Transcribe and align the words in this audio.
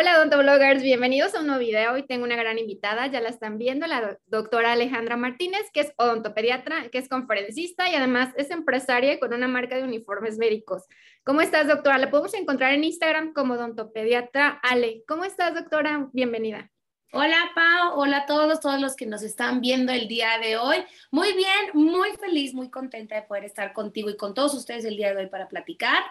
Hola 0.00 0.16
odontobloggers, 0.16 0.80
bienvenidos 0.80 1.34
a 1.34 1.40
un 1.40 1.48
nuevo 1.48 1.58
video. 1.58 1.94
Hoy 1.94 2.04
tengo 2.04 2.22
una 2.24 2.36
gran 2.36 2.56
invitada, 2.56 3.08
ya 3.08 3.20
la 3.20 3.30
están 3.30 3.58
viendo, 3.58 3.84
la 3.88 4.16
doctora 4.26 4.70
Alejandra 4.70 5.16
Martínez, 5.16 5.62
que 5.72 5.80
es 5.80 5.92
odontopediatra, 5.96 6.88
que 6.90 6.98
es 6.98 7.08
conferencista 7.08 7.90
y 7.90 7.96
además 7.96 8.32
es 8.36 8.52
empresaria 8.52 9.18
con 9.18 9.34
una 9.34 9.48
marca 9.48 9.74
de 9.74 9.82
uniformes 9.82 10.38
médicos. 10.38 10.84
¿Cómo 11.24 11.40
estás, 11.40 11.66
doctora? 11.66 11.98
La 11.98 12.10
podemos 12.10 12.32
encontrar 12.34 12.74
en 12.74 12.84
Instagram 12.84 13.32
como 13.32 13.54
odontopediatra 13.54 14.60
Ale. 14.62 15.02
¿Cómo 15.08 15.24
estás, 15.24 15.56
doctora? 15.56 16.08
Bienvenida. 16.12 16.70
Hola, 17.12 17.50
Pau. 17.56 17.98
Hola 17.98 18.18
a 18.18 18.26
todos, 18.26 18.60
todos 18.60 18.80
los 18.80 18.94
que 18.94 19.06
nos 19.06 19.24
están 19.24 19.60
viendo 19.60 19.90
el 19.90 20.06
día 20.06 20.38
de 20.40 20.58
hoy. 20.58 20.76
Muy 21.10 21.32
bien, 21.32 21.70
muy 21.74 22.10
feliz, 22.20 22.54
muy 22.54 22.70
contenta 22.70 23.16
de 23.16 23.22
poder 23.22 23.46
estar 23.46 23.72
contigo 23.72 24.10
y 24.10 24.16
con 24.16 24.32
todos 24.32 24.54
ustedes 24.54 24.84
el 24.84 24.96
día 24.96 25.12
de 25.12 25.22
hoy 25.22 25.26
para 25.26 25.48
platicar. 25.48 26.04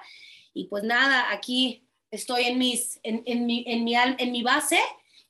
Y 0.53 0.65
pues 0.65 0.83
nada, 0.83 1.31
aquí 1.31 1.86
estoy 2.11 2.45
en, 2.45 2.57
mis, 2.57 2.99
en, 3.03 3.23
en, 3.25 3.45
mi, 3.45 3.63
en, 3.67 3.83
mi, 3.83 3.95
en 3.95 4.31
mi 4.31 4.43
base 4.43 4.79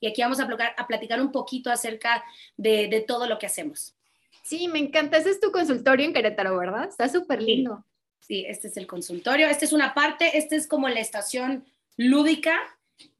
y 0.00 0.06
aquí 0.06 0.22
vamos 0.22 0.40
a, 0.40 0.46
platicar, 0.46 0.74
a 0.76 0.86
platicar 0.86 1.20
un 1.20 1.32
poquito 1.32 1.70
acerca 1.70 2.24
de, 2.56 2.88
de, 2.88 3.00
todo 3.00 3.26
lo 3.26 3.38
que 3.38 3.46
hacemos. 3.46 3.94
Sí, 4.42 4.68
me 4.68 4.78
encanta. 4.78 5.18
Ese 5.18 5.30
es 5.30 5.40
tu 5.40 5.50
consultorio 5.50 6.06
en 6.06 6.12
Querétaro, 6.12 6.56
¿verdad? 6.56 6.88
Está 6.88 7.08
súper 7.08 7.42
lindo. 7.42 7.84
Sí. 8.20 8.26
sí, 8.26 8.44
este 8.48 8.68
es 8.68 8.76
el 8.76 8.86
consultorio. 8.86 9.48
Esta 9.48 9.64
es 9.64 9.72
una 9.72 9.94
parte, 9.94 10.38
esta 10.38 10.56
es 10.56 10.66
como 10.66 10.88
la 10.88 11.00
estación 11.00 11.66
lúdica. 11.96 12.58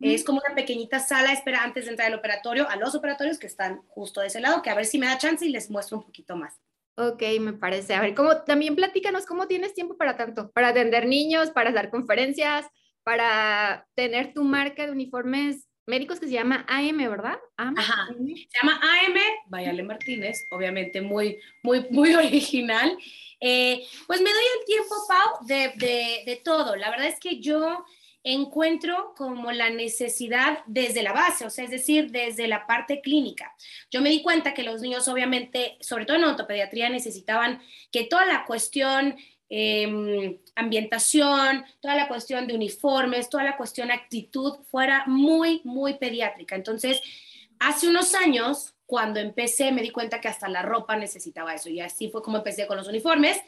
Es 0.00 0.24
como 0.24 0.40
una 0.44 0.56
pequeñita 0.56 0.98
sala 0.98 1.32
espera 1.32 1.62
antes 1.62 1.84
de 1.84 1.92
entrar 1.92 2.08
al 2.08 2.18
operatorio, 2.18 2.68
a 2.68 2.74
los 2.74 2.96
operatorios 2.96 3.38
que 3.38 3.46
están 3.46 3.82
justo 3.86 4.20
de 4.20 4.26
ese 4.26 4.40
lado, 4.40 4.60
que 4.60 4.70
a 4.70 4.74
ver 4.74 4.86
si 4.86 4.98
me 4.98 5.06
da 5.06 5.18
chance 5.18 5.46
y 5.46 5.50
les 5.50 5.70
muestro 5.70 5.98
un 5.98 6.02
poquito 6.02 6.34
más. 6.34 6.58
Ok, 6.96 7.22
me 7.40 7.52
parece. 7.52 7.94
A 7.94 8.00
ver, 8.00 8.12
¿cómo, 8.12 8.38
también 8.38 8.74
platícanos 8.74 9.24
cómo 9.24 9.46
tienes 9.46 9.74
tiempo 9.74 9.96
para 9.96 10.16
tanto, 10.16 10.50
para 10.50 10.68
atender 10.68 11.06
niños, 11.06 11.50
para 11.50 11.70
dar 11.70 11.90
conferencias, 11.90 12.66
para 13.08 13.88
tener 13.94 14.34
tu 14.34 14.44
marca 14.44 14.84
de 14.84 14.92
uniformes 14.92 15.66
médicos 15.86 16.20
que 16.20 16.26
se 16.26 16.32
llama 16.32 16.66
AM, 16.68 16.98
¿verdad? 16.98 17.38
Ajá. 17.56 18.06
Se 18.06 18.58
llama 18.60 18.78
AM, 18.82 19.16
Vayale 19.46 19.82
Martínez, 19.82 20.46
obviamente 20.50 21.00
muy, 21.00 21.38
muy, 21.62 21.86
muy 21.88 22.14
original. 22.14 22.98
Eh, 23.40 23.82
pues 24.06 24.20
me 24.20 24.28
doy 24.30 24.42
el 24.58 24.66
tiempo, 24.66 24.94
Pau, 25.08 25.46
de, 25.46 25.72
de, 25.76 26.22
de, 26.26 26.36
todo. 26.44 26.76
La 26.76 26.90
verdad 26.90 27.06
es 27.06 27.18
que 27.18 27.40
yo 27.40 27.82
encuentro 28.22 29.14
como 29.16 29.52
la 29.52 29.70
necesidad 29.70 30.58
desde 30.66 31.02
la 31.02 31.14
base, 31.14 31.46
o 31.46 31.50
sea, 31.50 31.64
es 31.64 31.70
decir, 31.70 32.10
desde 32.10 32.46
la 32.46 32.66
parte 32.66 33.00
clínica. 33.00 33.54
Yo 33.90 34.02
me 34.02 34.10
di 34.10 34.20
cuenta 34.20 34.52
que 34.52 34.64
los 34.64 34.82
niños, 34.82 35.08
obviamente, 35.08 35.78
sobre 35.80 36.04
todo 36.04 36.18
en 36.18 36.24
ortopediatría, 36.24 36.90
necesitaban 36.90 37.62
que 37.90 38.04
toda 38.04 38.26
la 38.26 38.44
cuestión 38.44 39.16
eh, 39.50 40.40
ambientación, 40.54 41.64
toda 41.80 41.96
la 41.96 42.08
cuestión 42.08 42.46
de 42.46 42.54
uniformes, 42.54 43.30
toda 43.30 43.44
la 43.44 43.56
cuestión 43.56 43.90
actitud 43.90 44.58
fuera 44.70 45.04
muy, 45.06 45.60
muy 45.64 45.94
pediátrica. 45.94 46.54
Entonces, 46.54 47.00
hace 47.58 47.88
unos 47.88 48.14
años, 48.14 48.74
cuando 48.86 49.20
empecé, 49.20 49.72
me 49.72 49.82
di 49.82 49.90
cuenta 49.90 50.20
que 50.20 50.28
hasta 50.28 50.48
la 50.48 50.62
ropa 50.62 50.96
necesitaba 50.96 51.54
eso 51.54 51.68
y 51.68 51.80
así 51.80 52.08
fue 52.08 52.22
como 52.22 52.38
empecé 52.38 52.66
con 52.66 52.76
los 52.76 52.88
uniformes. 52.88 53.38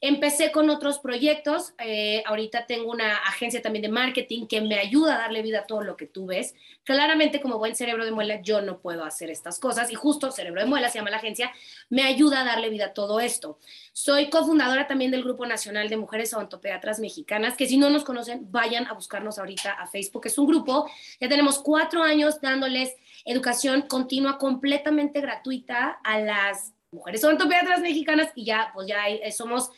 Empecé 0.00 0.52
con 0.52 0.70
otros 0.70 0.98
proyectos. 0.98 1.74
Eh, 1.78 2.22
ahorita 2.26 2.66
tengo 2.66 2.90
una 2.90 3.16
agencia 3.18 3.62
también 3.62 3.82
de 3.82 3.88
marketing 3.88 4.46
que 4.46 4.60
me 4.60 4.78
ayuda 4.78 5.14
a 5.14 5.18
darle 5.18 5.42
vida 5.42 5.60
a 5.60 5.66
todo 5.66 5.82
lo 5.82 5.96
que 5.96 6.06
tú 6.06 6.26
ves. 6.26 6.54
Claramente, 6.84 7.40
como 7.40 7.58
buen 7.58 7.74
cerebro 7.74 8.04
de 8.04 8.10
muela, 8.10 8.40
yo 8.42 8.60
no 8.60 8.78
puedo 8.78 9.04
hacer 9.04 9.30
estas 9.30 9.58
cosas 9.58 9.90
y 9.90 9.94
justo 9.94 10.30
Cerebro 10.30 10.60
de 10.60 10.66
Muela 10.66 10.88
se 10.88 10.98
llama 10.98 11.10
la 11.10 11.16
agencia, 11.16 11.50
me 11.88 12.02
ayuda 12.02 12.42
a 12.42 12.44
darle 12.44 12.68
vida 12.68 12.86
a 12.86 12.94
todo 12.94 13.20
esto. 13.20 13.58
Soy 13.92 14.30
cofundadora 14.30 14.86
también 14.86 15.10
del 15.10 15.24
Grupo 15.24 15.46
Nacional 15.46 15.88
de 15.88 15.96
Mujeres 15.96 16.32
Odontopediatras 16.34 17.00
Mexicanas, 17.00 17.56
que 17.56 17.66
si 17.66 17.78
no 17.78 17.90
nos 17.90 18.04
conocen, 18.04 18.50
vayan 18.50 18.86
a 18.86 18.92
buscarnos 18.92 19.38
ahorita 19.38 19.72
a 19.72 19.86
Facebook. 19.86 20.26
Es 20.26 20.38
un 20.38 20.46
grupo, 20.46 20.88
ya 21.20 21.28
tenemos 21.28 21.58
cuatro 21.58 22.02
años 22.02 22.40
dándoles 22.40 22.94
educación 23.24 23.82
continua 23.82 24.38
completamente 24.38 25.20
gratuita 25.20 25.98
a 26.04 26.20
las 26.20 26.72
mujeres 26.92 27.24
odontopediatras 27.24 27.80
mexicanas 27.80 28.30
y 28.34 28.44
ya, 28.44 28.70
pues 28.72 28.86
ya 28.86 29.04
somos 29.32 29.70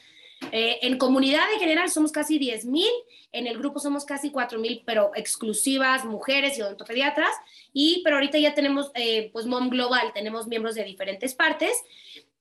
eh, 0.53 0.78
en 0.82 0.99
comunidad 0.99 1.53
en 1.53 1.60
general 1.60 1.91
somos 1.91 2.12
casi 2.12 2.38
10 2.38 2.65
mil, 2.66 2.91
en 3.32 3.47
el 3.47 3.59
grupo 3.59 3.78
somos 3.78 4.04
casi 4.04 4.31
4 4.31 4.59
mil, 4.59 4.82
pero 4.87 5.10
exclusivas 5.15 6.04
mujeres 6.04 6.59
y 6.59 6.62
odontopediatras, 6.62 7.32
y 7.72 8.03
pero 8.04 8.16
ahorita 8.16 8.38
ya 8.38 8.54
tenemos 8.54 8.91
eh, 8.94 9.31
pues 9.32 9.47
MOM 9.47 9.69
Global, 9.69 10.12
tenemos 10.15 10.47
miembros 10.47 10.75
de 10.75 10.84
diferentes 10.84 11.34
partes, 11.34 11.82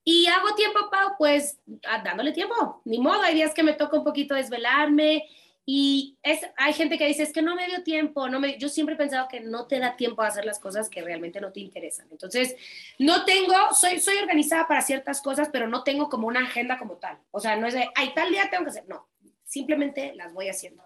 y 0.03 0.28
hago 0.28 0.56
tiempo, 0.56 0.80
Pau, 0.90 1.16
pues 1.18 1.59
dándole 1.66 2.31
tiempo, 2.31 2.81
ni 2.85 2.97
modo, 2.97 3.22
hay 3.22 3.35
días 3.35 3.53
que 3.53 3.63
me 3.63 3.74
toca 3.74 3.97
un 3.97 4.06
poquito 4.06 4.35
desvelarme, 4.35 5.28
y 5.69 6.17
es, 6.23 6.39
hay 6.55 6.72
gente 6.72 6.97
que 6.97 7.05
dice, 7.05 7.23
es 7.23 7.33
que 7.33 7.41
no 7.41 7.53
me 7.53 7.67
dio 7.67 7.83
tiempo, 7.83 8.29
no 8.29 8.39
me, 8.39 8.57
yo 8.57 8.69
siempre 8.69 8.95
he 8.95 8.97
pensado 8.97 9.28
que 9.28 9.41
no 9.41 9.67
te 9.67 9.79
da 9.79 9.97
tiempo 9.97 10.22
a 10.22 10.28
hacer 10.28 10.45
las 10.45 10.59
cosas 10.59 10.89
que 10.89 11.01
realmente 11.01 11.41
no 11.41 11.51
te 11.51 11.59
interesan. 11.59 12.07
Entonces, 12.09 12.55
no 13.00 13.25
tengo, 13.25 13.53
soy, 13.73 14.00
soy 14.00 14.16
organizada 14.16 14.66
para 14.66 14.81
ciertas 14.81 15.22
cosas, 15.22 15.50
pero 15.51 15.67
no 15.67 15.83
tengo 15.83 16.07
como 16.07 16.29
una 16.29 16.44
agenda 16.44 16.79
como 16.79 16.95
tal. 17.00 17.19
O 17.31 17.41
sea, 17.41 17.57
no 17.57 17.67
es 17.67 17.73
de, 17.73 17.89
ay, 17.95 18.13
tal 18.16 18.31
día 18.31 18.50
tengo 18.50 18.63
que 18.63 18.69
hacer, 18.69 18.88
no, 18.88 19.09
simplemente 19.44 20.16
las 20.16 20.33
voy 20.33 20.47
haciendo. 20.47 20.83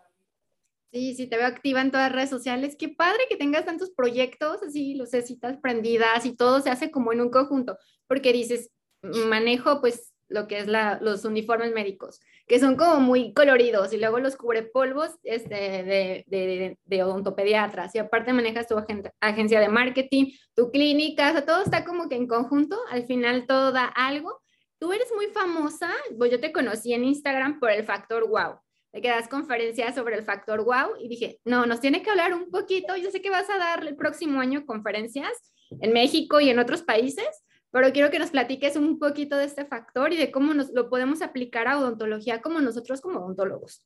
Sí, 0.91 1.13
sí, 1.13 1.27
te 1.27 1.37
veo 1.37 1.45
activa 1.45 1.81
en 1.81 1.91
todas 1.91 2.07
las 2.07 2.15
redes 2.15 2.31
sociales. 2.31 2.75
Qué 2.75 2.89
padre 2.89 3.27
que 3.29 3.37
tengas 3.37 3.65
tantos 3.65 3.91
proyectos, 3.91 4.63
así, 4.63 4.95
lucecitas 4.95 5.57
prendidas 5.57 6.25
y 6.25 6.35
todo 6.35 6.59
se 6.59 6.71
hace 6.71 6.89
como 6.89 7.13
en 7.13 7.21
un 7.21 7.29
conjunto, 7.29 7.77
porque 8.07 8.33
dices, 8.33 8.71
manejo 9.03 9.79
pues 9.79 10.10
lo 10.31 10.47
que 10.47 10.59
es 10.59 10.67
los 10.67 11.25
uniformes 11.25 11.73
médicos, 11.73 12.19
que 12.47 12.59
son 12.59 12.75
como 12.75 12.99
muy 12.99 13.33
coloridos 13.33 13.93
y 13.93 13.97
luego 13.97 14.19
los 14.19 14.35
cubrepolvos 14.35 15.11
este, 15.23 16.25
de, 16.27 17.03
odontopediatras 17.03 17.93
y 17.95 17.99
aparte 17.99 18.33
manejas 18.33 18.67
tu 18.67 18.75
agencia 19.19 19.59
de 19.59 19.69
marketing, 19.69 20.31
tu 20.55 20.71
clínica, 20.71 21.33
o 21.37 21.43
todo 21.43 21.63
está 21.63 21.83
como 21.83 22.09
que 22.09 22.15
en 22.15 22.27
conjunto, 22.27 22.77
al 22.89 23.05
final 23.05 23.45
todo 23.45 23.71
da 23.71 23.85
algo. 23.85 24.41
Tú 24.79 24.93
eres 24.93 25.11
muy 25.15 25.27
famosa, 25.27 25.91
pues 26.17 26.31
yo 26.31 26.39
te 26.39 26.51
conocí 26.51 26.93
en 26.93 27.03
Instagram 27.03 27.59
por 27.59 27.69
el 27.69 27.83
factor 27.83 28.27
wow, 28.27 28.59
de 28.93 29.01
que 29.01 29.09
das 29.09 29.27
conferencias 29.27 29.93
sobre 29.93 30.15
el 30.15 30.23
factor 30.23 30.63
wow 30.63 30.95
y 30.99 31.07
dije, 31.07 31.39
no, 31.45 31.65
nos 31.65 31.81
tiene 31.81 32.01
que 32.01 32.09
hablar 32.09 32.33
un 32.33 32.49
poquito, 32.49 32.95
yo 32.95 33.11
sé 33.11 33.21
que 33.21 33.29
vas 33.29 33.49
a 33.49 33.57
dar 33.57 33.85
el 33.85 33.95
próximo 33.95 34.39
año 34.39 34.65
conferencias 34.65 35.51
en 35.79 35.93
México 35.93 36.41
y 36.41 36.49
en 36.49 36.59
otros 36.59 36.81
países, 36.81 37.43
pero 37.71 37.91
quiero 37.93 38.11
que 38.11 38.19
nos 38.19 38.31
platiques 38.31 38.75
un 38.75 38.99
poquito 38.99 39.37
de 39.37 39.45
este 39.45 39.65
factor 39.65 40.13
y 40.13 40.17
de 40.17 40.31
cómo 40.31 40.53
nos 40.53 40.71
lo 40.71 40.89
podemos 40.89 41.21
aplicar 41.21 41.67
a 41.67 41.79
odontología 41.79 42.41
como 42.41 42.59
nosotros 42.59 43.01
como 43.01 43.19
odontólogos. 43.19 43.81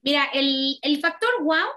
Mira, 0.00 0.24
el, 0.32 0.78
el 0.82 0.98
factor 1.00 1.30
wow, 1.42 1.68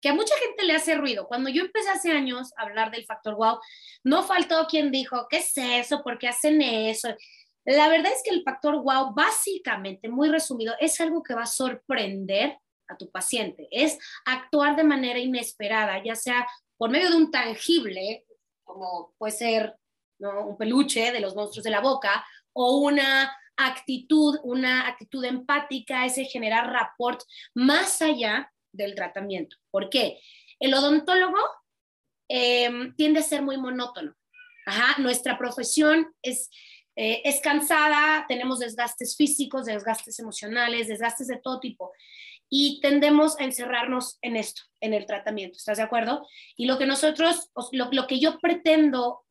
que 0.00 0.08
a 0.08 0.14
mucha 0.14 0.34
gente 0.38 0.64
le 0.64 0.74
hace 0.74 0.94
ruido. 0.94 1.26
Cuando 1.28 1.50
yo 1.50 1.62
empecé 1.62 1.90
hace 1.90 2.10
años 2.10 2.52
a 2.56 2.62
hablar 2.62 2.90
del 2.90 3.04
factor 3.04 3.36
wow, 3.36 3.58
no 4.02 4.22
faltó 4.22 4.66
quien 4.66 4.90
dijo, 4.90 5.26
¿qué 5.28 5.38
es 5.38 5.52
eso? 5.56 6.02
¿Por 6.02 6.18
qué 6.18 6.28
hacen 6.28 6.60
eso? 6.62 7.08
La 7.64 7.88
verdad 7.88 8.12
es 8.12 8.22
que 8.24 8.34
el 8.34 8.42
factor 8.42 8.82
wow, 8.82 9.12
básicamente, 9.14 10.08
muy 10.08 10.30
resumido, 10.30 10.74
es 10.80 11.00
algo 11.00 11.22
que 11.22 11.34
va 11.34 11.42
a 11.42 11.46
sorprender 11.46 12.56
a 12.88 12.96
tu 12.96 13.10
paciente. 13.10 13.68
Es 13.70 13.98
actuar 14.24 14.74
de 14.74 14.84
manera 14.84 15.18
inesperada, 15.18 16.02
ya 16.02 16.14
sea 16.14 16.46
por 16.78 16.90
medio 16.90 17.10
de 17.10 17.16
un 17.16 17.30
tangible, 17.30 18.24
como 18.64 19.12
puede 19.18 19.32
ser 19.32 19.77
un 20.18 20.56
peluche 20.56 21.12
de 21.12 21.20
los 21.20 21.34
monstruos 21.34 21.64
de 21.64 21.70
la 21.70 21.80
boca, 21.80 22.24
o 22.52 22.78
una 22.78 23.30
actitud, 23.58 24.38
una 24.44 24.86
actitud 24.86 25.24
empática, 25.24 26.06
ese 26.06 26.24
generar 26.24 26.70
rapport 26.72 27.20
más 27.54 28.00
allá 28.00 28.52
del 28.72 28.94
tratamiento. 28.94 29.56
¿Por 29.70 29.90
qué? 29.90 30.20
El 30.60 30.74
odontólogo 30.74 31.38
em, 32.28 32.94
tiende 32.94 33.20
a 33.20 33.22
ser 33.22 33.42
muy 33.42 33.56
monótono. 33.56 34.14
nuestra 34.98 35.38
profesión 35.38 36.14
es, 36.22 36.50
eh, 36.94 37.22
es 37.24 37.40
cansada, 37.40 38.26
tenemos 38.28 38.58
desgastes 38.58 39.16
físicos, 39.16 39.66
desgastes 39.66 40.18
emocionales, 40.18 40.88
desgastes 40.88 41.26
de 41.26 41.38
todo 41.38 41.58
tipo. 41.58 41.92
Y 42.50 42.80
tendemos 42.80 43.38
a 43.38 43.44
encerrarnos 43.44 44.18
en 44.22 44.36
esto, 44.36 44.62
en 44.80 44.94
el 44.94 45.06
tratamiento. 45.06 45.56
¿Estás 45.56 45.78
de 45.78 45.84
acuerdo? 45.84 46.26
Y 46.56 46.66
lo 46.66 46.78
que 46.78 46.86
nosotros, 46.86 47.50
lo, 47.72 47.88
lo 47.92 48.06
que 48.06 48.20
yo 48.20 48.38
pretendo 48.38 49.24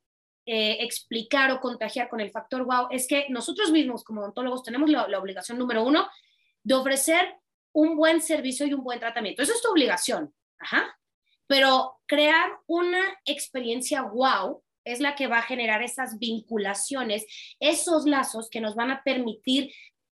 eh, 0.50 0.78
explicar 0.80 1.52
o 1.52 1.60
contagiar 1.60 2.08
con 2.08 2.22
el 2.22 2.32
factor 2.32 2.64
wow 2.64 2.88
es 2.90 3.06
que 3.06 3.26
nosotros 3.28 3.70
mismos 3.70 4.06
como 4.06 4.22
odontólogos 4.22 4.64
tenemos 4.64 4.90
la, 4.90 5.04
obligación 5.20 5.58
número 5.58 5.84
uno 5.84 6.08
de 6.64 6.74
ofrecer 6.74 7.36
un 7.74 7.98
buen 7.98 8.22
servicio 8.22 8.66
y 8.66 8.74
un 8.74 8.82
buen 8.82 8.98
tratamiento. 8.98 9.42
Eso 9.42 9.52
es 9.52 9.62
tu 9.62 9.70
obligación. 9.70 10.34
Ajá. 10.58 10.98
Pero 11.48 12.00
crear 12.06 12.50
una 12.66 13.02
experiencia 13.26 14.04
wow 14.04 14.64
es 14.86 15.02
la 15.02 15.16
que 15.16 15.28
va 15.28 15.40
a 15.40 15.42
generar 15.42 15.84
esas 15.84 16.18
vinculaciones, 16.18 17.26
esos 17.60 18.06
lazos 18.06 18.50
que 18.50 18.62
nos 18.62 18.74
van 18.74 18.92
a 18.92 19.04
permitir 19.04 19.74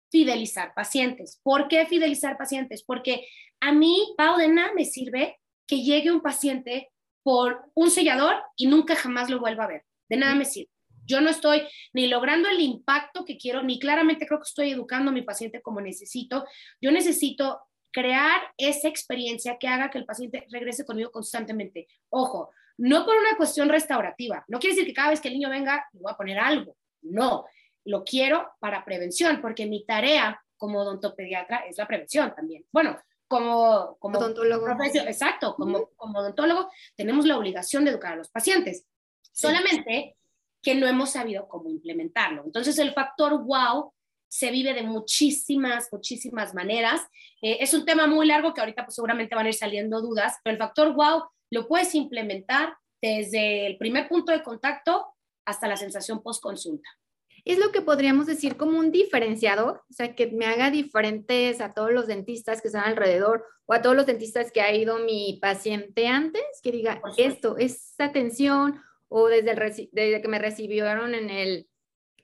fidelizar 0.09 0.73
pacientes. 0.73 1.41
¿Por 1.43 1.67
qué 1.67 1.85
fidelizar 1.87 2.37
pacientes? 2.37 2.83
Porque 2.83 3.27
a 3.59 3.73
mí, 3.73 4.13
Pau, 4.17 4.37
de 4.37 4.47
nada 4.47 4.71
me 4.73 4.85
sirve 4.85 5.41
que 5.67 5.83
llegue 5.83 6.09
un 6.09 6.21
paciente 6.21 6.89
por 7.21 7.65
un 7.73 7.91
sellador 7.91 8.41
y 8.55 8.67
nunca 8.67 8.95
jamás 8.95 9.29
lo 9.29 9.41
vuelva 9.41 9.65
a 9.65 9.67
ver 9.67 9.90
de 10.11 10.17
nada 10.17 10.35
me 10.35 10.43
sirve. 10.43 10.69
Yo 11.05 11.21
no 11.21 11.29
estoy 11.29 11.63
ni 11.93 12.07
logrando 12.07 12.49
el 12.49 12.59
impacto 12.59 13.23
que 13.23 13.37
quiero, 13.37 13.63
ni 13.63 13.79
claramente 13.79 14.27
creo 14.27 14.39
que 14.39 14.47
estoy 14.47 14.71
educando 14.71 15.09
a 15.09 15.13
mi 15.13 15.21
paciente 15.21 15.61
como 15.61 15.79
necesito. 15.79 16.45
Yo 16.81 16.91
necesito 16.91 17.61
crear 17.91 18.41
esa 18.57 18.89
experiencia 18.89 19.57
que 19.57 19.69
haga 19.69 19.89
que 19.89 19.97
el 19.97 20.05
paciente 20.05 20.45
regrese 20.51 20.85
conmigo 20.85 21.11
constantemente. 21.11 21.87
Ojo, 22.09 22.51
no 22.77 23.05
por 23.05 23.15
una 23.15 23.37
cuestión 23.37 23.69
restaurativa. 23.69 24.43
No 24.49 24.59
quiere 24.59 24.75
decir 24.75 24.87
que 24.87 24.93
cada 24.93 25.11
vez 25.11 25.21
que 25.21 25.29
el 25.29 25.35
niño 25.35 25.49
venga 25.49 25.87
le 25.93 26.01
voy 26.01 26.11
a 26.11 26.17
poner 26.17 26.39
algo. 26.39 26.75
No, 27.01 27.45
lo 27.85 28.03
quiero 28.03 28.51
para 28.59 28.83
prevención, 28.83 29.41
porque 29.41 29.65
mi 29.65 29.85
tarea 29.85 30.41
como 30.57 30.81
odontopediatra 30.81 31.65
es 31.69 31.77
la 31.77 31.87
prevención 31.87 32.33
también. 32.35 32.65
Bueno, 32.71 32.97
como, 33.27 33.95
como 33.97 34.19
odontólogo. 34.19 34.67
Exacto, 35.07 35.55
como, 35.55 35.89
como 35.95 36.19
odontólogo 36.19 36.69
tenemos 36.97 37.25
la 37.25 37.37
obligación 37.37 37.85
de 37.85 37.91
educar 37.91 38.13
a 38.13 38.17
los 38.17 38.29
pacientes. 38.29 38.85
Solamente 39.31 40.15
que 40.61 40.75
no 40.75 40.87
hemos 40.87 41.11
sabido 41.11 41.47
cómo 41.47 41.69
implementarlo. 41.69 42.43
Entonces 42.45 42.77
el 42.79 42.93
factor 42.93 43.43
wow 43.43 43.93
se 44.29 44.51
vive 44.51 44.73
de 44.73 44.83
muchísimas, 44.83 45.89
muchísimas 45.91 46.53
maneras. 46.53 47.01
Eh, 47.41 47.57
es 47.59 47.73
un 47.73 47.85
tema 47.85 48.07
muy 48.07 48.25
largo 48.25 48.53
que 48.53 48.61
ahorita 48.61 48.85
pues, 48.85 48.95
seguramente 48.95 49.35
van 49.35 49.45
a 49.45 49.49
ir 49.49 49.55
saliendo 49.55 50.01
dudas, 50.01 50.35
pero 50.43 50.53
el 50.53 50.59
factor 50.59 50.93
wow 50.93 51.23
lo 51.49 51.67
puedes 51.67 51.93
implementar 51.95 52.75
desde 53.01 53.67
el 53.67 53.77
primer 53.77 54.07
punto 54.07 54.31
de 54.31 54.43
contacto 54.43 55.05
hasta 55.45 55.67
la 55.67 55.75
sensación 55.75 56.21
post 56.21 56.41
consulta. 56.41 56.87
Es 57.43 57.57
lo 57.57 57.71
que 57.71 57.81
podríamos 57.81 58.27
decir 58.27 58.55
como 58.55 58.77
un 58.77 58.91
diferenciador, 58.91 59.83
o 59.89 59.93
sea, 59.93 60.15
que 60.15 60.27
me 60.27 60.45
haga 60.45 60.69
diferentes 60.69 61.59
a 61.59 61.73
todos 61.73 61.91
los 61.91 62.05
dentistas 62.05 62.61
que 62.61 62.67
están 62.67 62.83
alrededor 62.83 63.43
o 63.65 63.73
a 63.73 63.81
todos 63.81 63.95
los 63.95 64.05
dentistas 64.05 64.51
que 64.51 64.61
ha 64.61 64.73
ido 64.73 64.99
mi 64.99 65.39
paciente 65.41 66.07
antes, 66.07 66.43
que 66.61 66.71
diga 66.71 67.01
esto, 67.17 67.57
esta 67.57 68.05
atención 68.05 68.79
o 69.13 69.27
desde, 69.27 69.51
el, 69.51 69.89
desde 69.91 70.21
que 70.21 70.27
me 70.29 70.39
recibieron 70.39 71.13
en, 71.13 71.29
el, 71.29 71.67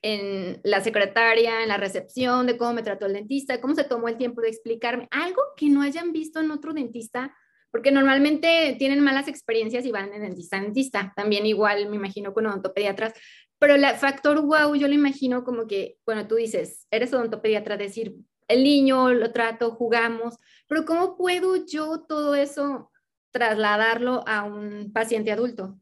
en 0.00 0.58
la 0.64 0.80
secretaria, 0.80 1.62
en 1.62 1.68
la 1.68 1.76
recepción, 1.76 2.46
de 2.46 2.56
cómo 2.56 2.72
me 2.72 2.82
trató 2.82 3.04
el 3.04 3.12
dentista, 3.12 3.60
cómo 3.60 3.74
se 3.74 3.84
tomó 3.84 4.08
el 4.08 4.16
tiempo 4.16 4.40
de 4.40 4.48
explicarme, 4.48 5.06
algo 5.10 5.42
que 5.54 5.68
no 5.68 5.82
hayan 5.82 6.12
visto 6.12 6.40
en 6.40 6.50
otro 6.50 6.72
dentista, 6.72 7.36
porque 7.70 7.92
normalmente 7.92 8.74
tienen 8.78 9.00
malas 9.00 9.28
experiencias 9.28 9.84
y 9.84 9.92
van 9.92 10.10
de 10.10 10.18
dentista 10.18 10.56
a 10.56 10.62
dentista, 10.62 11.12
también 11.14 11.44
igual 11.44 11.90
me 11.90 11.96
imagino 11.96 12.32
con 12.32 12.46
odontopediatras, 12.46 13.12
pero 13.58 13.74
el 13.74 13.84
factor 13.96 14.40
wow 14.40 14.74
yo 14.74 14.88
lo 14.88 14.94
imagino 14.94 15.44
como 15.44 15.66
que, 15.66 15.98
bueno, 16.06 16.26
tú 16.26 16.36
dices, 16.36 16.86
eres 16.90 17.12
odontopediatra, 17.12 17.76
decir, 17.76 18.14
el 18.48 18.64
niño 18.64 19.12
lo 19.12 19.30
trato, 19.32 19.72
jugamos, 19.72 20.38
pero 20.66 20.86
¿cómo 20.86 21.18
puedo 21.18 21.66
yo 21.66 22.06
todo 22.08 22.34
eso 22.34 22.90
trasladarlo 23.30 24.24
a 24.26 24.44
un 24.44 24.90
paciente 24.90 25.30
adulto? 25.30 25.78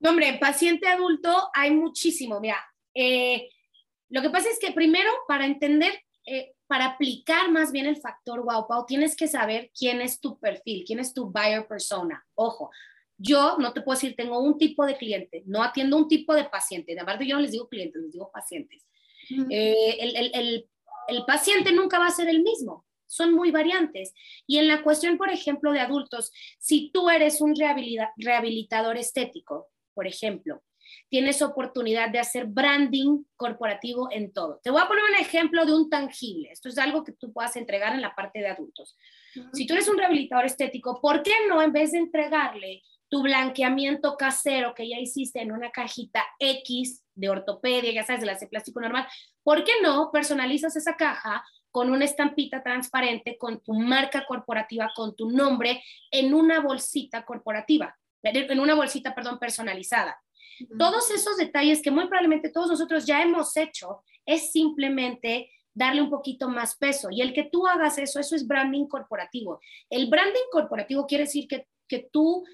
No, 0.00 0.10
hombre, 0.10 0.38
paciente 0.40 0.86
adulto 0.88 1.50
hay 1.54 1.72
muchísimo. 1.72 2.40
Mira, 2.40 2.58
eh, 2.94 3.48
lo 4.08 4.22
que 4.22 4.30
pasa 4.30 4.48
es 4.50 4.58
que 4.58 4.72
primero, 4.72 5.10
para 5.26 5.46
entender, 5.46 5.92
eh, 6.24 6.52
para 6.66 6.86
aplicar 6.86 7.50
más 7.50 7.72
bien 7.72 7.86
el 7.86 7.96
factor 7.96 8.42
wow, 8.42 8.66
Pau, 8.68 8.86
tienes 8.86 9.16
que 9.16 9.26
saber 9.26 9.70
quién 9.76 10.00
es 10.00 10.20
tu 10.20 10.38
perfil, 10.38 10.84
quién 10.86 10.98
es 11.00 11.12
tu 11.12 11.30
buyer 11.30 11.66
persona. 11.66 12.24
Ojo, 12.34 12.70
yo 13.16 13.56
no 13.58 13.72
te 13.72 13.80
puedo 13.80 13.96
decir, 13.96 14.14
tengo 14.16 14.38
un 14.38 14.56
tipo 14.56 14.86
de 14.86 14.96
cliente, 14.96 15.42
no 15.46 15.62
atiendo 15.62 15.96
un 15.96 16.08
tipo 16.08 16.34
de 16.34 16.44
paciente. 16.44 16.94
De 16.94 17.02
verdad, 17.02 17.20
yo 17.20 17.36
no 17.36 17.42
les 17.42 17.52
digo 17.52 17.68
clientes, 17.68 18.00
les 18.00 18.12
digo 18.12 18.30
pacientes. 18.32 18.84
Eh, 19.50 19.96
el, 20.00 20.16
el, 20.16 20.30
el, 20.34 20.70
el 21.08 21.24
paciente 21.26 21.72
nunca 21.72 21.98
va 21.98 22.06
a 22.06 22.10
ser 22.10 22.28
el 22.28 22.42
mismo 22.42 22.86
son 23.08 23.32
muy 23.32 23.50
variantes. 23.50 24.12
Y 24.46 24.58
en 24.58 24.68
la 24.68 24.82
cuestión, 24.82 25.16
por 25.16 25.30
ejemplo, 25.30 25.72
de 25.72 25.80
adultos, 25.80 26.30
si 26.58 26.90
tú 26.92 27.08
eres 27.10 27.40
un 27.40 27.54
rehabilitador 27.56 28.96
estético, 28.96 29.68
por 29.98 30.06
ejemplo, 30.06 30.62
tienes 31.08 31.42
oportunidad 31.42 32.08
de 32.08 32.20
hacer 32.20 32.46
branding 32.46 33.24
corporativo 33.34 34.08
en 34.12 34.32
todo. 34.32 34.60
Te 34.62 34.70
voy 34.70 34.80
a 34.80 34.86
poner 34.86 35.02
un 35.02 35.16
ejemplo 35.16 35.66
de 35.66 35.72
un 35.74 35.90
tangible. 35.90 36.50
Esto 36.52 36.68
es 36.68 36.78
algo 36.78 37.02
que 37.02 37.10
tú 37.10 37.32
puedas 37.32 37.56
entregar 37.56 37.96
en 37.96 38.00
la 38.00 38.14
parte 38.14 38.38
de 38.38 38.46
adultos. 38.46 38.96
Si 39.52 39.66
tú 39.66 39.74
eres 39.74 39.88
un 39.88 39.98
rehabilitador 39.98 40.44
estético, 40.44 41.00
¿por 41.00 41.24
qué 41.24 41.32
no 41.48 41.60
en 41.60 41.72
vez 41.72 41.90
de 41.90 41.98
entregarle 41.98 42.84
tu 43.08 43.22
blanqueamiento 43.24 44.16
casero 44.16 44.72
que 44.72 44.88
ya 44.88 45.00
hiciste 45.00 45.42
en 45.42 45.50
una 45.50 45.72
cajita 45.72 46.24
X 46.38 47.04
de 47.16 47.28
ortopedia, 47.28 47.92
ya 47.92 48.04
sabes, 48.04 48.20
de 48.20 48.26
la 48.26 48.38
de 48.38 48.46
plástico 48.46 48.80
normal, 48.80 49.08
¿por 49.42 49.64
qué 49.64 49.72
no 49.82 50.12
personalizas 50.12 50.76
esa 50.76 50.96
caja 50.96 51.44
con 51.72 51.90
una 51.90 52.04
estampita 52.04 52.62
transparente, 52.62 53.36
con 53.36 53.60
tu 53.64 53.74
marca 53.74 54.24
corporativa, 54.28 54.92
con 54.94 55.16
tu 55.16 55.28
nombre 55.28 55.82
en 56.12 56.34
una 56.34 56.60
bolsita 56.60 57.24
corporativa? 57.24 57.98
En 58.22 58.60
una 58.60 58.74
bolsita, 58.74 59.14
perdón, 59.14 59.38
personalizada. 59.38 60.20
Todos 60.78 61.10
esos 61.10 61.36
detalles 61.36 61.82
que 61.82 61.90
muy 61.90 62.06
probablemente 62.08 62.50
todos 62.50 62.68
nosotros 62.68 63.06
ya 63.06 63.22
hemos 63.22 63.56
hecho 63.56 64.02
es 64.26 64.50
simplemente 64.50 65.50
darle 65.72 66.02
un 66.02 66.10
poquito 66.10 66.48
más 66.48 66.76
peso. 66.76 67.08
Y 67.10 67.22
el 67.22 67.32
que 67.32 67.44
tú 67.44 67.66
hagas 67.66 67.98
eso, 67.98 68.18
eso 68.18 68.34
es 68.34 68.46
branding 68.46 68.86
corporativo. 68.86 69.60
El 69.88 70.08
branding 70.10 70.50
corporativo 70.50 71.06
quiere 71.06 71.24
decir 71.24 71.46
que, 71.46 71.68
que 71.86 72.08
tú, 72.12 72.44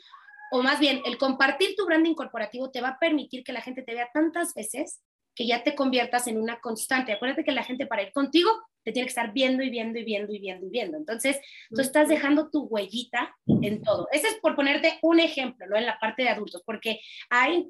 o 0.53 0.63
más 0.63 0.79
bien, 0.79 1.01
el 1.07 1.17
compartir 1.17 1.75
tu 1.77 1.87
branding 1.87 2.15
corporativo 2.15 2.71
te 2.71 2.83
va 2.83 2.89
a 2.89 2.99
permitir 2.99 3.43
que 3.43 3.55
la 3.55 3.63
gente 3.63 3.83
te 3.83 3.95
vea 3.95 4.11
tantas 4.13 4.53
veces 4.55 5.01
que 5.35 5.47
ya 5.47 5.65
te 5.65 5.75
conviertas 5.75 6.27
en 6.27 6.39
una 6.39 6.61
constante. 6.61 7.13
Acuérdate 7.13 7.45
que 7.45 7.53
la 7.53 7.65
gente 7.65 7.87
para 7.87 8.03
ir 8.03 8.13
contigo 8.13 8.51
te 8.83 8.93
tiene 8.93 9.07
que 9.07 9.11
estar 9.11 9.33
viendo 9.33 9.63
y 9.63 9.71
viendo 9.71 9.99
y 9.99 10.05
viendo 10.05 10.33
y 10.33 10.39
viendo 10.39 10.67
y 10.67 10.71
viendo. 10.71 10.97
Entonces, 10.97 11.39
tú 11.71 11.81
estás 11.81 12.09
dejando 12.09 12.51
tu 12.51 12.65
huellita 12.65 13.35
en 13.47 13.83
todo. 13.83 14.09
Ese 14.13 14.29
es 14.29 14.35
por 14.41 14.55
ponerte 14.55 14.99
un 15.03 15.21
ejemplo, 15.21 15.67
¿no? 15.67 15.77
En 15.77 15.87
la 15.87 15.99
parte 15.99 16.23
de 16.23 16.29
adultos, 16.29 16.63
porque 16.65 17.01
hay 17.31 17.67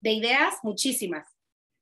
de 0.00 0.12
ideas 0.12 0.56
muchísimas. 0.62 1.26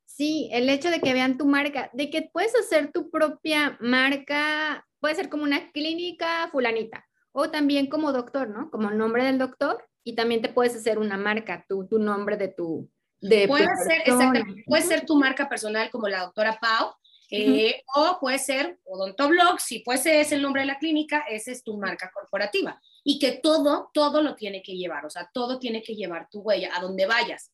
Sí, 0.04 0.48
el 0.52 0.68
hecho 0.68 0.90
de 0.90 1.00
que 1.00 1.12
vean 1.12 1.36
tu 1.36 1.46
marca, 1.46 1.90
de 1.92 2.08
que 2.10 2.22
puedes 2.22 2.54
hacer 2.54 2.92
tu 2.92 3.10
propia 3.10 3.76
marca, 3.80 4.86
puede 5.00 5.16
ser 5.16 5.28
como 5.28 5.42
una 5.42 5.70
clínica 5.72 6.48
fulanita, 6.50 7.06
o 7.32 7.50
también 7.50 7.88
como 7.88 8.12
doctor, 8.12 8.48
¿no? 8.48 8.70
Como 8.70 8.90
nombre 8.90 9.24
del 9.24 9.38
doctor, 9.38 9.84
y 10.04 10.14
también 10.14 10.40
te 10.40 10.48
puedes 10.48 10.74
hacer 10.74 10.98
una 10.98 11.18
marca, 11.18 11.66
tu, 11.68 11.86
tu 11.86 11.98
nombre 11.98 12.36
de 12.36 12.48
tu, 12.48 12.88
puede 13.48 13.66
ser, 13.86 14.44
puede 14.66 14.82
ser 14.82 15.06
tu 15.06 15.16
marca 15.16 15.48
personal 15.48 15.90
como 15.90 16.08
la 16.08 16.22
doctora 16.22 16.58
Pau, 16.60 16.94
eh, 17.30 17.82
o 17.94 18.18
puede 18.20 18.38
ser 18.38 18.78
Odontoblog, 18.84 19.60
si 19.60 19.82
fuese 19.82 20.20
ese 20.20 20.36
el 20.36 20.42
nombre 20.42 20.62
de 20.62 20.66
la 20.66 20.78
clínica, 20.78 21.24
esa 21.28 21.50
es 21.50 21.64
tu 21.64 21.76
marca 21.76 22.10
corporativa. 22.12 22.80
Y 23.02 23.18
que 23.18 23.32
todo, 23.32 23.90
todo 23.92 24.22
lo 24.22 24.34
tiene 24.36 24.62
que 24.62 24.76
llevar, 24.76 25.04
o 25.04 25.10
sea, 25.10 25.30
todo 25.32 25.58
tiene 25.58 25.82
que 25.82 25.94
llevar 25.94 26.28
tu 26.30 26.40
huella 26.40 26.70
a 26.74 26.80
donde 26.80 27.06
vayas. 27.06 27.52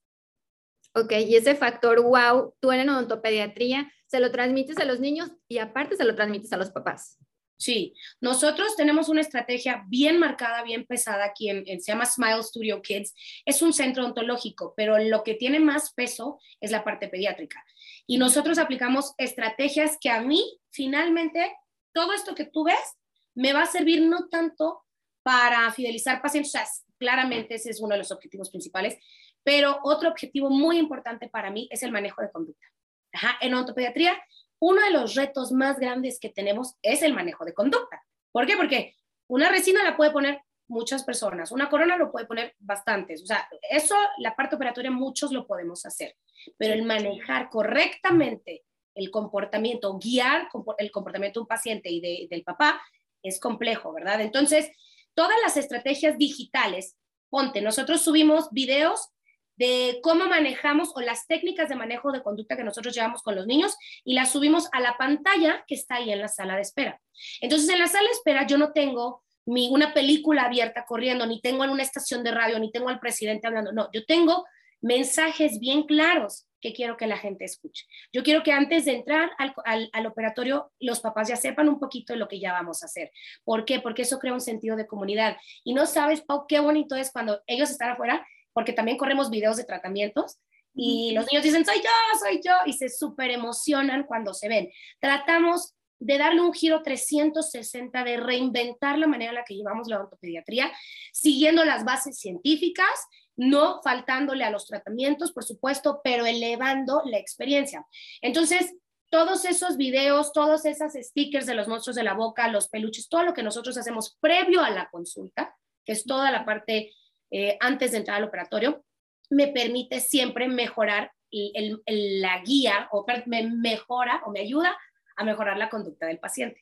Ok, 0.94 1.12
y 1.26 1.36
ese 1.36 1.54
factor 1.54 2.02
wow, 2.02 2.54
tú 2.60 2.70
en 2.70 2.88
odontopediatría 2.88 3.90
se 4.06 4.20
lo 4.20 4.30
transmites 4.30 4.76
a 4.76 4.84
los 4.84 5.00
niños 5.00 5.30
y 5.48 5.58
aparte 5.58 5.96
se 5.96 6.04
lo 6.04 6.14
transmites 6.14 6.52
a 6.52 6.58
los 6.58 6.70
papás. 6.70 7.18
Sí, 7.56 7.94
nosotros 8.20 8.74
tenemos 8.76 9.08
una 9.08 9.20
estrategia 9.20 9.84
bien 9.86 10.18
marcada, 10.18 10.64
bien 10.64 10.84
pesada 10.84 11.24
aquí 11.24 11.48
en, 11.48 11.64
se 11.80 11.92
llama 11.92 12.06
Smile 12.06 12.42
Studio 12.42 12.82
Kids. 12.82 13.14
Es 13.44 13.62
un 13.62 13.72
centro 13.72 14.04
ontológico, 14.04 14.74
pero 14.76 14.98
lo 14.98 15.22
que 15.22 15.34
tiene 15.34 15.60
más 15.60 15.92
peso 15.92 16.40
es 16.60 16.72
la 16.72 16.82
parte 16.82 17.08
pediátrica. 17.08 17.64
Y 18.06 18.18
nosotros 18.18 18.58
aplicamos 18.58 19.14
estrategias 19.16 19.96
que 20.00 20.10
a 20.10 20.20
mí, 20.20 20.58
finalmente, 20.70 21.56
todo 21.92 22.12
esto 22.12 22.34
que 22.34 22.46
tú 22.46 22.64
ves, 22.64 22.98
me 23.34 23.52
va 23.52 23.62
a 23.62 23.66
servir 23.66 24.02
no 24.02 24.28
tanto 24.28 24.82
para 25.22 25.70
fidelizar 25.72 26.20
pacientes, 26.20 26.54
o 26.54 26.58
sea, 26.58 26.66
claramente 26.98 27.54
ese 27.54 27.70
es 27.70 27.80
uno 27.80 27.94
de 27.94 27.98
los 27.98 28.10
objetivos 28.10 28.50
principales, 28.50 28.98
pero 29.42 29.78
otro 29.84 30.08
objetivo 30.08 30.50
muy 30.50 30.78
importante 30.78 31.28
para 31.28 31.50
mí 31.50 31.68
es 31.70 31.82
el 31.82 31.92
manejo 31.92 32.22
de 32.22 32.30
conducta. 32.30 32.66
Ajá, 33.12 33.36
en 33.40 33.54
ontopediatría 33.54 34.20
uno 34.62 34.80
de 34.80 34.92
los 34.92 35.16
retos 35.16 35.50
más 35.50 35.80
grandes 35.80 36.20
que 36.20 36.28
tenemos 36.28 36.76
es 36.82 37.02
el 37.02 37.14
manejo 37.14 37.44
de 37.44 37.52
conducta. 37.52 38.00
¿Por 38.30 38.46
qué? 38.46 38.56
Porque 38.56 38.94
una 39.26 39.48
resina 39.48 39.82
la 39.82 39.96
puede 39.96 40.12
poner 40.12 40.40
muchas 40.68 41.02
personas, 41.02 41.50
una 41.50 41.68
corona 41.68 41.96
lo 41.96 42.12
puede 42.12 42.26
poner 42.26 42.54
bastantes. 42.60 43.24
O 43.24 43.26
sea, 43.26 43.48
eso, 43.68 43.96
la 44.18 44.36
parte 44.36 44.54
operatoria, 44.54 44.92
muchos 44.92 45.32
lo 45.32 45.48
podemos 45.48 45.84
hacer, 45.84 46.14
pero 46.56 46.74
el 46.74 46.84
manejar 46.84 47.50
correctamente 47.50 48.62
el 48.94 49.10
comportamiento, 49.10 49.98
guiar 49.98 50.48
el 50.78 50.92
comportamiento 50.92 51.40
de 51.40 51.42
un 51.42 51.48
paciente 51.48 51.90
y 51.90 52.28
del 52.28 52.44
papá 52.44 52.80
es 53.20 53.40
complejo, 53.40 53.92
¿verdad? 53.92 54.20
Entonces, 54.20 54.70
todas 55.14 55.36
las 55.42 55.56
estrategias 55.56 56.18
digitales, 56.18 56.96
ponte, 57.30 57.62
nosotros 57.62 58.00
subimos 58.00 58.48
videos 58.52 59.08
de 59.56 60.00
cómo 60.02 60.26
manejamos 60.26 60.90
o 60.94 61.00
las 61.00 61.26
técnicas 61.26 61.68
de 61.68 61.76
manejo 61.76 62.12
de 62.12 62.22
conducta 62.22 62.56
que 62.56 62.64
nosotros 62.64 62.94
llevamos 62.94 63.22
con 63.22 63.34
los 63.34 63.46
niños 63.46 63.76
y 64.04 64.14
las 64.14 64.30
subimos 64.32 64.68
a 64.72 64.80
la 64.80 64.96
pantalla 64.96 65.64
que 65.66 65.74
está 65.74 65.96
ahí 65.96 66.10
en 66.10 66.20
la 66.20 66.28
sala 66.28 66.56
de 66.56 66.62
espera. 66.62 67.00
Entonces, 67.40 67.68
en 67.68 67.78
la 67.78 67.86
sala 67.86 68.08
de 68.08 68.14
espera 68.14 68.46
yo 68.46 68.58
no 68.58 68.72
tengo 68.72 69.22
mi, 69.46 69.68
una 69.70 69.92
película 69.92 70.44
abierta 70.44 70.84
corriendo, 70.86 71.26
ni 71.26 71.40
tengo 71.40 71.64
en 71.64 71.70
una 71.70 71.82
estación 71.82 72.22
de 72.22 72.30
radio, 72.30 72.58
ni 72.58 72.70
tengo 72.70 72.88
al 72.88 73.00
presidente 73.00 73.46
hablando, 73.46 73.72
no, 73.72 73.88
yo 73.92 74.04
tengo 74.04 74.44
mensajes 74.80 75.58
bien 75.58 75.84
claros 75.84 76.46
que 76.60 76.72
quiero 76.72 76.96
que 76.96 77.06
la 77.06 77.18
gente 77.18 77.44
escuche. 77.44 77.86
Yo 78.12 78.22
quiero 78.22 78.42
que 78.42 78.52
antes 78.52 78.84
de 78.84 78.92
entrar 78.92 79.30
al, 79.36 79.90
al, 79.92 80.06
operatorio, 80.06 80.72
los 80.78 81.00
papás 81.00 81.28
ya 81.28 81.36
sepan 81.36 81.68
un 81.68 81.80
poquito 81.80 82.12
de 82.12 82.18
lo 82.18 82.28
que 82.28 82.38
ya 82.38 82.52
vamos 82.52 82.82
a 82.82 82.86
hacer. 82.86 83.10
¿Por 83.44 83.64
qué? 83.64 83.80
Porque 83.80 84.02
eso 84.02 84.18
crea 84.20 84.32
un 84.32 84.40
sentido 84.40 84.76
de 84.76 84.86
comunidad. 84.86 85.36
Y 85.64 85.74
no 85.74 85.86
sabes, 85.86 86.22
Pau, 86.22 86.46
qué 86.46 86.60
bonito 86.60 86.94
es 86.94 87.10
cuando 87.10 87.42
ellos 87.46 87.68
están 87.68 87.90
afuera 87.90 88.24
porque 88.52 88.72
también 88.72 88.98
corremos 88.98 89.30
videos 89.30 89.56
de 89.56 89.64
tratamientos 89.64 90.38
y 90.74 91.12
los 91.12 91.26
niños 91.30 91.44
dicen, 91.44 91.64
soy 91.64 91.76
yo, 91.76 92.18
soy 92.18 92.40
yo, 92.44 92.52
y 92.66 92.72
se 92.72 92.88
súper 92.88 93.30
emocionan 93.30 94.04
cuando 94.04 94.32
se 94.32 94.48
ven. 94.48 94.70
Tratamos 95.00 95.74
de 95.98 96.18
darle 96.18 96.40
un 96.40 96.52
giro 96.52 96.82
360, 96.82 98.04
de 98.04 98.16
reinventar 98.16 98.98
la 98.98 99.06
manera 99.06 99.30
en 99.30 99.36
la 99.36 99.44
que 99.44 99.54
llevamos 99.54 99.88
la 99.88 100.00
ortopediatría, 100.00 100.72
siguiendo 101.12 101.64
las 101.64 101.84
bases 101.84 102.18
científicas, 102.18 102.88
no 103.36 103.80
faltándole 103.82 104.44
a 104.44 104.50
los 104.50 104.66
tratamientos, 104.66 105.32
por 105.32 105.44
supuesto, 105.44 106.00
pero 106.02 106.26
elevando 106.26 107.02
la 107.04 107.18
experiencia. 107.18 107.86
Entonces, 108.20 108.74
todos 109.10 109.44
esos 109.44 109.76
videos, 109.76 110.32
todos 110.32 110.64
esos 110.64 110.92
stickers 110.94 111.46
de 111.46 111.54
los 111.54 111.68
monstruos 111.68 111.96
de 111.96 112.02
la 112.02 112.14
boca, 112.14 112.48
los 112.48 112.68
peluches, 112.68 113.08
todo 113.08 113.22
lo 113.22 113.34
que 113.34 113.42
nosotros 113.42 113.76
hacemos 113.76 114.16
previo 114.20 114.62
a 114.62 114.70
la 114.70 114.88
consulta, 114.90 115.54
que 115.84 115.92
es 115.92 116.04
toda 116.04 116.30
la 116.30 116.44
parte 116.44 116.92
eh, 117.32 117.56
antes 117.60 117.90
de 117.90 117.98
entrar 117.98 118.18
al 118.18 118.24
operatorio, 118.24 118.84
me 119.30 119.48
permite 119.48 120.00
siempre 120.00 120.46
mejorar 120.46 121.10
la 121.32 122.42
guía 122.42 122.88
o 122.92 123.06
me 123.24 123.48
mejora 123.48 124.20
o 124.26 124.30
me 124.30 124.40
ayuda 124.40 124.76
a 125.16 125.24
mejorar 125.24 125.56
la 125.56 125.70
conducta 125.70 126.06
del 126.06 126.18
paciente. 126.18 126.60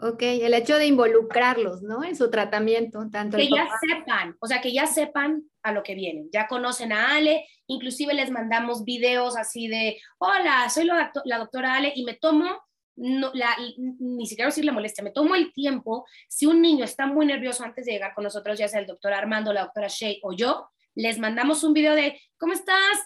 Ok, 0.00 0.22
el 0.22 0.54
hecho 0.54 0.76
de 0.76 0.86
involucrarlos, 0.86 1.82
¿no? 1.82 2.04
En 2.04 2.14
su 2.14 2.30
tratamiento, 2.30 3.08
tanto 3.10 3.36
que 3.36 3.48
ya 3.48 3.68
sepan, 3.80 4.36
o 4.40 4.46
sea, 4.46 4.60
que 4.60 4.72
ya 4.72 4.86
sepan 4.86 5.42
a 5.64 5.72
lo 5.72 5.82
que 5.82 5.96
vienen, 5.96 6.28
ya 6.32 6.46
conocen 6.46 6.92
a 6.92 7.16
Ale, 7.16 7.46
inclusive 7.66 8.14
les 8.14 8.30
mandamos 8.30 8.84
videos 8.84 9.36
así 9.36 9.66
de, 9.66 10.00
hola, 10.18 10.68
soy 10.68 10.84
la, 10.84 11.12
doctora 11.38 11.74
Ale 11.74 11.92
y 11.96 12.04
me 12.04 12.14
tomo, 12.14 12.60
no, 12.98 13.30
la, 13.34 13.56
ni 13.78 14.26
siquiera 14.26 14.48
decir 14.48 14.64
la 14.64 14.72
molestia, 14.72 15.04
me 15.04 15.10
tomo 15.10 15.34
el 15.34 15.52
tiempo, 15.52 16.06
si 16.28 16.46
un 16.46 16.60
niño 16.60 16.84
está 16.84 17.06
muy 17.06 17.26
nervioso 17.26 17.64
antes 17.64 17.86
de 17.86 17.92
llegar 17.92 18.14
con 18.14 18.24
nosotros, 18.24 18.58
ya 18.58 18.68
sea 18.68 18.80
el 18.80 18.86
doctor 18.86 19.12
Armando, 19.12 19.52
la 19.52 19.62
doctora 19.62 19.88
Shea 19.88 20.16
o 20.22 20.32
yo, 20.32 20.68
les 20.94 21.18
mandamos 21.18 21.62
un 21.62 21.72
video 21.72 21.94
de, 21.94 22.20
¿cómo 22.38 22.52
estás? 22.52 22.98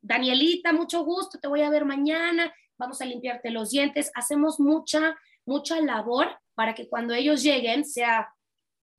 Danielita, 0.00 0.72
mucho 0.72 1.04
gusto, 1.04 1.38
te 1.38 1.48
voy 1.48 1.62
a 1.62 1.70
ver 1.70 1.84
mañana, 1.84 2.52
vamos 2.76 3.00
a 3.00 3.04
limpiarte 3.04 3.50
los 3.50 3.70
dientes, 3.70 4.10
hacemos 4.14 4.58
mucha, 4.58 5.16
mucha 5.44 5.80
labor 5.80 6.28
para 6.54 6.74
que 6.74 6.88
cuando 6.88 7.14
ellos 7.14 7.42
lleguen 7.42 7.84
sea, 7.84 8.28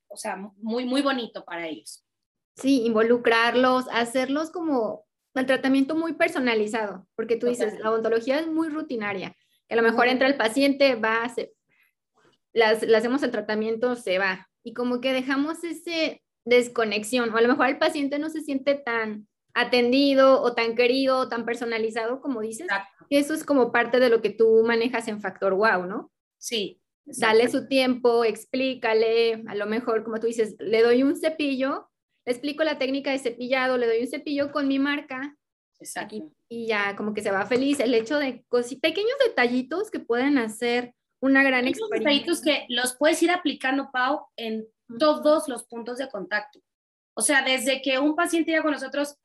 o 0.08 0.17
sea, 0.17 0.38
muy, 0.58 0.86
muy 0.86 1.01
bonito 1.01 1.43
para 1.43 1.67
ellos. 1.67 2.05
Sí, 2.55 2.86
involucrarlos, 2.86 3.86
hacerlos 3.91 4.51
como 4.51 5.05
el 5.34 5.46
tratamiento 5.46 5.96
muy 5.96 6.13
personalizado, 6.13 7.08
porque 7.15 7.38
tú 7.38 7.48
dices, 7.48 7.79
la 7.79 7.91
odontología 7.91 8.39
es 8.39 8.48
muy 8.48 8.69
rutinaria, 8.69 9.36
a 9.69 9.75
lo 9.75 9.81
mejor 9.81 10.07
entra 10.07 10.27
el 10.27 10.38
paciente, 10.38 10.95
va, 10.95 11.27
se, 11.29 11.53
las, 12.53 12.83
le 12.83 12.95
hacemos 12.95 13.23
el 13.23 13.31
tratamiento, 13.31 13.95
se 13.95 14.17
va, 14.17 14.49
y 14.63 14.73
como 14.73 15.01
que 15.01 15.13
dejamos 15.13 15.63
ese 15.63 16.21
desconexión, 16.45 17.33
o 17.33 17.38
a 17.38 17.41
lo 17.41 17.47
mejor 17.47 17.67
el 17.67 17.77
paciente 17.77 18.19
no 18.19 18.29
se 18.29 18.41
siente 18.41 18.75
tan 18.75 19.27
atendido 19.53 20.41
o 20.41 20.53
tan 20.53 20.75
querido 20.75 21.17
o 21.17 21.29
tan 21.29 21.45
personalizado 21.45 22.21
como 22.21 22.41
dices, 22.41 22.67
eso 23.09 23.33
es 23.33 23.43
como 23.43 23.71
parte 23.71 23.99
de 23.99 24.09
lo 24.09 24.21
que 24.21 24.29
tú 24.29 24.63
manejas 24.65 25.07
en 25.07 25.21
Factor 25.21 25.53
Wow, 25.53 25.85
¿no? 25.85 26.11
Sí. 26.38 26.81
Dale 27.05 27.49
su 27.49 27.67
tiempo, 27.67 28.23
explícale, 28.23 29.43
a 29.47 29.55
lo 29.55 29.65
mejor, 29.65 30.03
como 30.03 30.19
tú 30.19 30.27
dices, 30.27 30.55
le 30.59 30.83
doy 30.83 31.01
un 31.01 31.15
cepillo, 31.15 31.89
le 32.25 32.33
explico 32.33 32.63
la 32.63 32.77
técnica 32.77 33.11
de 33.11 33.17
cepillado, 33.17 33.77
le 33.77 33.88
doy 33.88 34.01
un 34.01 34.07
cepillo 34.07 34.51
con 34.51 34.67
mi 34.67 34.77
marca. 34.77 35.35
Exacto. 35.79 36.31
Y, 36.50 36.67
ya 36.67 36.95
como 36.95 37.13
que 37.13 37.21
se 37.21 37.31
va 37.31 37.45
feliz. 37.45 37.79
El 37.79 37.93
hecho 37.93 38.19
de 38.19 38.43
pequeños 38.81 39.17
detallitos 39.25 39.89
que 39.89 40.00
pueden 40.00 40.38
hacer 40.38 40.93
una 41.21 41.43
gran 41.43 41.67
experiencia. 41.67 41.98
Detallitos 42.00 42.41
que 42.41 42.65
los 42.69 42.95
puedes 42.95 43.21
ir 43.24 43.31
aplicando, 43.31 43.89
Pau, 43.91 44.27
en 44.36 44.67
todos 44.98 45.48
los 45.48 45.63
puntos 45.63 45.98
de 45.98 46.09
contacto. 46.09 46.59
O 47.13 47.21
sea, 47.21 47.43
desde 47.43 47.81
que 47.81 48.00
un 48.00 48.15
paciente 48.15 48.51
llega 48.51 48.63
con 48.63 48.71
nosotros, 48.71 49.15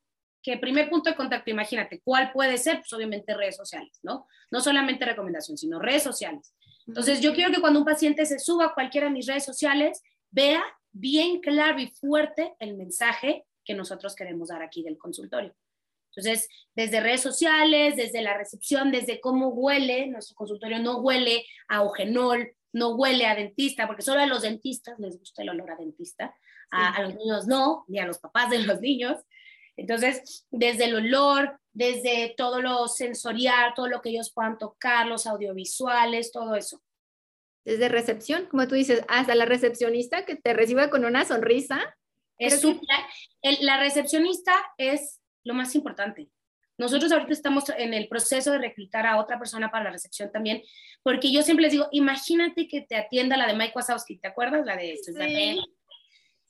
que 0.42 0.58
primer 0.58 0.90
punto 0.90 1.10
de 1.10 1.16
contacto, 1.16 1.50
imagínate, 1.50 2.00
¿cuál 2.04 2.32
puede 2.32 2.58
ser? 2.58 2.78
Pues 2.78 2.92
obviamente 2.92 3.34
redes 3.34 3.56
sociales, 3.56 3.98
¿no? 4.02 4.26
No 4.50 4.60
solamente 4.60 5.04
recomendación, 5.04 5.56
sino 5.56 5.78
redes 5.78 6.02
sociales. 6.02 6.54
Entonces, 6.86 7.20
yo 7.20 7.34
quiero 7.34 7.50
que 7.52 7.60
cuando 7.60 7.78
un 7.78 7.84
paciente 7.84 8.26
se 8.26 8.38
suba 8.38 8.66
a 8.66 8.74
cualquiera 8.74 9.06
de 9.06 9.14
mis 9.14 9.26
redes 9.26 9.44
sociales, 9.44 10.02
vea 10.30 10.62
bien 10.92 11.40
claro 11.40 11.78
y 11.78 11.88
fuerte 11.88 12.54
el 12.58 12.76
mensaje 12.76 13.46
que 13.64 13.74
nosotros 13.74 14.14
queremos 14.14 14.48
dar 14.48 14.62
aquí 14.62 14.82
del 14.82 14.98
consultorio. 14.98 15.54
Entonces, 16.16 16.48
desde 16.74 17.00
redes 17.00 17.20
sociales, 17.20 17.96
desde 17.96 18.22
la 18.22 18.36
recepción, 18.36 18.90
desde 18.92 19.20
cómo 19.20 19.48
huele, 19.48 20.06
nuestro 20.06 20.34
consultorio 20.36 20.78
no 20.78 20.98
huele 20.98 21.44
a 21.68 21.82
ojenol, 21.82 22.54
no 22.72 22.90
huele 22.90 23.26
a 23.26 23.34
dentista, 23.34 23.86
porque 23.86 24.02
solo 24.02 24.20
a 24.20 24.26
los 24.26 24.42
dentistas 24.42 24.98
les 24.98 25.18
gusta 25.18 25.42
el 25.42 25.50
olor 25.50 25.70
a 25.70 25.76
dentista, 25.76 26.34
a, 26.70 27.02
los 27.02 27.14
niños 27.14 27.46
no, 27.46 27.84
ni 27.86 28.00
a 28.00 28.06
los 28.06 28.18
papás 28.18 28.50
de 28.50 28.58
los 28.58 28.80
niños. 28.80 29.18
Entonces, 29.76 30.46
desde 30.50 30.86
el 30.86 30.94
olor, 30.96 31.60
desde 31.72 32.34
todo 32.36 32.60
lo 32.60 32.88
sensorial, 32.88 33.72
todo 33.74 33.88
lo 33.88 34.02
que 34.02 34.10
ellos 34.10 34.32
puedan 34.32 34.58
tocar, 34.58 35.06
los 35.06 35.26
audiovisuales, 35.26 36.32
todo 36.32 36.56
eso. 36.56 36.82
Desde 37.64 37.88
recepción, 37.88 38.46
como 38.46 38.68
tú 38.68 38.74
dices, 38.74 39.02
hasta 39.08 39.34
la 39.34 39.46
recepcionista 39.46 40.24
que 40.24 40.36
te 40.36 40.52
recibe 40.52 40.90
con 40.90 41.04
una 41.04 41.24
sonrisa. 41.24 41.96
Es 42.38 42.62
la 43.60 43.78
recepcionista 43.78 44.52
es 44.76 45.20
lo 45.44 45.54
más 45.54 45.74
importante. 45.74 46.28
Nosotros 46.76 47.12
ahorita 47.12 47.32
estamos 47.32 47.64
en 47.76 47.94
el 47.94 48.08
proceso 48.08 48.50
de 48.50 48.58
reclutar 48.58 49.06
a 49.06 49.18
otra 49.18 49.38
persona 49.38 49.70
para 49.70 49.84
la 49.84 49.90
recepción 49.90 50.32
también, 50.32 50.62
porque 51.02 51.30
yo 51.30 51.42
siempre 51.42 51.62
les 51.62 51.72
digo, 51.72 51.88
imagínate 51.92 52.66
que 52.66 52.80
te 52.80 52.96
atienda 52.96 53.36
la 53.36 53.46
de 53.46 53.54
Mike 53.54 53.72
Wazowski, 53.76 54.18
¿te 54.18 54.28
acuerdas? 54.28 54.66
La 54.66 54.76
de 54.76 54.96
sí. 54.96 55.60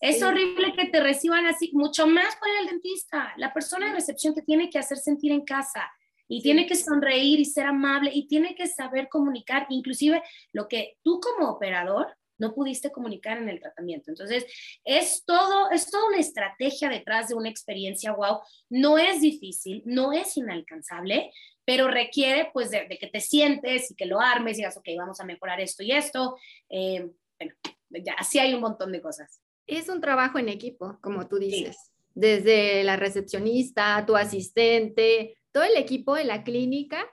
Es 0.00 0.22
horrible 0.22 0.72
que 0.74 0.86
te 0.86 1.00
reciban 1.00 1.46
así, 1.46 1.70
mucho 1.72 2.06
más 2.06 2.36
para 2.36 2.60
el 2.60 2.66
dentista. 2.66 3.32
La 3.36 3.52
persona 3.52 3.86
de 3.86 3.94
recepción 3.94 4.34
te 4.34 4.42
tiene 4.42 4.68
que 4.68 4.78
hacer 4.78 4.98
sentir 4.98 5.32
en 5.32 5.44
casa 5.44 5.90
y 6.28 6.42
tiene 6.42 6.66
que 6.66 6.74
sonreír 6.74 7.40
y 7.40 7.44
ser 7.44 7.66
amable 7.66 8.10
y 8.12 8.26
tiene 8.26 8.54
que 8.54 8.66
saber 8.66 9.08
comunicar, 9.08 9.66
inclusive 9.68 10.22
lo 10.52 10.68
que 10.68 10.98
tú 11.02 11.20
como 11.20 11.48
operador 11.48 12.16
no 12.38 12.54
pudiste 12.54 12.90
comunicar 12.90 13.38
en 13.38 13.48
el 13.48 13.60
tratamiento. 13.60 14.10
Entonces, 14.10 14.44
es 14.84 15.24
todo, 15.24 15.70
es 15.70 15.90
toda 15.90 16.08
una 16.08 16.18
estrategia 16.18 16.88
detrás 16.88 17.28
de 17.28 17.34
una 17.34 17.48
experiencia 17.48 18.12
wow. 18.12 18.40
No 18.68 18.98
es 18.98 19.20
difícil, 19.20 19.82
no 19.84 20.12
es 20.12 20.36
inalcanzable, 20.36 21.32
pero 21.64 21.88
requiere 21.88 22.50
pues 22.52 22.70
de, 22.70 22.86
que 22.88 23.06
te 23.06 23.20
sientes 23.20 23.90
y 23.90 23.94
que 23.94 24.06
lo 24.06 24.20
armes 24.20 24.54
y 24.54 24.60
digas, 24.60 24.76
ok, 24.76 24.88
vamos 24.96 25.20
a 25.20 25.24
mejorar 25.24 25.60
esto 25.60 25.82
y 25.82 25.92
esto. 25.92 26.36
Eh, 26.68 27.10
bueno, 27.38 27.54
ya, 27.90 28.14
así 28.14 28.38
hay 28.38 28.54
un 28.54 28.60
montón 28.60 28.92
de 28.92 29.00
cosas. 29.00 29.40
Es 29.66 29.88
un 29.88 30.00
trabajo 30.00 30.38
en 30.38 30.48
equipo, 30.48 30.98
como 31.00 31.26
tú 31.26 31.38
dices. 31.38 31.76
Desde 32.14 32.84
la 32.84 32.96
recepcionista, 32.96 34.04
tu 34.06 34.16
asistente, 34.16 35.36
todo 35.52 35.64
el 35.64 35.76
equipo 35.76 36.14
de 36.14 36.24
la 36.24 36.44
clínica 36.44 37.08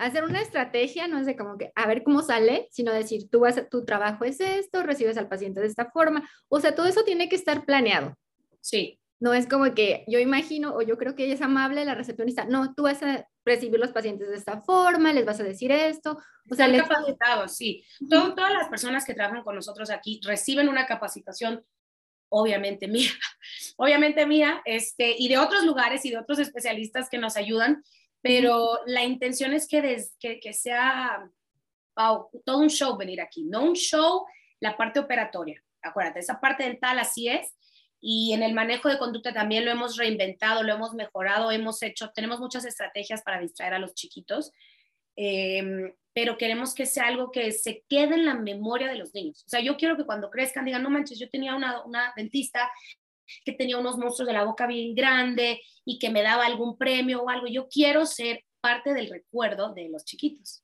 hacer 0.00 0.24
una 0.24 0.40
estrategia 0.40 1.06
no 1.08 1.18
es 1.18 1.26
de 1.26 1.36
como 1.36 1.58
que 1.58 1.72
a 1.74 1.86
ver 1.86 2.02
cómo 2.02 2.22
sale, 2.22 2.68
sino 2.70 2.92
decir, 2.92 3.28
tú 3.30 3.40
vas, 3.40 3.60
tu 3.70 3.84
trabajo 3.84 4.24
es 4.24 4.40
esto, 4.40 4.82
recibes 4.82 5.16
al 5.16 5.28
paciente 5.28 5.60
de 5.60 5.66
esta 5.66 5.90
forma. 5.90 6.28
O 6.48 6.60
sea, 6.60 6.74
todo 6.74 6.86
eso 6.86 7.04
tiene 7.04 7.28
que 7.28 7.36
estar 7.36 7.64
planeado. 7.64 8.16
Sí. 8.60 8.98
No 9.20 9.34
es 9.34 9.46
como 9.46 9.74
que 9.74 10.04
yo 10.08 10.18
imagino 10.18 10.74
o 10.74 10.80
yo 10.80 10.96
creo 10.96 11.14
que 11.14 11.24
ella 11.24 11.34
es 11.34 11.42
amable 11.42 11.84
la 11.84 11.94
recepcionista. 11.94 12.46
No, 12.46 12.74
tú 12.74 12.84
vas 12.84 13.02
a 13.02 13.26
recibir 13.44 13.78
los 13.78 13.92
pacientes 13.92 14.30
de 14.30 14.36
esta 14.36 14.62
forma, 14.62 15.12
les 15.12 15.26
vas 15.26 15.40
a 15.40 15.44
decir 15.44 15.70
esto. 15.70 16.18
O 16.50 16.54
sea, 16.54 16.66
les... 16.68 16.82
capacitados, 16.82 17.54
sí. 17.54 17.84
todas 18.08 18.52
las 18.52 18.68
personas 18.68 19.04
que 19.04 19.12
trabajan 19.12 19.44
con 19.44 19.54
nosotros 19.54 19.90
aquí 19.90 20.20
reciben 20.24 20.70
una 20.70 20.86
capacitación 20.86 21.62
obviamente 22.30 22.88
mía, 22.88 23.10
obviamente 23.76 24.24
mía, 24.24 24.62
este, 24.64 25.14
y 25.18 25.28
de 25.28 25.36
otros 25.36 25.64
lugares 25.64 26.04
y 26.06 26.10
de 26.10 26.18
otros 26.18 26.38
especialistas 26.38 27.10
que 27.10 27.18
nos 27.18 27.36
ayudan, 27.36 27.82
pero 28.22 28.80
la 28.86 29.04
intención 29.04 29.52
es 29.52 29.66
que, 29.66 30.08
que, 30.18 30.52
sea 30.52 31.28
todo 32.44 32.58
un 32.58 32.68
show 32.68 32.96
venir 32.96 33.20
aquí, 33.20 33.44
no 33.44 33.62
un 33.62 33.74
show, 33.74 34.24
la 34.60 34.76
parte 34.76 35.00
operatoria. 35.00 35.62
Acuérdate, 35.82 36.20
esa 36.20 36.40
parte 36.40 36.64
dental 36.64 36.98
así 36.98 37.28
es. 37.28 37.54
Y 38.00 38.32
en 38.32 38.42
el 38.42 38.54
manejo 38.54 38.88
de 38.88 38.98
conducta 38.98 39.32
también 39.32 39.64
lo 39.64 39.70
hemos 39.70 39.96
reinventado, 39.96 40.62
lo 40.62 40.72
hemos 40.72 40.94
mejorado, 40.94 41.50
hemos 41.50 41.82
hecho, 41.82 42.10
tenemos 42.14 42.40
muchas 42.40 42.64
estrategias 42.64 43.22
para 43.22 43.40
distraer 43.40 43.74
a 43.74 43.78
los 43.78 43.94
chiquitos, 43.94 44.52
em, 45.16 45.92
pero 46.14 46.38
queremos 46.38 46.74
que 46.74 46.86
sea 46.86 47.08
algo 47.08 47.30
que 47.30 47.52
se 47.52 47.84
quede 47.88 48.14
en 48.14 48.24
la 48.24 48.34
memoria 48.34 48.88
de 48.88 48.96
los 48.96 49.14
niños. 49.14 49.44
O 49.46 49.48
sea, 49.50 49.60
yo 49.60 49.76
quiero 49.76 49.98
que 49.98 50.06
cuando 50.06 50.30
crezcan 50.30 50.64
digan, 50.64 50.82
no 50.82 50.88
manches, 50.88 51.18
yo 51.18 51.28
tenía 51.28 51.54
una, 51.54 51.84
una 51.84 52.12
dentista 52.16 52.70
que 53.44 53.52
tenía 53.52 53.78
unos 53.78 53.98
monstruos 53.98 54.26
de 54.26 54.34
la 54.34 54.44
boca 54.44 54.66
bien 54.66 54.94
grande 54.94 55.60
y 55.84 55.98
que 55.98 56.10
me 56.10 56.22
daba 56.22 56.46
algún 56.46 56.76
premio 56.76 57.22
o 57.22 57.28
algo. 57.28 57.46
Yo 57.46 57.68
quiero 57.68 58.06
ser 58.06 58.44
parte 58.60 58.94
del 58.94 59.08
recuerdo 59.08 59.72
de 59.74 59.88
los 59.88 60.04
chiquitos. 60.04 60.62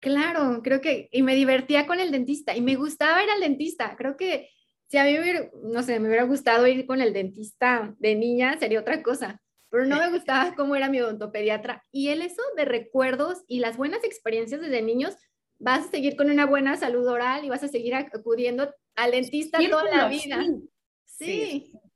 Claro, 0.00 0.60
creo 0.62 0.80
que, 0.80 1.08
y 1.12 1.22
me 1.22 1.34
divertía 1.34 1.86
con 1.86 2.00
el 2.00 2.10
dentista 2.10 2.56
y 2.56 2.62
me 2.62 2.76
gustaba 2.76 3.22
ir 3.22 3.30
al 3.30 3.40
dentista. 3.40 3.96
Creo 3.96 4.16
que 4.16 4.48
si 4.86 4.98
a 4.98 5.04
mí 5.04 5.12
me 5.12 5.20
hubiera, 5.20 5.50
no 5.62 5.82
sé, 5.82 6.00
me 6.00 6.08
hubiera 6.08 6.24
gustado 6.24 6.66
ir 6.66 6.86
con 6.86 7.00
el 7.00 7.12
dentista 7.12 7.94
de 7.98 8.14
niña, 8.14 8.58
sería 8.58 8.80
otra 8.80 9.02
cosa, 9.02 9.40
pero 9.68 9.84
no 9.84 9.98
me 9.98 10.10
gustaba 10.10 10.54
cómo 10.54 10.74
era 10.74 10.88
mi 10.88 11.00
odontopediatra. 11.00 11.84
Y 11.92 12.08
el 12.08 12.22
eso 12.22 12.42
de 12.56 12.64
recuerdos 12.64 13.44
y 13.46 13.60
las 13.60 13.76
buenas 13.76 14.02
experiencias 14.02 14.60
desde 14.60 14.82
niños, 14.82 15.16
vas 15.58 15.86
a 15.86 15.90
seguir 15.90 16.16
con 16.16 16.30
una 16.30 16.46
buena 16.46 16.76
salud 16.76 17.06
oral 17.06 17.44
y 17.44 17.50
vas 17.50 17.62
a 17.62 17.68
seguir 17.68 17.94
acudiendo 17.94 18.74
al 18.96 19.10
dentista 19.10 19.58
toda 19.68 19.84
la 19.84 20.08
vida. 20.08 20.42
sí 20.42 20.70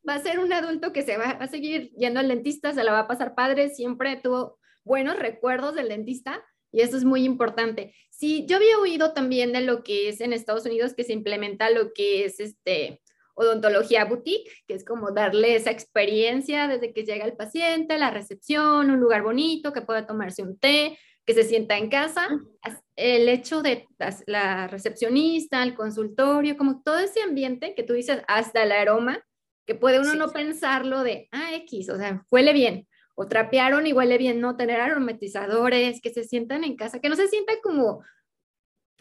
va 0.09 0.14
a 0.14 0.23
ser 0.23 0.38
un 0.38 0.52
adulto 0.52 0.92
que 0.92 1.02
se 1.02 1.16
va, 1.16 1.30
a 1.30 1.49
seguir 1.49 1.90
yendo 1.92 2.21
al 2.21 2.28
dentista, 2.28 2.73
se 2.73 2.85
la 2.85 2.92
va 2.92 3.00
a 3.00 3.09
pasar 3.09 3.35
padre, 3.35 3.71
siempre 3.71 4.16
tuvo 4.16 4.59
buenos 4.85 5.18
recuerdos 5.18 5.75
del 5.75 5.88
dentista 5.88 6.44
Y 6.71 6.80
eso 6.80 6.97
es 6.97 7.04
muy 7.04 7.25
importante. 7.25 7.94
Sí, 8.11 8.47
yo 8.47 8.56
había 8.56 8.78
oído 8.78 9.12
también 9.12 9.52
de 9.52 9.61
lo 9.61 9.83
que 9.83 10.09
es 10.09 10.21
en 10.21 10.33
Estados 10.33 10.66
Unidos 10.66 10.94
que 10.94 11.04
se 11.04 11.12
implementa 11.12 11.71
lo 11.71 11.92
que 11.92 12.25
es 12.25 12.40
este 12.40 13.00
odontología 13.37 14.04
boutique, 14.04 14.50
que 14.66 14.75
es 14.75 14.85
como 14.85 15.11
darle 15.11 15.56
esa 15.56 15.71
experiencia 15.71 16.68
desde 16.68 16.92
que 16.92 17.04
llega 17.04 17.25
el 17.25 17.37
paciente, 17.37 17.99
la 17.99 18.11
recepción, 18.11 18.90
un 18.90 19.00
lugar 19.00 19.23
bonito, 19.23 19.73
que 19.73 19.83
pueda 19.83 20.06
tomarse 20.06 20.42
un 20.42 20.59
té, 20.59 20.99
que 21.26 21.35
se 21.35 21.45
sienta 21.45 21.76
en 21.76 21.88
casa. 21.88 22.28
El 22.97 23.28
hecho 23.28 23.62
de 23.62 23.88
la 24.26 24.69
recepcionista, 24.69 25.62
el 25.62 25.75
consultorio, 25.75 26.57
como 26.57 26.83
todo 26.83 26.99
ese 26.99 27.23
ambiente 27.23 27.75
que 27.75 27.83
tú 27.83 27.95
dices, 27.95 28.23
hasta 28.28 28.62
el 28.62 28.73
aroma, 28.73 29.25
que 29.66 29.75
puede 29.75 30.00
uno 30.00 30.14
no 30.14 30.28
pensarlo 30.28 31.02
de, 31.02 31.28
ah, 31.33 31.54
X, 31.54 31.88
o 31.88 31.97
sea, 31.97 32.25
huele 32.31 32.52
bien, 32.52 32.87
o 33.14 33.26
trapearon 33.26 33.87
y 33.87 33.93
huele 33.93 34.19
bien, 34.19 34.40
no 34.40 34.57
tener 34.57 34.81
aromatizadores, 34.81 36.00
que 36.00 36.11
se 36.11 36.25
sientan 36.25 36.64
en 36.64 36.76
casa, 36.76 37.00
que 37.00 37.09
no 37.09 37.16
se 37.16 37.28
sienta 37.28 37.54
como, 37.62 38.04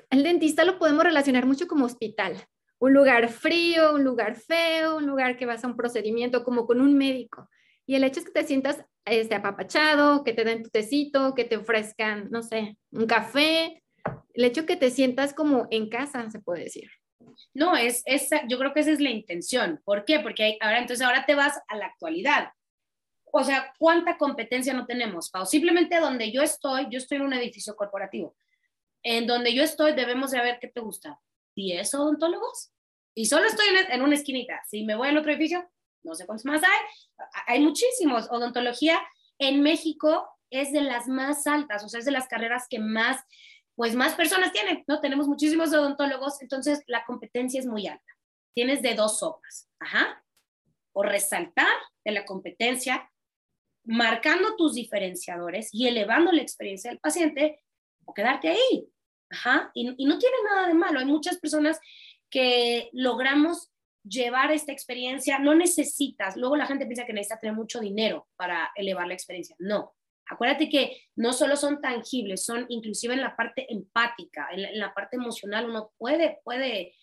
el 0.09 0.23
dentista 0.23 0.63
lo 0.63 0.79
podemos 0.79 1.03
relacionar 1.03 1.45
mucho 1.45 1.67
como 1.67 1.85
hospital, 1.85 2.47
un 2.79 2.93
lugar 2.93 3.29
frío, 3.29 3.93
un 3.93 4.03
lugar 4.03 4.35
feo, 4.35 4.97
un 4.97 5.05
lugar 5.05 5.37
que 5.37 5.45
vas 5.45 5.63
a 5.63 5.67
un 5.67 5.75
procedimiento 5.75 6.43
como 6.43 6.65
con 6.65 6.81
un 6.81 6.97
médico. 6.97 7.49
Y 7.85 7.95
el 7.95 8.03
hecho 8.03 8.19
es 8.19 8.25
que 8.25 8.31
te 8.31 8.47
sientas 8.47 8.83
este, 9.05 9.35
apapachado, 9.35 10.23
que 10.23 10.33
te 10.33 10.43
den 10.43 10.63
tu 10.63 10.69
tecito, 10.69 11.33
que 11.35 11.43
te 11.43 11.57
ofrezcan, 11.57 12.29
no 12.31 12.41
sé, 12.41 12.77
un 12.91 13.05
café. 13.05 13.83
El 14.33 14.45
hecho 14.45 14.65
que 14.65 14.75
te 14.75 14.89
sientas 14.89 15.33
como 15.33 15.67
en 15.71 15.89
casa, 15.89 16.29
se 16.29 16.39
puede 16.39 16.63
decir. 16.63 16.89
No, 17.53 17.75
es, 17.75 18.03
esa, 18.05 18.47
yo 18.47 18.57
creo 18.57 18.73
que 18.73 18.81
esa 18.81 18.91
es 18.91 18.99
la 18.99 19.09
intención. 19.09 19.81
¿Por 19.83 20.05
qué? 20.05 20.19
Porque 20.19 20.57
ahora, 20.61 20.79
entonces 20.79 21.05
ahora 21.05 21.25
te 21.25 21.35
vas 21.35 21.59
a 21.67 21.75
la 21.75 21.87
actualidad. 21.87 22.49
O 23.31 23.43
sea, 23.43 23.73
¿cuánta 23.79 24.17
competencia 24.17 24.73
no 24.73 24.85
tenemos, 24.85 25.29
Pau? 25.29 25.45
Simplemente 25.45 25.99
donde 25.99 26.31
yo 26.31 26.41
estoy, 26.41 26.87
yo 26.89 26.97
estoy 26.97 27.17
en 27.17 27.23
un 27.23 27.33
edificio 27.33 27.75
corporativo. 27.75 28.35
En 29.01 29.27
donde 29.27 29.53
yo 29.53 29.63
estoy, 29.63 29.93
debemos 29.93 30.31
de 30.31 30.41
ver 30.41 30.59
qué 30.61 30.67
te 30.67 30.81
gusta. 30.81 31.19
¿10 31.55 31.93
odontólogos? 31.95 32.71
Y 33.15 33.25
solo 33.25 33.45
estoy 33.45 33.65
en, 33.67 33.91
en 33.91 34.01
una 34.01 34.15
esquinita. 34.15 34.61
Si 34.67 34.83
me 34.83 34.95
voy 34.95 35.09
al 35.09 35.17
otro 35.17 35.31
edificio, 35.31 35.67
no 36.03 36.15
sé 36.15 36.25
cuántos 36.25 36.45
más 36.45 36.61
hay. 36.63 37.27
Hay 37.47 37.61
muchísimos. 37.61 38.29
Odontología 38.31 39.01
en 39.39 39.61
México 39.61 40.27
es 40.49 40.71
de 40.71 40.81
las 40.81 41.07
más 41.07 41.47
altas, 41.47 41.83
o 41.83 41.89
sea, 41.89 41.99
es 41.99 42.05
de 42.05 42.11
las 42.11 42.27
carreras 42.27 42.67
que 42.69 42.79
más 42.79 43.23
pues 43.75 43.95
más 43.95 44.13
personas 44.13 44.51
tienen, 44.51 44.83
¿no? 44.87 44.99
Tenemos 44.99 45.27
muchísimos 45.27 45.73
odontólogos, 45.73 46.41
entonces 46.41 46.83
la 46.87 47.03
competencia 47.05 47.59
es 47.59 47.65
muy 47.65 47.87
alta. 47.87 48.03
Tienes 48.53 48.81
de 48.81 48.93
dos 48.93 49.19
sopas, 49.19 49.67
ajá. 49.79 50.23
O 50.93 51.01
resaltar 51.01 51.75
de 52.05 52.11
la 52.11 52.25
competencia, 52.25 53.09
marcando 53.83 54.55
tus 54.55 54.75
diferenciadores 54.75 55.69
y 55.73 55.87
elevando 55.87 56.31
la 56.31 56.41
experiencia 56.41 56.91
del 56.91 56.99
paciente, 56.99 57.59
o 58.05 58.13
quedarte 58.13 58.49
ahí, 58.49 58.87
ajá. 59.29 59.71
Y, 59.73 59.95
y 59.97 60.05
no 60.05 60.19
tiene 60.19 60.37
nada 60.45 60.67
de 60.67 60.75
malo. 60.75 60.99
Hay 60.99 61.05
muchas 61.05 61.39
personas 61.39 61.79
que 62.29 62.89
logramos 62.93 63.72
llevar 64.03 64.51
esta 64.51 64.71
experiencia, 64.71 65.39
no 65.39 65.55
necesitas, 65.55 66.35
luego 66.37 66.55
la 66.55 66.65
gente 66.65 66.85
piensa 66.85 67.05
que 67.05 67.13
necesita 67.13 67.39
tener 67.39 67.55
mucho 67.55 67.79
dinero 67.79 68.27
para 68.35 68.71
elevar 68.75 69.07
la 69.07 69.13
experiencia. 69.13 69.55
No, 69.59 69.95
Acuérdate 70.29 70.69
que 70.69 70.97
no 71.15 71.33
solo 71.33 71.55
son 71.55 71.81
tangibles, 71.81 72.45
son 72.45 72.65
inclusive 72.69 73.13
en 73.13 73.21
la 73.21 73.35
parte 73.35 73.71
empática, 73.71 74.47
en 74.51 74.79
la, 74.79 74.93
parte 74.93 75.17
emocional, 75.17 75.69
uno 75.69 75.91
puede, 75.97 76.39
puede 76.43 76.93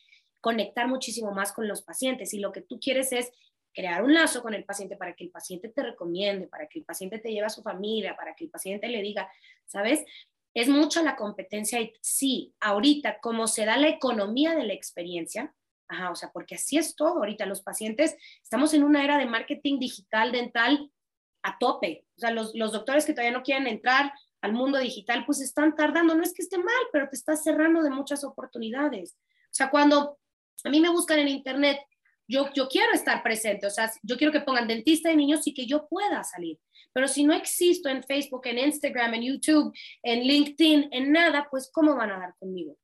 conectar 0.41 0.89
muchísimo 0.89 1.33
más 1.33 1.53
con 1.53 1.69
los 1.69 1.83
pacientes 1.83 2.33
y 2.33 2.39
lo 2.39 2.51
que 2.51 2.63
tú 2.63 2.81
quieres 2.81 3.13
es 3.13 3.31
crear 3.75 4.03
un 4.03 4.15
lazo 4.15 4.43
con 4.43 4.55
el 4.55 4.65
paciente 4.65 4.97
para 4.97 5.15
que 5.15 5.25
el 5.25 5.31
paciente 5.31 5.69
te 5.69 5.83
recomiende, 5.83 6.49
para 6.49 6.67
que 6.67 6.79
el 6.79 6.85
paciente 6.85 7.19
te 7.19 7.31
lleve 7.31 7.47
a 7.47 7.51
su 7.51 7.63
familia, 7.63 8.17
para 8.17 8.35
que 8.35 8.45
el 8.45 8.51
paciente 8.51 8.89
le 8.89 9.03
diga, 9.03 9.31
¿sabes? 9.67 10.05
Es 10.55 10.69
mucho 10.69 11.03
la 11.03 11.15
competencia 11.15 11.81
y 11.81 11.93
sí, 12.01 12.55
ahorita 12.59 13.21
como 13.21 13.47
se 13.47 13.67
da 13.67 13.77
la 13.77 13.89
economía 13.89 14.57
de 14.57 14.65
la 14.65 14.73
experiencia, 14.73 15.55
ajá, 15.91 16.11
o 16.11 16.15
sea, 16.15 16.31
porque 16.33 16.55
así 16.55 16.79
es 16.79 16.95
todo 16.95 17.19
ahorita, 17.19 17.47
los 17.47 17.63
pacientes, 17.63 18.17
estamos 18.43 18.73
en 18.75 18.85
una 18.85 19.05
era 19.05 19.19
de 19.19 19.27
marketing 19.27 19.79
digital, 19.79 20.33
dental, 20.33 20.91
a 21.43 21.59
tope. 21.59 22.07
O 22.17 22.21
sea, 22.21 22.31
los, 22.31 22.53
doctores 22.55 23.05
que 23.05 23.13
todavía 23.13 23.37
no 23.37 23.43
quieren 23.43 23.67
entrar 23.67 24.13
al 24.41 24.53
mundo 24.53 24.79
digital, 24.79 25.25
pues 25.27 25.41
están 25.41 25.75
tardando. 25.75 26.15
No 26.15 26.23
es 26.23 26.33
que 26.33 26.43
esté 26.43 26.59
mal, 26.59 26.83
pero 26.93 27.09
te 27.09 27.17
estás 27.17 27.43
cerrando 27.43 27.83
de 27.83 27.91
muchas 27.91 28.25
oportunidades. 28.25 29.17
O 29.45 29.55
sea, 29.55 29.71
cuando 29.71 30.19
a 30.65 30.71
mí 30.71 30.81
me 30.81 30.91
buscan 30.91 31.19
en 31.19 31.29
internet, 31.29 31.79
yo, 32.29 32.49
yo 32.55 32.69
quiero 32.69 32.93
estar 32.93 33.23
presente. 33.23 33.67
O 33.67 33.71
sea, 33.71 33.91
yo 34.03 34.17
quiero 34.17 34.33
que 34.33 34.41
pongan 34.41 34.69
dentista 34.69 35.09
de 35.09 35.17
niños 35.17 35.47
y 35.47 35.55
que 35.55 35.67
yo 35.67 35.89
pueda 35.89 36.23
salir. 36.23 36.59
Pero 36.93 37.09
si 37.09 37.25
no 37.25 37.35
existo 37.35 37.89
en 37.89 38.03
Facebook, 38.03 38.47
en 38.47 38.59
Instagram, 38.59 39.15
en 39.15 39.23
YouTube, 39.23 39.75
en 40.03 40.21
LinkedIn, 40.21 40.89
en 40.93 41.13
nada, 41.13 41.49
pues 41.51 41.71
¿cómo 41.73 41.97
van 41.97 42.11
a 42.11 42.19
dar 42.19 42.35
conmigo? 42.39 42.77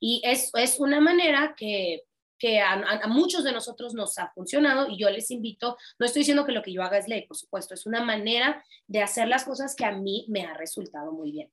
Y 0.00 0.20
es, 0.24 0.50
es 0.54 0.80
una 0.80 1.00
manera 1.00 1.54
que 1.56 2.02
que 2.44 2.60
a, 2.60 3.06
muchos 3.08 3.42
de 3.42 3.52
nosotros 3.52 3.94
nos 3.94 4.18
ha 4.18 4.30
funcionado 4.34 4.86
y 4.90 4.98
yo 4.98 5.08
les 5.08 5.30
invito, 5.30 5.78
no 5.98 6.04
estoy 6.04 6.20
diciendo 6.20 6.44
que 6.44 6.52
lo 6.52 6.60
que 6.60 6.74
yo 6.74 6.82
haga 6.82 6.98
es 6.98 7.08
ley, 7.08 7.26
por 7.26 7.38
supuesto, 7.38 7.72
es 7.72 7.86
una 7.86 8.04
manera 8.04 8.62
de 8.86 9.00
hacer 9.00 9.28
las 9.28 9.46
cosas 9.46 9.74
que 9.74 9.86
a 9.86 9.92
mí 9.92 10.26
me 10.28 10.44
ha 10.44 10.52
resultado 10.52 11.10
muy 11.10 11.32
bien. 11.32 11.50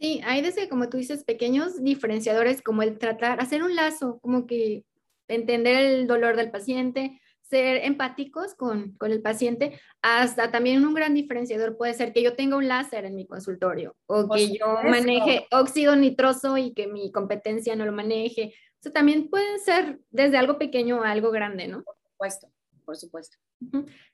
Sí, 0.00 0.20
hay 0.24 0.42
desde, 0.42 0.68
como 0.68 0.88
tú 0.88 0.96
dices, 0.96 1.22
pequeños 1.22 1.84
diferenciadores 1.84 2.62
como 2.62 2.82
el 2.82 2.98
tratar, 2.98 3.40
hacer 3.40 3.62
un 3.62 3.76
lazo, 3.76 4.18
como 4.18 4.48
que 4.48 4.82
entender 5.28 5.84
el 5.84 6.08
dolor 6.08 6.34
del 6.34 6.50
paciente, 6.50 7.20
ser 7.42 7.84
empáticos 7.84 8.56
con, 8.56 8.94
con, 8.98 9.12
el 9.12 9.22
paciente, 9.22 9.80
hasta 10.02 10.50
también 10.50 10.84
un 10.84 10.94
gran 10.94 11.14
diferenciador 11.14 11.76
puede 11.76 11.94
ser 11.94 12.12
que 12.12 12.22
yo 12.24 12.34
tenga 12.34 12.56
un 12.56 12.66
láser 12.66 13.04
en 13.04 13.14
mi 13.14 13.24
consultorio 13.24 13.94
o 14.06 14.28
que 14.28 14.58
yo 14.58 14.78
maneje 14.82 15.46
óxido 15.52 15.94
nitroso 15.94 16.58
y 16.58 16.74
que 16.74 16.88
mi 16.88 17.12
competencia 17.12 17.76
no 17.76 17.86
lo 17.86 17.92
maneje 17.92 18.52
sea, 18.82 18.92
también 18.92 19.28
puede 19.28 19.58
ser 19.58 20.00
desde 20.10 20.38
algo 20.38 20.58
pequeño 20.58 21.02
a 21.02 21.10
algo 21.10 21.30
grande, 21.30 21.68
¿no? 21.68 21.82
Por 21.82 21.96
supuesto, 22.10 22.52
por 22.84 22.96
supuesto. 22.96 23.36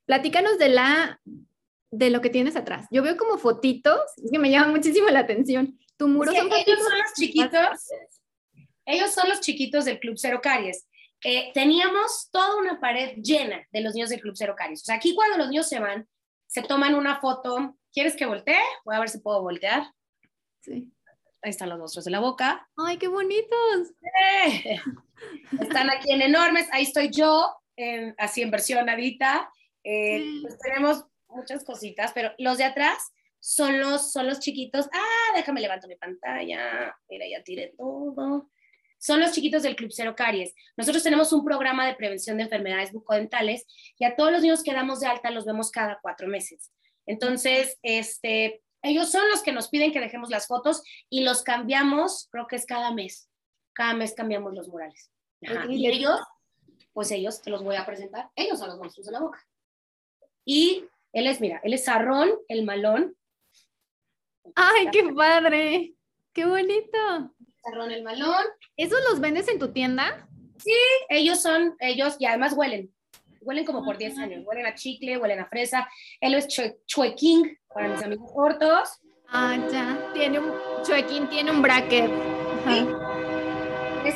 Platícanos 0.07 0.59
de 0.59 0.69
la 0.69 1.21
de 1.91 2.11
lo 2.11 2.21
que 2.21 2.31
tienes 2.31 2.57
atrás. 2.57 2.87
Yo 2.91 3.03
veo 3.03 3.17
como 3.17 3.39
fotitos 3.39 4.01
que 4.31 4.39
me 4.39 4.51
llaman 4.51 4.73
muchísimo 4.73 5.09
la 5.11 5.21
atención. 5.21 5.79
Tu 5.97 6.09
muro 6.09 6.33
son 6.33 6.51
ellos 6.53 6.81
son 6.81 6.99
los 6.99 7.13
chiquitos. 7.15 7.89
Ellos 8.85 9.11
son 9.13 9.29
los 9.29 9.41
chiquitos 9.41 9.85
del 9.85 10.01
Club 10.01 10.17
Cero 10.17 10.41
Caries. 10.43 10.87
Eh, 11.23 11.53
teníamos 11.55 12.29
toda 12.31 12.57
una 12.57 12.81
pared 12.81 13.17
llena 13.23 13.67
de 13.71 13.81
los 13.81 13.95
niños 13.95 14.11
del 14.11 14.21
Club 14.21 14.35
Cero 14.37 14.55
Caries. 14.57 14.83
O 14.83 14.85
sea, 14.85 14.97
aquí 14.97 15.15
cuando 15.15 15.39
los 15.39 15.49
niños 15.49 15.69
se 15.69 15.79
van, 15.79 16.07
se 16.47 16.63
toman 16.63 16.95
una 16.95 17.21
foto. 17.21 17.79
¿Quieres 17.93 18.17
que 18.17 18.27
voltee? 18.27 18.61
Voy 18.85 18.97
a 18.97 19.01
ver 19.01 19.09
si 19.09 19.21
puedo 19.21 19.41
voltear. 19.41 19.87
Sí. 20.61 20.93
Ahí 21.45 21.51
están 21.51 21.69
los 21.69 21.79
monstruos 21.79 22.07
de 22.07 22.11
la 22.11 22.21
boca. 22.21 22.67
¡Ay, 22.75 22.97
qué 22.97 23.07
bonitos! 23.07 23.93
Están 25.61 25.91
aquí 25.91 26.11
en 26.11 26.23
enormes. 26.23 26.67
Ahí 26.73 26.85
estoy 26.85 27.11
yo, 27.11 27.55
así 28.17 28.41
en 28.41 28.51
versión 28.51 28.89
adita. 28.89 29.51
Eh, 29.85 30.25
pues 30.41 30.59
tenemos 30.59 31.05
muchas 31.29 31.63
cositas, 31.63 32.13
pero 32.15 32.33
los 32.39 32.57
de 32.57 32.65
atrás 32.65 33.13
son 33.41 33.79
los, 33.79 34.11
son 34.11 34.27
los 34.27 34.41
chiquitos. 34.41 34.89
Ah, 34.91 35.33
déjame 35.37 35.61
levanto 35.61 35.87
mi 35.87 35.97
pantalla. 35.97 36.97
Mira, 37.11 37.27
ya 37.31 37.45
tiré 37.45 37.75
todo. 37.77 38.49
Son 38.97 39.21
los 39.21 39.33
chiquitos 39.33 39.63
del 39.65 39.77
Club 39.77 39.91
Cero 39.93 40.15
Caries. 40.17 40.55
Nosotros 40.79 41.03
tenemos 41.03 41.31
un 41.35 41.45
programa 41.45 41.87
de 41.87 41.95
prevención 41.95 42.39
de 42.39 42.45
enfermedades 42.45 42.91
bucodentales 42.91 43.67
y 43.99 44.07
a 44.07 44.17
todos 44.17 44.33
los 44.33 44.41
niños 44.41 44.63
que 44.63 44.73
damos 44.73 45.01
de 45.01 45.09
alta 45.09 45.31
los 45.31 45.45
vemos 45.45 45.71
cada 45.71 45.99
cuatro 46.01 46.27
meses. 46.27 46.73
Entonces, 47.05 47.79
este, 47.83 48.64
ellos 48.85 49.11
son 49.11 49.29
los 49.31 49.43
que 49.43 49.53
nos 49.53 49.69
piden 49.69 49.93
que 49.93 50.01
dejemos 50.01 50.29
las 50.29 50.47
fotos 50.47 50.83
y 51.09 51.25
los 51.25 51.43
cambiamos, 51.43 52.29
creo 52.31 52.47
que 52.47 52.57
es 52.57 52.67
cada 52.67 52.93
mes. 52.93 53.31
Cada 53.73 53.95
mes 53.95 54.15
cambiamos 54.15 54.55
los 54.55 54.69
murales. 54.69 55.11
Y 55.69 55.87
ellos, 55.89 56.21
pues 56.93 57.11
ellos 57.11 57.41
te 57.41 57.51
los 57.51 57.65
voy 57.65 57.77
a 57.77 57.87
presentar. 57.87 58.31
Ellos 58.37 58.59
son 58.59 58.69
los 58.69 58.79
monstruos 58.79 59.07
de 59.07 59.13
la 59.13 59.21
boca. 59.21 59.43
Y 60.45 60.85
él 61.13 61.27
es, 61.27 61.41
mira, 61.41 61.61
él 61.65 61.73
es 61.73 61.85
Sarrón, 61.85 62.31
el 62.49 62.65
malón. 62.65 63.17
¡Ay, 64.55 64.89
qué 64.93 65.13
padre! 65.15 65.95
¡Qué 66.35 66.45
bonito! 66.45 67.35
Sarrón, 67.63 67.91
el 67.91 68.03
malón. 68.03 68.45
¿Esos 68.77 69.01
los 69.11 69.19
vendes 69.19 69.49
en 69.49 69.59
tu 69.59 69.73
tienda? 69.73 70.29
Sí, 70.59 70.77
ellos 71.09 71.41
son, 71.41 71.75
ellos, 71.81 72.17
y 72.19 72.27
además 72.27 72.53
huelen 72.53 72.95
huelen 73.45 73.65
como 73.65 73.85
por 73.85 73.99
10 73.99 74.19
años, 74.19 74.45
huelen 74.47 74.67
a 74.67 74.75
chicle, 74.75 75.19
huelen 75.19 75.41
a 75.41 75.47
fresa. 75.47 75.89
Él 76.21 76.35
es 76.35 76.49
chuequín 76.87 77.59
para 77.73 77.89
mis 77.89 78.03
amigos 78.03 78.31
cortos. 78.33 79.01
Ah, 79.29 79.57
ya, 79.71 79.99
tiene 80.13 80.39
un, 80.39 80.53
chuequín 80.83 81.29
tiene 81.29 81.51
un 81.51 81.63
bracket. 81.63 82.11
Sí. 82.67 82.87
Es 84.05 84.15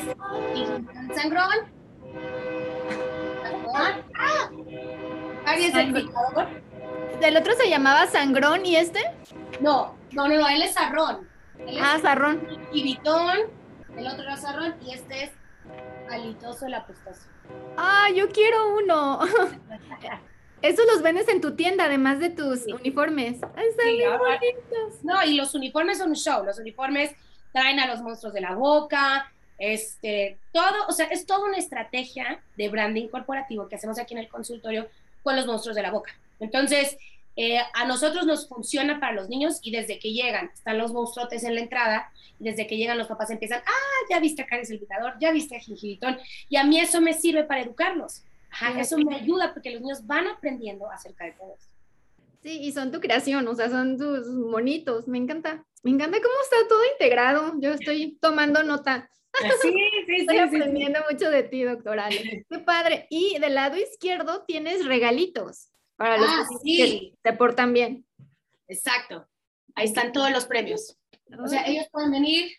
sangrón. 1.15 1.79
Ah, 3.75 5.55
es 5.57 5.73
el. 5.75 6.09
¿Del 7.19 7.37
otro 7.37 7.53
se 7.53 7.69
llamaba 7.69 8.07
sangrón 8.07 8.65
y 8.65 8.75
este? 8.75 8.99
No, 9.59 9.95
no, 10.11 10.27
no, 10.27 10.47
él 10.47 10.61
es 10.61 10.73
sarrón. 10.73 11.27
ah, 11.81 11.99
sarrón. 12.01 12.47
Y 12.71 12.83
bitón, 12.83 13.37
el 13.97 14.07
otro 14.07 14.23
era 14.23 14.37
sarrón 14.37 14.75
y 14.85 14.93
este 14.93 15.25
es 15.25 15.31
alitoso 16.09 16.65
el 16.67 16.75
apestoso. 16.75 17.27
¡Ah, 17.77 18.07
yo 18.15 18.29
quiero 18.29 18.75
uno! 18.77 19.19
Eso 20.61 20.81
los 20.91 21.01
vendes 21.01 21.29
en 21.29 21.39
tu 21.39 21.55
tienda, 21.55 21.85
además 21.85 22.19
de 22.19 22.29
tus 22.29 22.65
uniformes. 22.67 23.35
Están 23.35 23.53
Sí, 23.81 23.91
bien 23.97 24.11
ahora- 24.11 24.37
bonitos. 24.39 25.03
No, 25.03 25.23
y 25.23 25.35
los 25.35 25.55
uniformes 25.55 25.97
son 25.99 26.09
un 26.09 26.15
show. 26.15 26.43
Los 26.43 26.59
uniformes 26.59 27.11
traen 27.53 27.79
a 27.79 27.87
los 27.87 28.01
monstruos 28.01 28.33
de 28.33 28.41
la 28.41 28.55
boca, 28.55 29.31
este, 29.57 30.37
todo, 30.51 30.87
o 30.87 30.91
sea, 30.91 31.05
es 31.07 31.25
toda 31.25 31.45
una 31.45 31.57
estrategia 31.57 32.41
de 32.57 32.69
branding 32.69 33.07
corporativo 33.07 33.67
que 33.69 33.75
hacemos 33.75 33.97
aquí 33.99 34.13
en 34.13 34.19
el 34.19 34.27
consultorio 34.27 34.87
con 35.23 35.35
los 35.37 35.45
monstruos 35.45 35.75
de 35.75 35.81
la 35.81 35.91
boca. 35.91 36.13
Entonces, 36.41 36.97
eh, 37.41 37.57
a 37.73 37.85
nosotros 37.85 38.25
nos 38.25 38.49
funciona 38.49 38.99
para 38.99 39.13
los 39.13 39.29
niños 39.29 39.59
y 39.61 39.71
desde 39.71 39.97
que 39.97 40.11
llegan, 40.11 40.51
están 40.53 40.77
los 40.77 40.91
monstruotes 40.91 41.45
en 41.45 41.55
la 41.55 41.61
entrada, 41.61 42.11
y 42.37 42.43
desde 42.43 42.67
que 42.67 42.75
llegan 42.75 42.97
los 42.97 43.07
papás 43.07 43.29
empiezan, 43.31 43.61
ah, 43.65 44.05
ya 44.09 44.19
viste 44.19 44.41
a 44.41 44.45
Caris 44.45 44.69
el 44.71 44.79
Picador, 44.79 45.13
ya 45.21 45.31
viste 45.31 45.55
a 45.55 45.59
Gingivitón, 45.61 46.17
y 46.49 46.57
a 46.57 46.65
mí 46.65 46.81
eso 46.81 46.99
me 46.99 47.13
sirve 47.13 47.45
para 47.45 47.61
educarlos. 47.61 48.25
Ajá, 48.51 48.67
Claro. 48.67 48.81
eso 48.81 48.97
me 48.97 49.15
ayuda 49.15 49.53
porque 49.53 49.71
los 49.71 49.81
niños 49.81 50.05
van 50.05 50.27
aprendiendo 50.27 50.91
acerca 50.91 51.23
de 51.23 51.31
todo 51.31 51.55
esto. 51.57 51.71
Sí, 52.43 52.59
y 52.61 52.73
son 52.73 52.91
tu 52.91 52.99
creación, 52.99 53.47
o 53.47 53.55
sea, 53.55 53.69
son 53.69 53.97
tus 53.97 54.27
monitos. 54.27 55.07
Me 55.07 55.17
encanta. 55.17 55.63
Me 55.83 55.91
encanta 55.91 56.17
cómo 56.21 56.33
está 56.43 56.67
todo 56.67 56.81
integrado. 56.93 57.53
Yo 57.59 57.71
estoy 57.73 58.17
tomando 58.19 58.63
nota. 58.63 59.09
Sí, 59.61 59.71
sí, 60.07 60.15
Estoy 60.21 60.37
aprendiendo 60.39 60.99
mucho 61.09 61.29
de 61.29 61.43
ti, 61.43 61.63
doctora. 61.63 62.09
Qué 62.09 62.59
padre. 62.65 63.07
Y 63.09 63.37
del 63.39 63.55
lado 63.55 63.77
izquierdo 63.77 64.43
tienes 64.45 64.85
regalitos 64.85 65.69
para 65.99 66.17
los 66.17 66.29
Ah, 66.29 66.47
sí. 66.63 66.77
que 66.77 67.17
te 67.21 67.33
portan 67.37 67.73
bien. 67.73 68.05
Exacto. 68.69 69.27
Ahí 69.75 69.85
están 69.85 70.13
todos 70.13 70.31
los 70.31 70.45
premios. 70.45 70.97
O 71.37 71.47
sea, 71.47 71.67
ellos 71.67 71.87
pueden 71.91 72.11
venir 72.11 72.55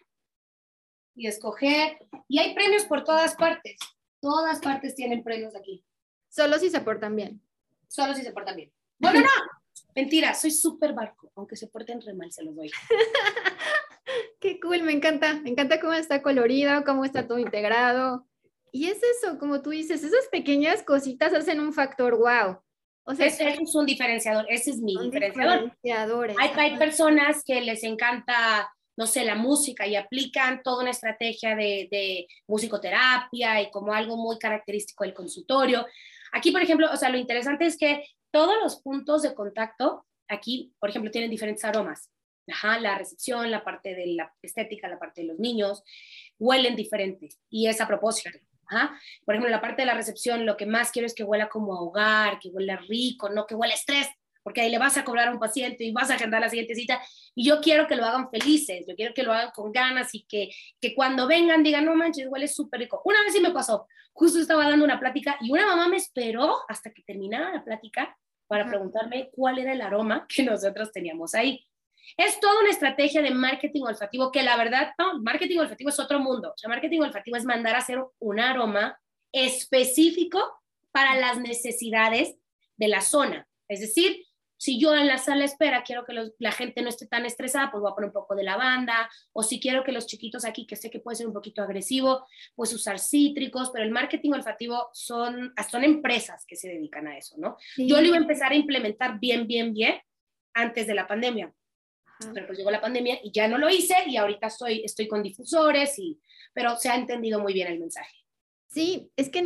y 1.15 1.27
escoger. 1.27 1.99
Y 2.29 2.39
hay 2.39 2.55
premios 2.55 2.85
por 2.85 3.03
todas 3.03 3.35
partes. 3.37 3.79
Todas 4.21 4.61
partes 4.61 4.95
tienen 4.95 5.25
premios 5.25 5.57
aquí. 5.57 5.83
Solo 6.29 6.59
si 6.59 6.69
se 6.69 6.81
portan 6.81 7.17
bien. 7.17 7.43
Solo 7.89 8.15
si 8.15 8.23
se 8.23 8.33
portan 8.33 8.57
bien. 8.57 8.73
Bueno, 8.99 9.21
no. 9.21 9.27
Mentira, 9.97 10.35
soy 10.35 10.51
súper 10.51 10.93
barco. 10.93 11.33
Aunque 11.35 11.57
se 11.57 11.67
porten 11.67 12.03
re 12.03 12.13
mal, 12.13 12.31
se 12.31 12.45
los 12.45 12.55
doy. 12.55 12.71
Qué 14.41 14.61
cool, 14.61 14.83
me 14.83 14.93
encanta. 14.93 15.35
Me 15.41 15.49
encanta 15.49 15.81
cómo 15.81 15.95
está 15.95 16.21
colorido, 16.21 16.85
cómo 16.85 17.07
está 17.07 17.27
todo 17.27 17.39
integrado. 17.39 18.27
Y 18.71 18.89
es 18.89 19.01
eso, 19.03 19.39
como 19.39 19.63
tú 19.63 19.71
dices, 19.71 20.05
esas 20.05 20.29
pequeñas 20.29 20.83
cositas 20.83 21.33
hacen 21.33 21.59
un 21.59 21.73
factor 21.73 22.17
wow. 22.19 22.61
O 23.05 23.15
sea, 23.15 23.27
Ese 23.27 23.49
es 23.49 23.75
un 23.75 23.87
diferenciador. 23.87 24.47
Ese 24.49 24.71
es 24.71 24.79
mi 24.79 24.97
diferenciador. 24.97 26.35
Hay, 26.39 26.51
hay 26.57 26.77
personas 26.77 27.43
que 27.45 27.61
les 27.61 27.83
encanta, 27.83 28.73
no 28.97 29.07
sé, 29.07 29.25
la 29.25 29.35
música 29.35 29.87
y 29.87 29.97
aplican 29.97 30.63
toda 30.63 30.83
una 30.83 30.91
estrategia 30.91 31.57
de, 31.57 31.89
de 31.91 32.27
musicoterapia 32.47 33.63
y 33.63 33.71
como 33.71 33.93
algo 33.93 34.17
muy 34.17 34.39
característico 34.39 35.05
del 35.05 35.15
consultorio. 35.15 35.87
Aquí, 36.33 36.53
por 36.53 36.63
ejemplo, 36.63 36.89
o 36.93 36.97
sea, 36.97 37.09
lo 37.09 37.19
interesante 37.19 37.67
es 37.67 37.77
que 37.77 38.05
todos 38.31 38.55
los 38.63 38.81
puntos 38.81 39.23
de 39.23 39.35
contacto 39.35 40.07
aquí, 40.29 40.73
por 40.79 40.91
ejemplo, 40.91 41.11
tienen 41.11 41.31
diferentes 41.31 41.65
aromas. 41.65 42.11
Ajá, 42.49 42.81
la 42.81 42.99
recepción, 42.99 43.51
la 43.51 43.63
parte 43.63 43.95
de 43.95 44.07
la 44.09 44.33
estética, 44.43 44.89
la 44.89 44.99
parte 44.99 45.23
de 45.23 45.29
los 45.29 45.39
niños, 45.39 45.83
huelen 46.39 46.75
diferentes 46.75 47.39
y 47.49 47.67
es 47.69 47.81
a 47.81 47.87
propósito. 47.87 48.31
Ajá. 48.71 48.97
Por 49.25 49.35
ejemplo, 49.35 49.51
la 49.51 49.61
parte 49.61 49.83
de 49.83 49.87
la 49.87 49.95
recepción, 49.95 50.47
lo 50.47 50.57
que 50.57 50.65
más 50.65 50.93
quiero 50.93 51.07
es 51.07 51.15
que 51.15 51.25
huela 51.25 51.49
como 51.49 51.75
a 51.75 51.81
hogar, 51.81 52.39
que 52.39 52.49
huela 52.51 52.77
rico, 52.89 53.29
no 53.29 53.47
que 53.47 53.57
huela 53.57 53.75
a 53.75 53.77
estrés, 53.77 54.09
porque 54.45 54.61
ahí 54.61 54.71
le 54.71 54.79
vas 54.79 54.97
a 54.97 55.05
cobrar 55.05 55.29
a 55.29 55.33
un 55.33 55.41
paciente 55.41 55.85
y 55.85 55.93
vas 55.93 56.11
a 56.11 56.15
agendar 56.15 56.41
la 56.41 56.49
siguiente 56.49 56.75
cita. 56.77 57.01
Y 57.35 57.47
yo 57.47 57.61
quiero 57.61 57.89
que 57.89 57.97
lo 57.97 58.05
hagan 58.05 58.31
felices, 58.31 58.87
yo 58.89 58.95
quiero 58.95 59.13
que 59.13 59.25
lo 59.25 59.33
hagan 59.33 59.51
con 59.51 59.73
ganas 59.73 60.15
y 60.15 60.23
que, 60.23 60.51
que 60.81 60.95
cuando 60.95 61.27
vengan 61.27 61.65
digan, 61.65 61.85
no 61.85 61.97
manches, 61.97 62.29
huele 62.31 62.47
súper 62.47 62.81
rico. 62.81 63.03
Una 63.05 63.23
vez 63.25 63.33
sí 63.33 63.41
me 63.41 63.51
pasó, 63.51 63.89
justo 64.13 64.39
estaba 64.39 64.69
dando 64.69 64.85
una 64.85 65.01
plática 65.01 65.37
y 65.41 65.51
una 65.51 65.67
mamá 65.67 65.89
me 65.89 65.97
esperó 65.97 66.59
hasta 66.69 66.93
que 66.93 67.03
terminara 67.03 67.53
la 67.53 67.65
plática 67.65 68.17
para 68.47 68.67
preguntarme 68.67 69.31
cuál 69.33 69.59
era 69.59 69.73
el 69.73 69.83
aroma 69.83 70.27
que 70.29 70.45
nosotros 70.45 70.93
teníamos 70.93 71.35
ahí. 71.35 71.67
Es 72.17 72.41
toda 72.41 72.61
una 72.61 72.71
estrategia 72.71 73.23
de 73.23 73.31
marketing 73.31 73.83
olfativo 73.83 74.31
que 74.31 74.43
la 74.43 74.57
verdad, 74.57 74.93
no, 74.99 75.21
marketing 75.23 75.59
olfativo 75.59 75.91
es 75.91 75.99
otro 75.99 76.19
mundo. 76.21 76.53
O 76.55 76.59
sea, 76.59 76.69
marketing 76.69 77.01
olfativo 77.01 77.37
es 77.37 77.45
mandar 77.45 77.75
a 77.75 77.79
hacer 77.79 78.03
un 78.19 78.41
aroma 78.41 78.99
específico 79.33 80.41
para 80.91 81.15
las 81.17 81.39
necesidades 81.39 82.37
de 82.77 82.89
la 82.89 83.01
zona. 83.01 83.47
Es 83.69 83.81
decir, 83.81 84.25
si 84.57 84.79
yo 84.79 84.95
en 84.95 85.07
la 85.07 85.17
sala 85.17 85.39
de 85.41 85.45
espera 85.47 85.83
quiero 85.85 86.05
que 86.05 86.13
los- 86.13 86.33
la 86.39 86.53
gente 86.53 86.83
no 86.83 86.89
esté 86.91 87.07
tan 87.07 87.25
estresada, 87.25 87.71
pues 87.71 87.81
voy 87.81 87.91
a 87.91 87.95
poner 87.95 88.09
un 88.09 88.13
poco 88.13 88.35
de 88.35 88.43
lavanda, 88.43 89.09
o 89.33 89.43
si 89.43 89.59
quiero 89.59 89.85
que 89.85 89.93
los 89.93 90.07
chiquitos 90.07 90.45
aquí, 90.45 90.67
que 90.67 90.77
sé 90.77 90.91
que 90.91 91.01
puede 91.01 91.17
ser 91.17 91.27
un 91.27 91.33
poquito 91.33 91.63
agresivo, 91.63 92.27
pues 92.55 92.75
usar 92.75 92.99
cítricos, 92.99 93.71
pero 93.71 93.85
el 93.85 93.91
marketing 93.91 94.33
olfativo 94.33 94.91
son, 94.93 95.55
son 95.71 95.85
empresas 95.85 96.45
que 96.47 96.57
se 96.57 96.69
dedican 96.69 97.07
a 97.07 97.17
eso, 97.17 97.37
¿no? 97.39 97.57
Sí. 97.75 97.89
Yo 97.89 98.01
lo 98.01 98.09
iba 98.09 98.17
a 98.17 98.21
empezar 98.21 98.53
a 98.53 98.57
implementar 98.57 99.19
bien, 99.19 99.47
bien, 99.47 99.73
bien 99.73 99.95
antes 100.53 100.87
de 100.87 100.95
la 100.95 101.07
pandemia. 101.07 101.55
Pero 102.33 102.47
pues 102.47 102.59
llegó 102.59 102.71
la 102.71 102.81
pandemia 102.81 103.19
y 103.23 103.33
ya 103.33 103.49
no 103.49 103.59
lo 103.59 103.69
hice 103.69 103.95
y 104.07 104.17
ahorita 104.17 104.47
estoy, 104.47 104.83
estoy 104.85 105.09
con 105.09 105.23
difusores, 105.23 105.99
y, 105.99 106.21
pero 106.53 106.77
se 106.77 106.89
ha 106.89 106.97
entendido 106.97 107.41
muy 107.41 107.53
bien 107.53 107.69
el 107.69 107.81
mensaje. 107.81 108.15
Sí, 108.69 109.11
es 109.17 109.31
que 109.31 109.41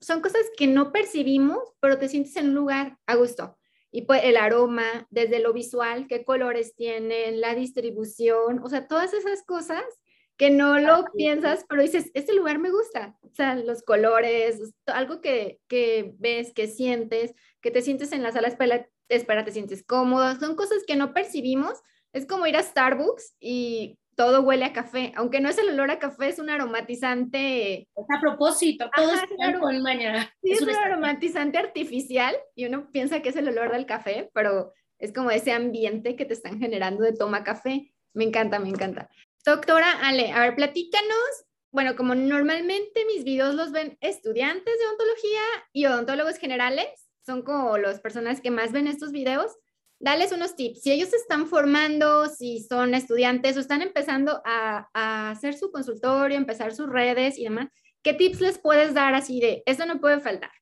son 0.00 0.20
cosas 0.20 0.42
que 0.56 0.66
no 0.66 0.90
percibimos, 0.92 1.60
pero 1.80 1.98
te 1.98 2.08
sientes 2.08 2.36
en 2.36 2.48
un 2.48 2.54
lugar 2.54 2.98
a 3.06 3.14
gusto. 3.14 3.56
Y 3.90 4.02
pues 4.02 4.22
el 4.24 4.36
aroma, 4.36 5.06
desde 5.10 5.38
lo 5.38 5.52
visual, 5.52 6.06
qué 6.08 6.24
colores 6.24 6.74
tienen, 6.74 7.40
la 7.40 7.54
distribución, 7.54 8.60
o 8.62 8.68
sea, 8.68 8.86
todas 8.86 9.14
esas 9.14 9.44
cosas 9.44 9.84
que 10.36 10.50
no 10.50 10.78
lo 10.78 11.04
piensas, 11.16 11.64
pero 11.68 11.82
dices, 11.82 12.10
este 12.14 12.32
lugar 12.32 12.58
me 12.58 12.70
gusta. 12.70 13.18
O 13.22 13.34
sea, 13.34 13.56
los 13.56 13.82
colores, 13.82 14.72
algo 14.86 15.20
que, 15.20 15.58
que 15.66 16.12
ves, 16.18 16.52
que 16.52 16.68
sientes, 16.68 17.34
que 17.60 17.72
te 17.72 17.82
sientes 17.82 18.12
en 18.12 18.22
la 18.22 18.30
sala 18.30 18.46
espera, 18.46 18.88
espera, 19.08 19.44
te 19.44 19.50
sientes 19.50 19.82
cómodo. 19.82 20.38
Son 20.38 20.54
cosas 20.54 20.84
que 20.86 20.94
no 20.94 21.12
percibimos. 21.12 21.82
Es 22.12 22.26
como 22.26 22.46
ir 22.46 22.56
a 22.56 22.62
Starbucks 22.62 23.36
y 23.40 23.98
todo 24.18 24.42
huele 24.42 24.64
a 24.64 24.72
café, 24.72 25.12
aunque 25.14 25.40
no 25.40 25.48
es 25.48 25.58
el 25.58 25.68
olor 25.68 25.92
a 25.92 26.00
café, 26.00 26.28
es 26.28 26.40
un 26.40 26.50
aromatizante 26.50 27.82
Es 27.82 28.06
a 28.16 28.20
propósito, 28.20 28.90
todo 28.94 29.12
Ajá, 29.12 29.22
es 29.22 29.36
claro. 29.36 29.60
con 29.60 29.80
mañana. 29.80 30.28
Sí, 30.42 30.50
es 30.50 30.60
una 30.60 30.72
un 30.72 30.78
aromatizante 30.78 31.56
artificial 31.56 32.34
y 32.56 32.66
uno 32.66 32.90
piensa 32.90 33.22
que 33.22 33.28
es 33.28 33.36
el 33.36 33.46
olor 33.46 33.70
del 33.70 33.86
café, 33.86 34.28
pero 34.34 34.72
es 34.98 35.12
como 35.12 35.30
ese 35.30 35.52
ambiente 35.52 36.16
que 36.16 36.24
te 36.24 36.34
están 36.34 36.58
generando 36.58 37.04
de 37.04 37.12
toma 37.12 37.44
café. 37.44 37.94
Me 38.12 38.24
encanta, 38.24 38.58
me 38.58 38.68
encanta. 38.68 39.08
Doctora 39.44 39.92
Ale, 40.02 40.32
a 40.32 40.40
ver, 40.40 40.56
platícanos. 40.56 41.44
Bueno, 41.70 41.94
como 41.94 42.16
normalmente 42.16 43.04
mis 43.04 43.22
videos 43.22 43.54
los 43.54 43.70
ven 43.70 43.98
estudiantes 44.00 44.78
de 44.78 44.86
odontología 44.86 45.42
y 45.72 45.86
odontólogos 45.86 46.38
generales, 46.38 46.88
son 47.24 47.42
como 47.42 47.78
las 47.78 48.00
personas 48.00 48.40
que 48.40 48.50
más 48.50 48.72
ven 48.72 48.88
estos 48.88 49.12
videos. 49.12 49.52
Dales 50.00 50.32
unos 50.32 50.54
tips. 50.54 50.82
Si 50.82 50.92
ellos 50.92 51.12
están 51.12 51.48
formando, 51.48 52.26
si 52.28 52.60
son 52.60 52.94
estudiantes 52.94 53.56
o 53.56 53.60
están 53.60 53.82
empezando 53.82 54.40
a, 54.44 54.88
a 54.94 55.30
hacer 55.30 55.54
su 55.54 55.72
consultorio, 55.72 56.36
empezar 56.36 56.74
sus 56.74 56.88
redes 56.88 57.38
y 57.38 57.44
demás, 57.44 57.68
¿qué 58.02 58.14
tips 58.14 58.40
les 58.40 58.58
puedes 58.58 58.94
dar 58.94 59.14
así 59.14 59.40
de, 59.40 59.62
esto 59.66 59.86
no 59.86 60.00
puede 60.00 60.20
faltar? 60.20 60.52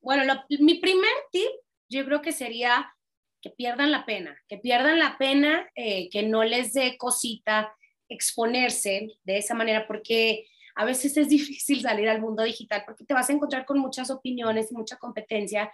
Bueno, 0.00 0.44
mi 0.60 0.74
primer 0.74 1.12
tip 1.32 1.50
yo 1.88 2.04
creo 2.04 2.22
que 2.22 2.32
sería 2.32 2.92
que 3.40 3.50
pierdan 3.50 3.90
la 3.90 4.04
pena, 4.06 4.36
que 4.48 4.58
pierdan 4.58 4.98
la 4.98 5.18
pena, 5.18 5.68
eh, 5.74 6.08
que 6.10 6.22
no 6.22 6.44
les 6.44 6.72
dé 6.72 6.96
cosita 6.96 7.74
exponerse 8.08 9.18
de 9.24 9.38
esa 9.38 9.54
manera, 9.54 9.86
porque 9.86 10.46
a 10.74 10.84
veces 10.84 11.16
es 11.16 11.28
difícil 11.28 11.80
salir 11.80 12.08
al 12.08 12.20
mundo 12.20 12.42
digital, 12.42 12.82
porque 12.86 13.04
te 13.04 13.14
vas 13.14 13.28
a 13.30 13.32
encontrar 13.32 13.64
con 13.64 13.78
muchas 13.78 14.10
opiniones 14.10 14.70
y 14.70 14.74
mucha 14.74 14.96
competencia, 14.96 15.70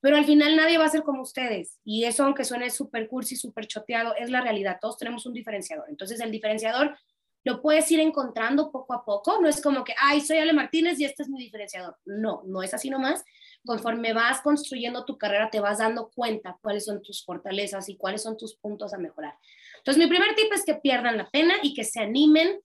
pero 0.00 0.16
al 0.16 0.24
final 0.24 0.56
nadie 0.56 0.78
va 0.78 0.84
a 0.84 0.90
ser 0.90 1.02
como 1.02 1.22
ustedes. 1.22 1.78
Y 1.84 2.04
eso, 2.04 2.24
aunque 2.24 2.44
suene 2.44 2.70
súper 2.70 3.08
cursi, 3.08 3.36
súper 3.36 3.66
choteado, 3.66 4.14
es 4.16 4.30
la 4.30 4.40
realidad. 4.40 4.78
Todos 4.80 4.98
tenemos 4.98 5.26
un 5.26 5.32
diferenciador. 5.32 5.86
Entonces, 5.88 6.20
el 6.20 6.30
diferenciador 6.30 6.96
lo 7.44 7.62
puedes 7.62 7.90
ir 7.92 8.00
encontrando 8.00 8.72
poco 8.72 8.92
a 8.92 9.04
poco. 9.04 9.40
No 9.40 9.48
es 9.48 9.62
como 9.62 9.84
que, 9.84 9.94
ay, 10.00 10.20
soy 10.20 10.38
Ale 10.38 10.52
Martínez 10.52 10.98
y 10.98 11.04
este 11.04 11.22
es 11.22 11.28
mi 11.28 11.38
diferenciador. 11.38 11.96
No, 12.04 12.42
no 12.44 12.62
es 12.62 12.74
así 12.74 12.90
nomás. 12.90 13.24
Conforme 13.64 14.12
vas 14.12 14.40
construyendo 14.40 15.04
tu 15.04 15.16
carrera, 15.16 15.48
te 15.48 15.60
vas 15.60 15.78
dando 15.78 16.10
cuenta 16.10 16.58
cuáles 16.60 16.84
son 16.84 17.02
tus 17.02 17.24
fortalezas 17.24 17.88
y 17.88 17.96
cuáles 17.96 18.22
son 18.22 18.36
tus 18.36 18.56
puntos 18.56 18.92
a 18.92 18.98
mejorar. 18.98 19.34
Entonces, 19.78 20.02
mi 20.02 20.08
primer 20.08 20.34
tip 20.34 20.52
es 20.52 20.64
que 20.64 20.74
pierdan 20.74 21.16
la 21.16 21.30
pena 21.30 21.54
y 21.62 21.72
que 21.72 21.84
se 21.84 22.00
animen 22.00 22.60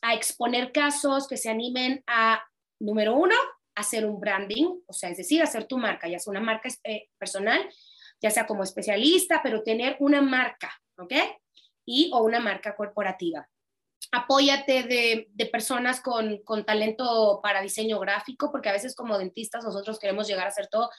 a 0.00 0.14
exponer 0.14 0.72
casos, 0.72 1.28
que 1.28 1.36
se 1.36 1.50
animen 1.50 2.02
a, 2.06 2.42
número 2.80 3.14
uno, 3.14 3.34
hacer 3.74 4.04
un 4.04 4.20
branding, 4.20 4.80
o 4.86 4.92
sea, 4.92 5.10
es 5.10 5.16
decir, 5.16 5.42
hacer 5.42 5.64
tu 5.66 5.78
marca, 5.78 6.08
ya 6.08 6.18
sea 6.18 6.30
una 6.30 6.40
marca 6.40 6.68
eh, 6.84 7.08
personal, 7.18 7.68
ya 8.20 8.30
sea 8.30 8.46
como 8.46 8.62
especialista, 8.62 9.40
pero 9.42 9.62
tener 9.62 9.96
una 9.98 10.20
marca, 10.22 10.72
¿ok? 10.98 11.12
Y 11.84 12.10
o 12.12 12.22
una 12.22 12.40
marca 12.40 12.76
corporativa. 12.76 13.48
Apóyate 14.12 14.82
de, 14.82 15.46
personas 15.50 16.00
con, 16.00 16.38
con 16.44 16.64
talento 16.64 17.40
para 17.42 17.62
diseño 17.62 17.98
gráfico, 17.98 18.50
porque 18.52 18.68
a 18.68 18.72
veces 18.72 18.94
como 18.94 19.18
dentistas 19.18 19.64
nosotros 19.64 19.98
queremos 19.98 20.28
llegar 20.28 20.46
a 20.46 20.50
hacer 20.50 20.68
todo 20.68 20.90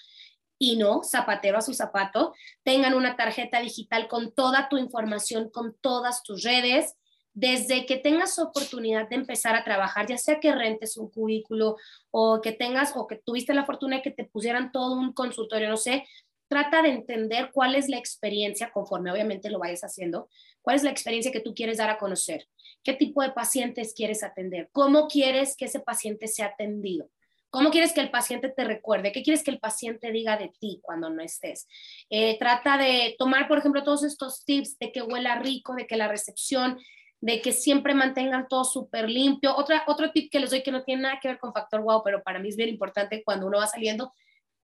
y 0.59 0.77
no, 0.77 1.03
zapatero 1.03 1.57
a 1.57 1.61
su 1.61 1.73
zapato, 1.73 2.33
tengan 2.63 2.93
una 2.93 3.15
tarjeta 3.15 3.59
digital 3.59 4.07
con 4.07 4.33
toda 4.33 4.69
tu 4.69 4.77
información, 4.77 5.49
con 5.49 5.75
todas 5.81 6.23
tus 6.23 6.43
redes, 6.43 6.95
desde 7.33 7.85
que 7.85 7.97
tengas 7.97 8.37
oportunidad 8.37 9.09
de 9.09 9.15
empezar 9.15 9.55
a 9.55 9.63
trabajar, 9.63 10.07
ya 10.07 10.17
sea 10.17 10.39
que 10.39 10.53
rentes 10.53 10.97
un 10.97 11.09
cubículo 11.09 11.77
o 12.11 12.41
que 12.41 12.51
tengas 12.51 12.93
o 12.95 13.07
que 13.07 13.15
tuviste 13.15 13.53
la 13.53 13.65
fortuna 13.65 13.97
de 13.97 14.01
que 14.03 14.11
te 14.11 14.25
pusieran 14.25 14.71
todo 14.71 14.95
un 14.95 15.13
consultorio, 15.13 15.69
no 15.69 15.77
sé, 15.77 16.05
trata 16.47 16.83
de 16.83 16.89
entender 16.89 17.49
cuál 17.51 17.73
es 17.73 17.89
la 17.89 17.97
experiencia, 17.97 18.71
conforme 18.71 19.11
obviamente 19.11 19.49
lo 19.49 19.57
vayas 19.57 19.83
haciendo, 19.83 20.29
cuál 20.61 20.75
es 20.75 20.83
la 20.83 20.91
experiencia 20.91 21.31
que 21.31 21.39
tú 21.39 21.55
quieres 21.55 21.77
dar 21.79 21.89
a 21.89 21.97
conocer, 21.97 22.47
qué 22.83 22.93
tipo 22.93 23.23
de 23.23 23.31
pacientes 23.31 23.93
quieres 23.95 24.23
atender, 24.23 24.69
cómo 24.71 25.07
quieres 25.07 25.57
que 25.57 25.65
ese 25.65 25.79
paciente 25.79 26.27
sea 26.27 26.47
atendido. 26.47 27.09
¿Cómo 27.49 27.69
quieres 27.69 27.93
que 27.93 28.01
el 28.01 28.09
paciente 28.09 28.49
te 28.49 28.63
recuerde? 28.63 29.11
¿Qué 29.11 29.21
quieres 29.21 29.43
que 29.43 29.51
el 29.51 29.59
paciente 29.59 30.11
diga 30.11 30.37
de 30.37 30.51
ti 30.59 30.79
cuando 30.81 31.11
no 31.11 31.21
estés? 31.21 31.67
Eh, 32.09 32.35
trata 32.39 32.79
de 32.79 33.15
tomar, 33.19 33.47
por 33.47 33.59
ejemplo, 33.59 33.83
todos 33.83 34.03
estos 34.03 34.43
tips 34.43 34.79
de 34.79 34.91
que 34.91 35.03
huela 35.03 35.37
rico, 35.37 35.75
de 35.75 35.85
que 35.85 35.95
la 35.95 36.07
recepción, 36.07 36.79
de 37.23 37.41
que 37.41 37.53
siempre 37.53 37.93
mantengan 37.93 38.49
todo 38.49 38.65
súper 38.65 39.09
limpio. 39.09 39.55
Otra, 39.55 39.85
otro 39.87 40.11
tip 40.11 40.29
que 40.29 40.41
les 40.41 40.49
doy 40.49 40.61
que 40.61 40.73
no 40.73 40.83
tiene 40.83 41.03
nada 41.03 41.19
que 41.21 41.29
ver 41.29 41.39
con 41.39 41.53
factor 41.53 41.79
wow, 41.79 42.03
pero 42.03 42.21
para 42.21 42.37
mí 42.37 42.49
es 42.49 42.57
bien 42.57 42.67
importante 42.67 43.23
cuando 43.23 43.47
uno 43.47 43.59
va 43.59 43.67
saliendo, 43.67 44.11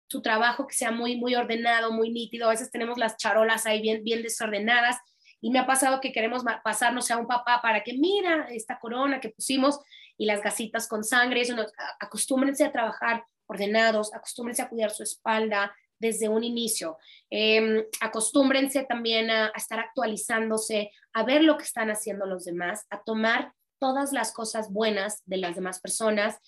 su 0.07 0.23
trabajo 0.23 0.65
que 0.69 0.77
sea 0.77 0.93
muy, 0.93 1.17
muy 1.17 1.35
ordenado, 1.35 1.91
muy 1.91 2.13
nítido. 2.13 2.47
A 2.47 2.51
veces 2.51 2.71
tenemos 2.71 2.97
las 2.97 3.17
charolas 3.17 3.67
ahí 3.67 3.83
bien, 3.83 4.05
bien 4.05 4.23
desordenadas 4.23 4.99
y 5.41 5.51
me 5.51 5.59
ha 5.59 5.67
pasado 5.67 6.01
que 6.01 6.13
queremos 6.13 6.45
pasarnos 6.63 7.11
a 7.11 7.19
un 7.19 7.27
papá 7.27 7.61
para 7.61 7.83
que 7.83 7.95
mira 7.95 8.47
esta 8.51 8.79
corona 8.79 9.19
que 9.19 9.31
pusimos 9.31 9.81
y 10.17 10.27
las 10.27 10.41
gasitas 10.41 10.87
con 10.87 11.03
sangre. 11.03 11.41
Eso 11.41 11.57
acostúmbrense 11.99 12.65
a 12.65 12.71
trabajar 12.71 13.25
ordenados, 13.47 14.15
acostúmbrense 14.15 14.63
a 14.63 14.69
cuidar 14.69 14.93
su 14.93 15.03
espalda 15.03 15.75
desde 15.99 16.29
un 16.29 16.45
inicio. 16.45 16.99
Eh, 17.31 17.87
acostúmbrense 18.01 18.85
también 18.85 19.31
a, 19.31 19.53
estar 19.57 19.79
actualizándose, 19.81 20.91
a 21.13 21.25
ver 21.25 21.43
lo 21.43 21.57
que 21.57 21.65
están 21.65 21.91
haciendo 21.91 22.27
los 22.27 22.45
demás, 22.45 22.87
a 22.91 23.03
tomar 23.03 23.53
todas 23.79 24.13
las 24.13 24.33
cosas 24.33 24.73
buenas 24.73 25.23
de 25.27 25.39
las 25.39 25.55
demás 25.55 25.81
personas. 25.81 26.39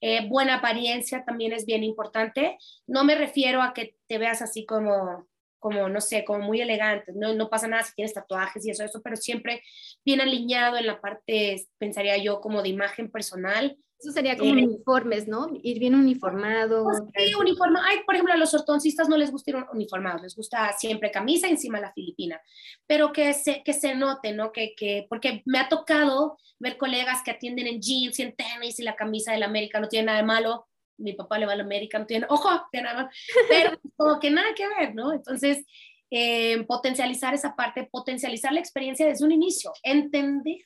Eh, 0.00 0.28
buena 0.28 0.56
apariencia 0.56 1.24
también 1.24 1.52
es 1.52 1.66
bien 1.66 1.82
importante. 1.82 2.56
No 2.86 3.04
me 3.04 3.14
refiero 3.14 3.62
a 3.62 3.74
que 3.74 3.96
te 4.06 4.18
veas 4.18 4.42
así 4.42 4.64
como 4.64 5.26
como, 5.58 5.88
no 5.88 6.00
sé, 6.00 6.24
como 6.24 6.40
muy 6.40 6.60
elegante, 6.60 7.12
no, 7.14 7.34
no 7.34 7.48
pasa 7.48 7.68
nada 7.68 7.82
si 7.82 7.94
tienes 7.94 8.14
tatuajes 8.14 8.64
y 8.64 8.70
eso, 8.70 8.84
eso, 8.84 9.00
pero 9.02 9.16
siempre 9.16 9.62
bien 10.04 10.20
alineado 10.20 10.76
en 10.76 10.86
la 10.86 11.00
parte, 11.00 11.66
pensaría 11.78 12.16
yo, 12.16 12.40
como 12.40 12.62
de 12.62 12.68
imagen 12.68 13.10
personal. 13.10 13.76
Eso 13.98 14.12
sería 14.12 14.38
como 14.38 14.54
eh, 14.54 14.64
uniformes, 14.64 15.26
¿no? 15.26 15.48
Ir 15.60 15.80
bien 15.80 15.96
uniformado. 15.96 16.84
Pues 16.84 17.02
sí, 17.16 17.34
uniforme. 17.34 17.80
Ay, 17.82 17.98
por 18.06 18.14
ejemplo, 18.14 18.32
a 18.32 18.36
los 18.36 18.54
ortoncistas 18.54 19.08
no 19.08 19.16
les 19.16 19.32
gusta 19.32 19.50
ir 19.50 19.56
uniformados, 19.72 20.22
les 20.22 20.36
gusta 20.36 20.72
siempre 20.78 21.10
camisa 21.10 21.48
encima 21.48 21.80
la 21.80 21.92
filipina, 21.92 22.40
pero 22.86 23.12
que 23.12 23.34
se, 23.34 23.64
que 23.64 23.72
se 23.72 23.96
note, 23.96 24.32
¿no? 24.32 24.52
Que, 24.52 24.74
que, 24.76 25.06
porque 25.08 25.42
me 25.46 25.58
ha 25.58 25.68
tocado 25.68 26.38
ver 26.60 26.76
colegas 26.76 27.22
que 27.24 27.32
atienden 27.32 27.66
en 27.66 27.80
jeans 27.80 28.20
y 28.20 28.22
en 28.22 28.36
tenis 28.36 28.78
y 28.78 28.84
la 28.84 28.94
camisa 28.94 29.32
del 29.32 29.42
América 29.42 29.80
no 29.80 29.88
tiene 29.88 30.06
nada 30.06 30.18
de 30.18 30.24
malo, 30.24 30.68
mi 30.98 31.14
papá 31.14 31.38
le 31.38 31.46
va 31.46 31.52
al 31.52 31.60
América, 31.60 31.98
no 31.98 32.06
tiene, 32.06 32.26
ojo, 32.28 32.48
nada 32.72 33.10
pero 33.48 33.78
como 33.96 34.20
que 34.20 34.30
nada 34.30 34.54
que 34.54 34.68
ver, 34.68 34.94
¿no? 34.94 35.12
Entonces, 35.12 35.64
eh, 36.10 36.64
potencializar 36.64 37.34
esa 37.34 37.54
parte, 37.54 37.88
potencializar 37.90 38.52
la 38.52 38.60
experiencia 38.60 39.06
desde 39.06 39.24
un 39.24 39.32
inicio, 39.32 39.72
entender 39.82 40.58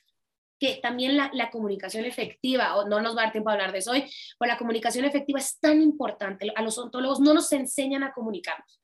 que 0.59 0.79
también 0.81 1.17
la, 1.17 1.29
la, 1.33 1.49
comunicación 1.49 2.05
efectiva, 2.05 2.77
o 2.77 2.87
no 2.87 3.01
nos 3.01 3.17
va 3.17 3.21
a 3.21 3.23
dar 3.25 3.31
tiempo 3.33 3.49
a 3.49 3.53
hablar 3.53 3.73
de 3.73 3.79
eso 3.79 3.91
hoy, 3.91 4.05
pero 4.39 4.51
la 4.51 4.57
comunicación 4.57 5.03
efectiva 5.03 5.39
es 5.39 5.59
tan 5.59 5.81
importante. 5.81 6.51
A 6.55 6.61
los 6.61 6.77
ontólogos 6.77 7.19
no 7.19 7.33
nos 7.33 7.51
enseñan 7.51 8.03
a 8.03 8.13
comunicarnos. 8.13 8.79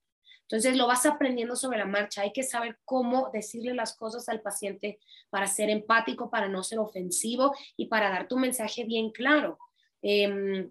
Entonces 0.50 0.76
lo 0.76 0.88
vas 0.88 1.06
aprendiendo 1.06 1.56
sobre 1.56 1.78
la 1.78 1.86
marcha. 1.86 2.24
Hay 2.24 2.34
que 2.34 2.42
saber 2.42 2.80
cómo 2.84 3.30
decirle 3.32 3.76
las 3.76 3.96
cosas 3.96 4.28
al 4.30 4.42
paciente 4.42 5.00
para 5.30 5.46
ser 5.46 5.70
empático, 5.70 6.32
para 6.32 6.50
no 6.50 6.64
ser 6.64 6.80
ofensivo 6.80 7.56
y 7.78 7.86
para 7.86 8.10
dar 8.10 8.28
tu 8.28 8.36
mensaje 8.36 8.84
bien 8.84 9.12
claro. 9.12 9.60
Eh, 10.02 10.68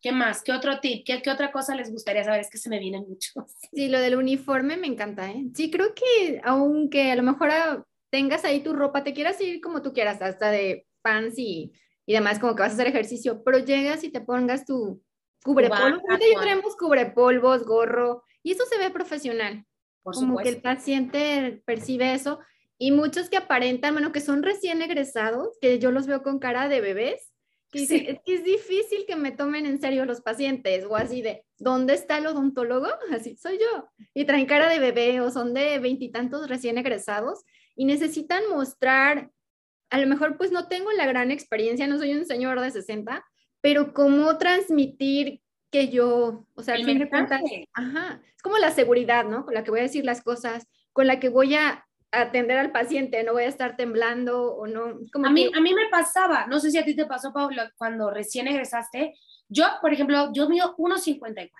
¿Qué 0.00 0.12
más? 0.12 0.42
¿Qué 0.42 0.52
otro 0.52 0.78
tip? 0.80 1.04
¿Qué, 1.04 1.20
¿Qué, 1.22 1.30
otra 1.30 1.50
cosa 1.50 1.74
les 1.74 1.90
gustaría 1.90 2.22
saber? 2.22 2.40
Es 2.40 2.50
que 2.50 2.58
se 2.58 2.70
me 2.70 2.78
vienen 2.78 3.06
muchos. 3.08 3.34
Sí, 3.72 3.88
lo 3.88 3.98
del 4.00 4.16
uniforme 4.16 4.76
me 4.76 4.86
encanta, 4.86 5.30
¿eh? 5.30 5.44
Sí, 5.54 5.70
creo 5.70 5.94
que 5.94 6.40
aunque 6.44 7.10
a 7.10 7.16
lo 7.16 7.22
mejor 7.22 7.50
ah, 7.50 7.84
tengas 8.10 8.44
ahí 8.44 8.60
tu 8.60 8.72
ropa, 8.72 9.04
te 9.04 9.12
quieras 9.12 9.40
ir 9.40 9.60
como 9.60 9.82
tú 9.82 9.92
quieras, 9.92 10.22
hasta 10.22 10.50
de 10.50 10.86
pants 11.02 11.38
y, 11.38 11.72
y 12.06 12.12
demás, 12.12 12.38
como 12.38 12.54
que 12.54 12.62
vas 12.62 12.72
a 12.72 12.74
hacer 12.74 12.86
ejercicio, 12.86 13.42
pero 13.44 13.58
llegas 13.58 14.04
y 14.04 14.10
te 14.10 14.20
pongas 14.20 14.64
tu 14.64 15.02
cubrepolvos. 15.42 16.00
Ahorita 16.08 16.26
ya 16.32 16.40
tenemos 16.40 16.76
cubrepolvos, 16.76 17.64
gorro, 17.64 18.22
y 18.42 18.52
eso 18.52 18.64
se 18.66 18.78
ve 18.78 18.90
profesional. 18.90 19.64
Por 20.02 20.14
como 20.14 20.38
que 20.38 20.48
el 20.48 20.62
paciente 20.62 21.62
percibe 21.66 22.14
eso. 22.14 22.38
Y 22.78 22.92
muchos 22.92 23.28
que 23.28 23.36
aparentan, 23.36 23.94
bueno, 23.94 24.12
que 24.12 24.20
son 24.20 24.42
recién 24.42 24.80
egresados, 24.82 25.58
que 25.60 25.80
yo 25.80 25.90
los 25.90 26.06
veo 26.06 26.22
con 26.22 26.38
cara 26.38 26.68
de 26.68 26.80
bebés, 26.80 27.27
es 27.72 27.88
que 28.24 28.34
es 28.34 28.44
difícil 28.44 29.04
que 29.06 29.16
me 29.16 29.30
tomen 29.30 29.66
en 29.66 29.80
serio 29.80 30.04
los 30.04 30.20
pacientes 30.20 30.84
o 30.88 30.96
así 30.96 31.22
de, 31.22 31.44
¿dónde 31.58 31.94
está 31.94 32.18
el 32.18 32.26
odontólogo? 32.26 32.86
Así, 33.12 33.36
soy 33.36 33.58
yo. 33.58 33.88
Y 34.14 34.24
traen 34.24 34.46
cara 34.46 34.68
de 34.68 34.78
bebé 34.78 35.20
o 35.20 35.30
son 35.30 35.54
de 35.54 35.78
veintitantos 35.78 36.48
recién 36.48 36.78
egresados 36.78 37.44
y 37.76 37.84
necesitan 37.84 38.42
mostrar, 38.50 39.30
a 39.90 39.98
lo 39.98 40.06
mejor 40.06 40.36
pues 40.36 40.50
no 40.50 40.68
tengo 40.68 40.90
la 40.92 41.06
gran 41.06 41.30
experiencia, 41.30 41.86
no 41.86 41.98
soy 41.98 42.14
un 42.14 42.26
señor 42.26 42.60
de 42.60 42.70
60, 42.70 43.24
pero 43.60 43.92
cómo 43.92 44.38
transmitir 44.38 45.42
que 45.70 45.88
yo, 45.88 46.46
o 46.54 46.62
sea, 46.62 46.74
al 46.74 46.84
fin 46.84 46.98
de 46.98 47.10
cuentas, 47.10 47.42
ajá, 47.74 48.22
es 48.34 48.42
como 48.42 48.56
la 48.56 48.70
seguridad, 48.70 49.26
¿no? 49.26 49.44
Con 49.44 49.52
la 49.52 49.64
que 49.64 49.70
voy 49.70 49.80
a 49.80 49.84
decir 49.84 50.04
las 50.04 50.22
cosas, 50.22 50.66
con 50.94 51.06
la 51.06 51.20
que 51.20 51.28
voy 51.28 51.54
a 51.54 51.86
atender 52.10 52.58
al 52.58 52.72
paciente, 52.72 53.22
no 53.22 53.34
voy 53.34 53.44
a 53.44 53.48
estar 53.48 53.76
temblando 53.76 54.54
o 54.54 54.66
no. 54.66 54.98
Como 55.12 55.26
a, 55.26 55.30
mí, 55.30 55.50
a 55.54 55.60
mí 55.60 55.74
me 55.74 55.88
pasaba, 55.90 56.46
no 56.46 56.58
sé 56.58 56.70
si 56.70 56.78
a 56.78 56.84
ti 56.84 56.96
te 56.96 57.06
pasó, 57.06 57.32
Pablo, 57.32 57.62
cuando 57.76 58.10
recién 58.10 58.48
egresaste, 58.48 59.14
yo, 59.48 59.66
por 59.80 59.92
ejemplo, 59.92 60.32
yo 60.32 60.48
mido 60.48 60.76
1,54 60.76 61.50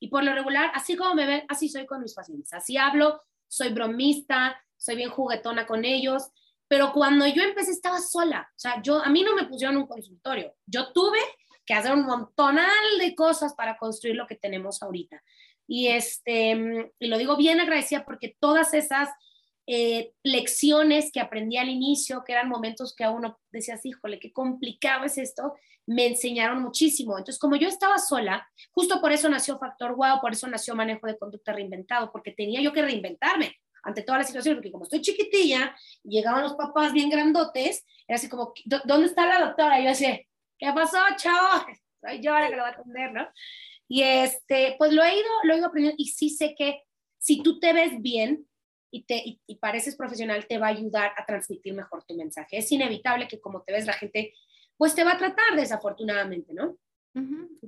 y 0.00 0.08
por 0.08 0.24
lo 0.24 0.34
regular, 0.34 0.70
así 0.74 0.96
como 0.96 1.14
me 1.14 1.26
ven, 1.26 1.44
así 1.48 1.68
soy 1.68 1.86
con 1.86 2.00
mis 2.00 2.14
pacientes, 2.14 2.52
así 2.52 2.76
hablo, 2.76 3.20
soy 3.48 3.70
bromista, 3.70 4.60
soy 4.76 4.96
bien 4.96 5.10
juguetona 5.10 5.66
con 5.66 5.84
ellos, 5.84 6.30
pero 6.68 6.92
cuando 6.92 7.26
yo 7.26 7.42
empecé 7.42 7.72
estaba 7.72 7.98
sola, 7.98 8.48
o 8.50 8.58
sea, 8.58 8.80
yo, 8.82 9.02
a 9.02 9.08
mí 9.08 9.22
no 9.22 9.34
me 9.34 9.46
pusieron 9.46 9.76
un 9.76 9.86
consultorio, 9.86 10.54
yo 10.66 10.92
tuve 10.92 11.18
que 11.64 11.74
hacer 11.74 11.92
un 11.92 12.06
montonal 12.06 12.98
de 12.98 13.14
cosas 13.14 13.54
para 13.54 13.76
construir 13.76 14.16
lo 14.16 14.26
que 14.26 14.36
tenemos 14.36 14.82
ahorita. 14.82 15.22
Y, 15.66 15.88
este, 15.88 16.90
y 16.98 17.06
lo 17.08 17.18
digo 17.18 17.36
bien 17.36 17.60
agradecida 17.60 18.06
porque 18.06 18.34
todas 18.40 18.72
esas 18.72 19.10
eh, 19.70 20.14
lecciones 20.22 21.12
que 21.12 21.20
aprendí 21.20 21.58
al 21.58 21.68
inicio, 21.68 22.24
que 22.24 22.32
eran 22.32 22.48
momentos 22.48 22.94
que 22.96 23.04
a 23.04 23.10
uno 23.10 23.38
decías, 23.52 23.84
híjole, 23.84 24.18
qué 24.18 24.32
complicado 24.32 25.04
es 25.04 25.18
esto, 25.18 25.52
me 25.84 26.06
enseñaron 26.06 26.62
muchísimo. 26.62 27.18
Entonces, 27.18 27.38
como 27.38 27.54
yo 27.54 27.68
estaba 27.68 27.98
sola, 27.98 28.48
justo 28.70 28.98
por 29.02 29.12
eso 29.12 29.28
nació 29.28 29.58
Factor 29.58 29.94
Wow, 29.94 30.22
por 30.22 30.32
eso 30.32 30.48
nació 30.48 30.74
Manejo 30.74 31.06
de 31.06 31.18
Conducta 31.18 31.52
Reinventado, 31.52 32.10
porque 32.10 32.32
tenía 32.32 32.62
yo 32.62 32.72
que 32.72 32.80
reinventarme 32.80 33.56
ante 33.82 34.02
toda 34.02 34.16
la 34.16 34.24
situación, 34.24 34.56
porque 34.56 34.72
como 34.72 34.84
estoy 34.84 35.02
chiquitilla, 35.02 35.76
llegaban 36.02 36.44
los 36.44 36.54
papás 36.54 36.94
bien 36.94 37.10
grandotes, 37.10 37.84
era 38.06 38.16
así 38.16 38.30
como, 38.30 38.54
¿dónde 38.64 39.06
está 39.06 39.26
la 39.26 39.44
doctora? 39.44 39.78
Y 39.78 39.84
yo 39.84 39.90
decía, 39.90 40.18
¿qué 40.58 40.72
pasó, 40.74 40.96
chavo? 41.18 41.66
Soy 42.00 42.22
yo 42.22 42.32
la 42.32 42.48
que 42.48 42.56
lo 42.56 42.62
va 42.62 42.68
a 42.68 42.72
atender, 42.72 43.12
¿no? 43.12 43.28
Y 43.86 44.02
este, 44.02 44.76
pues 44.78 44.94
lo 44.94 45.04
he 45.04 45.12
ido, 45.12 45.28
lo 45.42 45.52
he 45.52 45.58
ido 45.58 45.66
aprendiendo 45.66 46.02
y 46.02 46.06
sí 46.06 46.30
sé 46.30 46.54
que 46.56 46.84
si 47.18 47.42
tú 47.42 47.60
te 47.60 47.74
ves 47.74 48.00
bien, 48.00 48.47
y, 48.90 49.04
te, 49.04 49.40
y, 49.46 49.54
pareces 49.56 49.96
profesional, 49.96 50.46
te 50.46 50.58
va 50.58 50.66
a 50.66 50.70
ayudar 50.70 51.12
a 51.16 51.26
transmitir 51.26 51.74
mejor 51.74 52.04
tu 52.04 52.14
mensaje. 52.14 52.58
Es 52.58 52.70
inevitable 52.72 53.28
que 53.28 53.40
como 53.40 53.62
te 53.62 53.72
ves 53.72 53.86
la 53.86 53.92
gente, 53.92 54.32
pues 54.76 54.94
te 54.94 55.04
va 55.04 55.12
a 55.12 55.18
tratar 55.18 55.56
desafortunadamente, 55.56 56.54
¿no? 56.54 56.76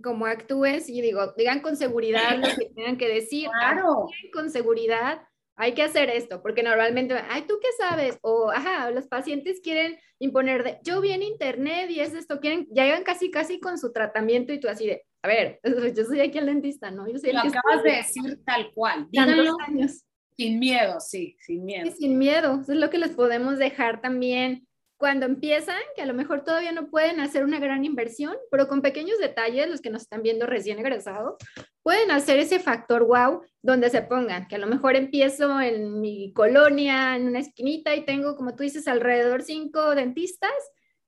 Como 0.03 0.27
actúes 0.27 0.89
y 0.89 1.01
digo, 1.01 1.35
digan 1.37 1.61
con 1.61 1.77
seguridad 1.77 2.37
lo 2.37 2.47
que 2.57 2.71
tengan 2.75 2.97
que 2.97 3.09
decir. 3.09 3.49
Claro. 3.61 4.09
Con 4.33 4.51
seguridad, 4.51 5.23
hay 5.57 5.75
que 5.75 5.83
hacer 5.83 6.09
esto, 6.09 6.41
porque 6.41 6.63
normalmente, 6.63 7.15
ay, 7.29 7.43
¿tú 7.43 7.59
qué 7.61 7.69
sabes? 7.77 8.19
O, 8.23 8.51
ajá, 8.51 8.91
los 8.91 9.07
pacientes 9.09 9.61
quieren 9.61 9.99
imponer 10.19 10.65
de, 10.65 10.79
yo 10.83 11.03
vi 11.03 11.13
en 11.13 11.23
internet 11.23 11.91
y 11.91 12.01
es 12.01 12.15
esto, 12.15 12.41
quieren, 12.41 12.67
llegan 12.67 13.03
casi, 13.03 13.31
casi 13.31 13.61
con 13.61 13.77
su 13.77 13.93
tratamiento 13.93 14.55
y 14.55 14.61
tú 14.61 14.69
así 14.69 14.87
de, 14.87 15.05
a 15.23 15.29
ver, 15.29 15.61
yo 15.95 16.05
soy 16.05 16.21
aquí 16.21 16.39
el 16.39 16.47
dentista, 16.47 16.91
¿no? 16.91 17.07
Yo 17.11 17.19
soy 17.19 17.33
lo 17.33 17.41
acabas 17.41 17.83
de 17.83 17.91
decir 17.91 18.43
tal 18.45 18.71
cual. 18.73 19.07
Díganlo, 19.11 19.55
años. 19.67 20.05
Sin 20.41 20.59
miedo, 20.59 21.01
sí, 21.01 21.37
sin 21.39 21.67
miedo. 21.67 21.91
sin 21.91 22.17
miedo, 22.17 22.61
eso 22.63 22.73
es 22.73 22.79
lo 22.79 22.89
que 22.89 22.97
les 22.97 23.11
podemos 23.11 23.59
dejar 23.59 24.01
también 24.01 24.67
cuando 24.97 25.27
empiezan, 25.27 25.79
que 25.95 26.01
a 26.01 26.07
lo 26.07 26.15
mejor 26.15 26.45
todavía 26.45 26.73
no 26.73 26.89
pueden 26.89 27.21
hacer 27.21 27.45
una 27.45 27.59
gran 27.59 27.85
inversión, 27.85 28.35
pero 28.51 28.67
con 28.67 28.81
pequeños 28.81 29.19
detalles, 29.19 29.69
los 29.69 29.83
que 29.83 29.91
nos 29.91 30.03
están 30.03 30.23
viendo 30.23 30.47
recién 30.47 30.79
egresados, 30.79 31.37
pueden 31.83 32.11
hacer 32.11 32.39
ese 32.39 32.59
factor 32.59 33.05
wow 33.05 33.43
donde 33.61 33.91
se 33.91 34.01
pongan, 34.01 34.49
que 34.49 34.57
a 34.57 34.59
lo 34.59 34.67
mejor 34.67 34.97
empiezo 34.97 35.61
en 35.61 36.01
mi 36.01 36.33
colonia, 36.33 37.17
en 37.17 37.29
una 37.29 37.41
esquinita 37.41 37.95
y 37.95 38.07
tengo, 38.07 38.35
como 38.35 38.57
tú 38.57 38.63
dices, 38.63 38.89
alrededor 38.89 39.43
cinco 39.43 39.95
dentistas 39.95 40.53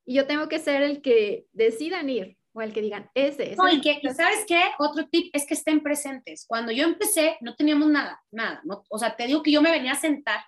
y 0.04 0.14
yo 0.14 0.26
tengo 0.26 0.48
que 0.48 0.58
ser 0.58 0.82
el 0.82 1.00
que 1.00 1.46
decidan 1.52 2.10
ir 2.10 2.36
o 2.54 2.62
el 2.62 2.72
que 2.72 2.82
digan, 2.82 3.10
ese, 3.14 3.52
es. 3.52 3.58
No, 3.58 3.68
y 3.68 3.80
que, 3.80 4.00
¿sabes 4.14 4.44
qué? 4.46 4.62
Otro 4.78 5.08
tip 5.08 5.34
es 5.34 5.46
que 5.46 5.54
estén 5.54 5.82
presentes. 5.82 6.44
Cuando 6.46 6.72
yo 6.72 6.84
empecé, 6.84 7.36
no 7.40 7.54
teníamos 7.56 7.88
nada, 7.88 8.22
nada. 8.30 8.60
No, 8.64 8.84
o 8.88 8.98
sea, 8.98 9.16
te 9.16 9.26
digo 9.26 9.42
que 9.42 9.52
yo 9.52 9.62
me 9.62 9.70
venía 9.70 9.92
a 9.92 10.00
sentar 10.00 10.44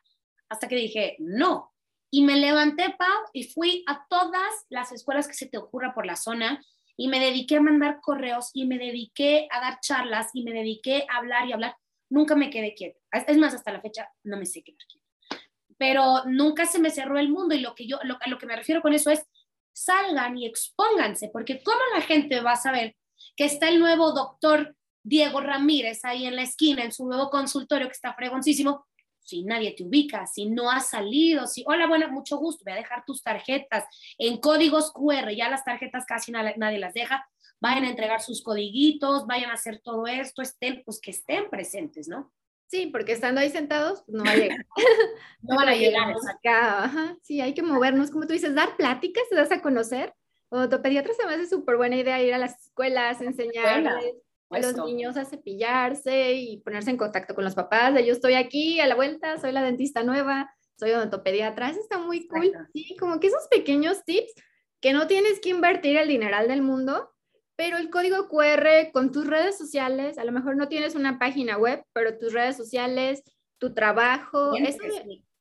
hasta 0.49 0.69
que 0.69 0.77
dije, 0.77 1.17
no. 1.19 1.73
Y 2.11 2.23
me 2.23 2.37
levanté, 2.37 2.95
Pau, 2.97 3.23
y 3.33 3.45
fui 3.45 3.85
a 3.89 4.07
todas 4.09 4.67
las 4.69 4.93
escuelas 4.93 5.27
que 5.27 5.35
se 5.35 5.47
te 5.47 5.59
ocurra 5.59 5.95
por 5.95 6.07
la 6.07 6.17
zona 6.17 6.63
y 6.97 7.09
me 7.09 7.19
dediqué 7.19 7.57
a 7.57 7.61
mandar 7.61 8.01
correos 8.01 8.51
y 8.53 8.67
me 8.67 8.79
dediqué 8.79 9.49
a 9.51 9.61
dar 9.61 9.81
charlas 9.81 10.31
y 10.33 10.45
me 10.45 10.53
dediqué 10.53 11.07
a 11.11 11.17
hablar 11.17 11.49
y 11.49 11.53
hablar. 11.53 11.77
Nunca 12.11 12.37
me 12.37 12.51
quedé 12.51 12.75
quieta. 12.75 12.99
Es 13.27 13.39
más, 13.39 13.55
hasta 13.55 13.73
la 13.73 13.81
fecha 13.81 14.09
no 14.23 14.37
me 14.37 14.47
sé 14.47 14.63
quedar 14.63 14.79
quieta. 14.87 15.43
Pero 15.77 16.25
nunca 16.27 16.67
se 16.67 16.79
me 16.79 16.91
cerró 16.91 17.19
el 17.19 17.31
mundo 17.31 17.55
y 17.55 17.61
lo 17.61 17.75
que 17.75 17.87
yo, 17.87 17.99
lo, 18.05 18.17
a 18.21 18.29
lo 18.29 18.39
que 18.39 18.47
me 18.47 18.55
refiero 18.55 18.81
con 18.81 18.93
eso 18.93 19.11
es 19.11 19.27
salgan 19.75 20.39
y 20.39 20.47
expónganse, 20.47 21.29
porque 21.33 21.63
¿cómo 21.63 21.81
la 21.95 22.01
gente 22.01 22.41
va 22.41 22.53
a 22.53 22.57
saber 22.57 22.97
que 23.37 23.45
está 23.45 23.69
el 23.69 23.81
nuevo 23.81 24.13
doctor 24.13 24.75
Diego 25.03 25.41
Ramírez 25.41 26.05
ahí 26.05 26.27
en 26.27 26.37
la 26.37 26.43
esquina, 26.43 26.83
en 26.83 26.93
su 26.93 27.07
nuevo 27.07 27.29
consultorio 27.29 27.89
que 27.89 27.93
está 27.93 28.15
fregoncísimo, 28.15 28.87
si 29.21 29.43
nadie 29.43 29.73
te 29.73 29.85
ubica, 29.85 30.27
si 30.27 30.47
no 30.47 30.71
has 30.71 30.91
salido, 30.91 31.47
si, 31.47 31.65
hola, 31.67 31.87
bueno, 31.87 32.09
mucho 32.11 32.37
gusto, 32.37 32.65
voy 32.65 32.75
a 32.75 32.77
dejar 32.77 33.05
tus 33.05 33.23
tarjetas 33.23 33.85
en 34.19 34.39
códigos 34.39 34.93
QR, 34.93 35.35
ya 35.35 35.49
las 35.49 35.65
tarjetas 35.65 36.05
casi 36.07 36.33
nadie 36.33 36.79
las 36.79 36.95
deja, 36.95 37.27
vayan 37.61 37.85
a 37.85 37.91
entregar 37.91 38.21
sus 38.21 38.43
codiguitos, 38.43 39.27
vayan 39.27 39.51
a 39.51 39.55
hacer 39.55 39.81
todo 39.83 40.07
esto, 40.07 40.43
estén, 40.43 40.83
pues 40.85 41.01
que 41.01 41.11
estén 41.11 41.49
presentes, 41.49 42.09
¿no? 42.09 42.33
Sí, 42.67 42.87
porque 42.87 43.13
estando 43.13 43.41
ahí 43.41 43.51
sentados, 43.51 44.03
pues, 44.07 44.17
no 44.17 44.25
va 44.25 44.31
a 44.31 44.37
llegar. 44.37 44.67
no 45.49 45.57
van 45.57 45.69
a 45.69 45.75
llegar. 45.75 46.15
Acá, 46.29 47.17
Sí, 47.23 47.41
hay 47.41 47.55
que 47.55 47.63
movernos, 47.63 48.11
como 48.11 48.27
tú 48.27 48.33
dices, 48.33 48.55
dar 48.55 48.77
pláticas, 48.77 49.25
te 49.29 49.37
das 49.37 49.53
a 49.53 49.63
conocer. 49.63 50.15
Ortopediatra 50.49 51.13
se 51.15 51.27
me 51.27 51.35
hace 51.35 51.47
súper 51.47 51.77
buena 51.77 51.97
idea 51.97 52.23
ir 52.23 52.33
a 52.33 52.39
las 52.39 52.67
escuelas, 52.67 53.21
enseñarles 53.21 54.15
a 54.51 54.59
los 54.61 54.77
niños 54.85 55.17
a 55.17 55.25
cepillarse 55.25 56.35
y 56.35 56.59
ponerse 56.59 56.91
en 56.91 56.97
contacto 56.97 57.35
con 57.35 57.45
los 57.45 57.55
papás. 57.55 57.95
De 57.95 58.07
yo 58.07 58.13
estoy 58.13 58.35
aquí 58.35 58.81
a 58.81 58.87
la 58.87 58.95
vuelta, 58.95 59.39
soy 59.39 59.53
la 59.53 59.63
dentista 59.63 60.03
nueva, 60.05 60.55
soy 60.79 60.93
odontopediatra. 60.93 61.71
Eso 61.71 61.81
está 61.81 61.99
muy 61.99 62.27
cool. 62.29 62.53
Sí, 62.73 62.97
como 62.99 63.19
que 63.19 63.29
esos 63.29 63.49
pequeños 63.49 64.05
tips 64.05 64.33
que 64.81 64.93
no 64.93 65.07
tienes 65.07 65.41
que 65.41 65.49
invertir 65.49 65.97
el 65.97 66.09
dineral 66.09 66.47
del 66.47 66.63
mundo, 66.63 67.11
pero 67.57 67.77
el 67.79 67.91
código 67.91 68.29
QR 68.29 68.93
con 68.93 69.13
tus 69.13 69.27
redes 69.27 69.57
sociales, 69.57 70.19
a 70.19 70.25
lo 70.25 70.33
mejor 70.33 70.57
no 70.57 70.69
tienes 70.69 70.95
una 70.95 71.19
página 71.19 71.57
web, 71.57 71.83
pero 71.93 72.19
tus 72.19 72.33
redes 72.33 72.57
sociales, 72.57 73.23
tu 73.59 73.75
trabajo, 73.75 74.55
eso 74.57 74.79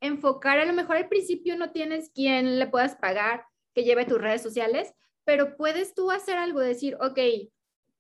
enfocar, 0.04 0.60
a 0.60 0.66
lo 0.66 0.74
mejor 0.74 0.98
al 0.98 1.10
principio 1.10 1.58
no 1.58 1.72
tienes 1.72 2.12
quien 2.14 2.60
le 2.60 2.68
puedas 2.68 2.96
pagar 2.96 3.46
que 3.74 3.84
lleve 3.84 4.06
tus 4.06 4.22
redes 4.22 4.42
sociales, 4.42 4.94
pero 5.26 5.58
puedes 5.58 5.96
tú 5.96 6.12
hacer 6.12 6.38
algo, 6.38 6.60
decir, 6.60 6.96
ok, 7.02 7.20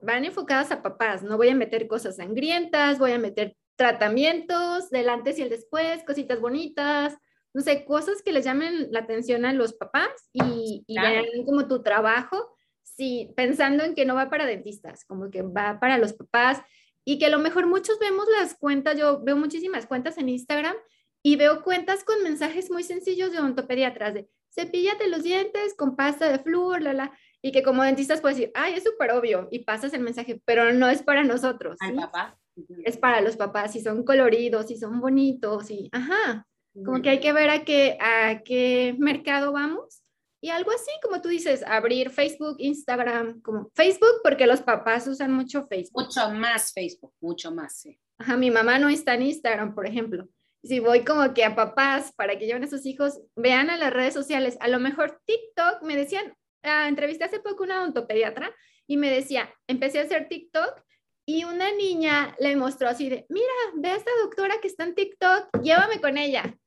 van 0.01 0.25
enfocadas 0.25 0.71
a 0.71 0.83
papás, 0.83 1.23
no 1.23 1.37
voy 1.37 1.49
a 1.49 1.55
meter 1.55 1.87
cosas 1.87 2.17
sangrientas, 2.17 2.99
voy 2.99 3.13
a 3.13 3.19
meter 3.19 3.55
tratamientos 3.75 4.89
del 4.89 5.09
antes 5.09 5.39
y 5.39 5.41
el 5.41 5.49
después, 5.49 6.03
cositas 6.03 6.39
bonitas, 6.39 7.17
no 7.53 7.61
sé, 7.61 7.85
cosas 7.85 8.21
que 8.21 8.33
les 8.33 8.45
llamen 8.45 8.91
la 8.91 8.99
atención 8.99 9.45
a 9.45 9.53
los 9.53 9.73
papás 9.73 10.09
y, 10.33 10.83
y 10.87 11.45
como 11.45 11.67
tu 11.67 11.81
trabajo 11.81 12.53
sí, 12.95 13.33
pensando 13.35 13.83
en 13.83 13.95
que 13.95 14.05
no 14.05 14.15
va 14.15 14.29
para 14.29 14.45
dentistas, 14.45 15.05
como 15.05 15.29
que 15.29 15.41
va 15.41 15.79
para 15.79 15.97
los 15.97 16.13
papás 16.13 16.61
y 17.05 17.17
que 17.19 17.25
a 17.25 17.29
lo 17.29 17.39
mejor 17.39 17.67
muchos 17.67 17.99
vemos 17.99 18.25
las 18.37 18.55
cuentas, 18.55 18.97
yo 18.97 19.21
veo 19.23 19.35
muchísimas 19.35 19.85
cuentas 19.85 20.17
en 20.17 20.29
Instagram 20.29 20.75
y 21.23 21.35
veo 21.37 21.63
cuentas 21.63 22.03
con 22.03 22.21
mensajes 22.21 22.69
muy 22.69 22.83
sencillos 22.83 23.31
de 23.31 23.85
atrás 23.85 24.13
de 24.13 24.29
cepíllate 24.53 25.07
los 25.07 25.23
dientes 25.23 25.73
con 25.75 25.95
pasta 25.95 26.31
de 26.31 26.39
flúor, 26.39 26.81
la, 26.81 26.93
la, 26.93 27.17
y 27.41 27.51
que 27.51 27.63
como 27.63 27.83
dentistas 27.83 28.21
puedes 28.21 28.37
decir, 28.37 28.51
ay, 28.53 28.75
es 28.75 28.83
súper 28.83 29.11
obvio, 29.11 29.47
y 29.51 29.59
pasas 29.59 29.93
el 29.93 30.01
mensaje, 30.01 30.41
pero 30.45 30.71
no 30.73 30.89
es 30.89 31.01
para 31.01 31.23
nosotros. 31.23 31.77
¿sí? 31.79 31.91
papá. 31.95 32.37
Es 32.85 32.97
para 32.97 33.21
los 33.21 33.35
papás, 33.35 33.73
si 33.73 33.81
son 33.81 34.03
coloridos, 34.03 34.67
si 34.67 34.77
son 34.77 34.99
bonitos, 34.99 35.71
y, 35.71 35.89
ajá, 35.91 36.45
como 36.85 37.01
que 37.01 37.09
hay 37.09 37.19
que 37.19 37.33
ver 37.33 37.49
a 37.49 37.63
qué, 37.63 37.97
a 37.99 38.43
qué 38.43 38.95
mercado 38.99 39.51
vamos 39.51 40.03
y 40.43 40.49
algo 40.49 40.71
así, 40.71 40.91
como 41.01 41.21
tú 41.21 41.29
dices, 41.29 41.63
abrir 41.65 42.09
Facebook, 42.09 42.57
Instagram, 42.59 43.41
como 43.41 43.71
Facebook, 43.73 44.19
porque 44.23 44.45
los 44.45 44.61
papás 44.61 45.07
usan 45.07 45.31
mucho 45.31 45.65
Facebook. 45.67 46.03
Mucho 46.03 46.29
más 46.31 46.73
Facebook, 46.73 47.13
mucho 47.21 47.51
más, 47.51 47.77
sí. 47.77 47.97
Ajá, 48.17 48.35
mi 48.35 48.51
mamá 48.51 48.77
no 48.77 48.89
está 48.89 49.13
en 49.13 49.21
Instagram, 49.21 49.73
por 49.73 49.87
ejemplo. 49.87 50.27
Si 50.63 50.79
voy 50.79 51.03
como 51.03 51.33
que 51.33 51.43
a 51.43 51.55
papás 51.55 52.13
para 52.15 52.37
que 52.39 52.45
lleven 52.45 52.63
a 52.63 52.69
sus 52.69 52.85
hijos, 52.85 53.21
vean 53.35 53.69
a 53.69 53.77
las 53.77 53.91
redes 53.91 54.13
sociales. 54.13 54.57
A 54.61 54.69
lo 54.69 54.79
mejor 54.79 55.21
TikTok, 55.25 55.83
me 55.83 55.95
decían, 55.95 56.33
ah, 56.63 56.87
entrevisté 56.87 57.25
hace 57.25 57.39
poco 57.39 57.63
una 57.63 57.81
odontopediatra 57.81 58.53
y 58.87 58.97
me 58.97 59.11
decía, 59.11 59.53
empecé 59.67 59.99
a 59.99 60.03
hacer 60.03 60.27
TikTok 60.29 60.81
y 61.25 61.43
una 61.43 61.71
niña 61.71 62.35
le 62.39 62.55
mostró 62.55 62.89
así 62.89 63.09
de, 63.09 63.25
mira, 63.29 63.47
ve 63.75 63.89
a 63.89 63.95
esta 63.95 64.11
doctora 64.21 64.55
que 64.61 64.67
está 64.67 64.83
en 64.83 64.95
TikTok, 64.95 65.49
llévame 65.61 65.99
con 66.01 66.17
ella. 66.17 66.57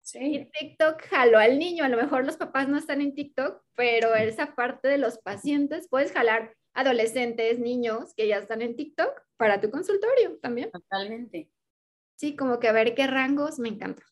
Sí. 0.00 0.48
TikTok 0.52 1.02
jaló 1.06 1.38
al 1.38 1.58
niño, 1.58 1.84
a 1.84 1.88
lo 1.88 1.96
mejor 1.96 2.24
los 2.26 2.36
papás 2.36 2.68
no 2.68 2.76
están 2.76 3.00
en 3.00 3.14
TikTok, 3.14 3.62
pero 3.74 4.14
esa 4.14 4.54
parte 4.54 4.88
de 4.88 4.98
los 4.98 5.18
pacientes 5.18 5.88
puedes 5.88 6.12
jalar 6.12 6.54
adolescentes, 6.74 7.58
niños 7.58 8.12
que 8.14 8.28
ya 8.28 8.38
están 8.38 8.62
en 8.62 8.76
TikTok 8.76 9.10
para 9.36 9.60
tu 9.60 9.70
consultorio 9.70 10.38
también. 10.42 10.70
Totalmente. 10.70 11.48
Sí, 12.16 12.36
como 12.36 12.60
que 12.60 12.68
a 12.68 12.72
ver 12.72 12.94
qué 12.94 13.06
rangos 13.06 13.58
me 13.58 13.68
encanta. 13.68 14.02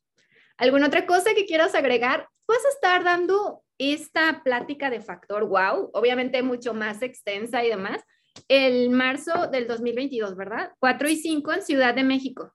¿Alguna 0.56 0.86
otra 0.86 1.06
cosa 1.06 1.34
que 1.34 1.46
quieras 1.46 1.74
agregar? 1.74 2.28
Puedes 2.46 2.64
estar 2.66 3.04
dando 3.04 3.62
esta 3.78 4.42
plática 4.44 4.90
de 4.90 5.00
factor 5.00 5.46
wow, 5.46 5.90
obviamente 5.92 6.42
mucho 6.42 6.74
más 6.74 7.02
extensa 7.02 7.64
y 7.64 7.68
demás, 7.68 8.02
el 8.48 8.90
marzo 8.90 9.48
del 9.48 9.66
2022, 9.66 10.36
¿verdad? 10.36 10.72
4 10.78 11.08
y 11.08 11.16
5 11.16 11.52
en 11.52 11.62
Ciudad 11.62 11.94
de 11.94 12.04
México. 12.04 12.52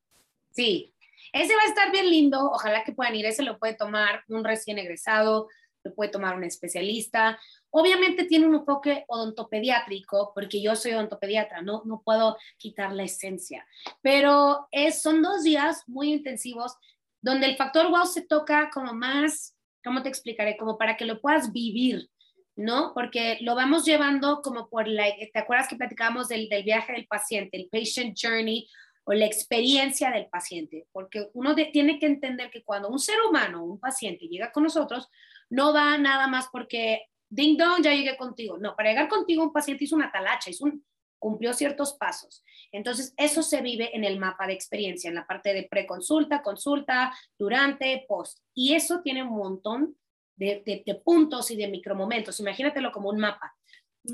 Sí, 0.51 0.93
ese 1.33 1.55
va 1.55 1.63
a 1.63 1.67
estar 1.67 1.91
bien 1.91 2.09
lindo, 2.09 2.39
ojalá 2.51 2.83
que 2.83 2.93
puedan 2.93 3.15
ir, 3.15 3.25
ese 3.25 3.43
lo 3.43 3.59
puede 3.59 3.75
tomar 3.75 4.23
un 4.27 4.43
recién 4.43 4.77
egresado, 4.79 5.47
lo 5.87 5.95
puede 5.95 6.11
tomar 6.11 6.35
un 6.35 6.43
especialista. 6.43 7.39
Obviamente 7.69 8.25
tiene 8.25 8.47
un 8.47 8.55
enfoque 8.55 9.05
odontopediátrico, 9.07 10.31
porque 10.33 10.61
yo 10.61 10.75
soy 10.75 10.93
odontopediatra, 10.93 11.61
no, 11.61 11.83
no 11.85 12.01
puedo 12.03 12.37
quitar 12.57 12.93
la 12.93 13.03
esencia, 13.03 13.65
pero 14.01 14.67
es, 14.71 15.01
son 15.01 15.21
dos 15.21 15.43
días 15.43 15.83
muy 15.87 16.11
intensivos 16.11 16.75
donde 17.21 17.47
el 17.47 17.57
factor 17.57 17.89
wow 17.89 18.05
se 18.05 18.21
toca 18.21 18.69
como 18.71 18.93
más, 18.93 19.55
¿cómo 19.83 20.01
te 20.01 20.09
explicaré? 20.09 20.57
Como 20.57 20.77
para 20.77 20.95
que 20.97 21.05
lo 21.05 21.19
puedas 21.19 21.51
vivir, 21.51 22.09
¿no? 22.55 22.93
Porque 22.93 23.37
lo 23.41 23.55
vamos 23.55 23.85
llevando 23.85 24.41
como 24.41 24.69
por 24.69 24.87
la, 24.87 25.05
¿te 25.33 25.39
acuerdas 25.39 25.67
que 25.67 25.75
platicábamos 25.75 26.27
del, 26.27 26.47
del 26.49 26.63
viaje 26.63 26.93
del 26.93 27.07
paciente, 27.07 27.57
el 27.57 27.69
patient 27.69 28.17
journey? 28.21 28.67
O 29.09 29.13
la 29.13 29.25
experiencia 29.25 30.11
del 30.11 30.27
paciente, 30.27 30.85
porque 30.91 31.29
uno 31.33 31.55
tiene 31.55 31.97
que 31.97 32.07
entender 32.07 32.51
que 32.51 32.65
cuando 32.65 32.89
un 32.89 32.99
ser 32.99 33.15
humano, 33.21 33.63
un 33.63 33.79
paciente 33.79 34.27
llega 34.27 34.51
con 34.51 34.63
nosotros, 34.63 35.07
no 35.49 35.73
va 35.73 35.97
nada 35.97 36.27
más 36.27 36.49
porque 36.51 37.03
ding 37.29 37.55
dong, 37.57 37.81
ya 37.81 37.93
llegué 37.93 38.17
contigo. 38.17 38.57
No, 38.57 38.75
para 38.75 38.89
llegar 38.89 39.07
contigo 39.07 39.43
un 39.43 39.53
paciente 39.53 39.85
hizo 39.85 39.95
una 39.95 40.11
talacha, 40.11 40.49
hizo 40.49 40.65
un, 40.65 40.83
cumplió 41.19 41.53
ciertos 41.53 41.93
pasos. 41.93 42.43
Entonces, 42.73 43.13
eso 43.15 43.43
se 43.43 43.61
vive 43.61 43.95
en 43.95 44.03
el 44.03 44.19
mapa 44.19 44.45
de 44.45 44.53
experiencia, 44.53 45.07
en 45.07 45.15
la 45.15 45.25
parte 45.25 45.53
de 45.53 45.63
preconsulta, 45.63 46.41
consulta, 46.41 47.13
durante, 47.39 48.03
post. 48.09 48.39
Y 48.53 48.73
eso 48.73 48.99
tiene 49.01 49.23
un 49.23 49.37
montón 49.37 49.95
de, 50.35 50.83
de, 50.85 50.95
puntos 50.95 51.49
y 51.49 51.55
de 51.55 51.69
micromomentos. 51.69 52.41
Imagínatelo 52.41 52.91
como 52.91 53.09
un 53.09 53.19
mapa. 53.19 53.55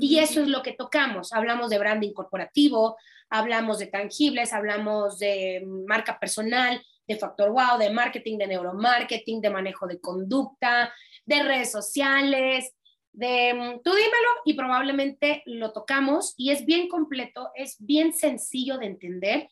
Y 0.00 0.18
eso 0.18 0.40
es 0.40 0.48
lo 0.48 0.62
que 0.62 0.72
tocamos. 0.72 1.32
Hablamos 1.32 1.70
de 1.70 1.78
branding 1.78 2.12
corporativo, 2.12 2.96
hablamos 3.30 3.78
de 3.78 3.86
tangibles, 3.86 4.52
hablamos 4.52 5.18
de 5.18 5.64
marca 5.86 6.18
personal, 6.18 6.82
de 7.06 7.16
factor 7.16 7.50
wow, 7.50 7.78
de 7.78 7.90
marketing, 7.90 8.38
de 8.38 8.46
neuromarketing, 8.46 9.40
de 9.40 9.50
manejo 9.50 9.86
de 9.86 10.00
conducta, 10.00 10.92
de 11.26 11.42
redes 11.42 11.70
sociales, 11.70 12.74
de 13.12 13.54
mm, 13.54 13.82
tú 13.82 13.90
dímelo 13.90 14.28
y 14.44 14.54
probablemente 14.54 15.42
lo 15.46 15.72
tocamos 15.72 16.34
y 16.36 16.50
es 16.50 16.64
bien 16.64 16.88
completo, 16.88 17.50
es 17.54 17.76
bien 17.78 18.12
sencillo 18.12 18.78
de 18.78 18.86
entender 18.86 19.48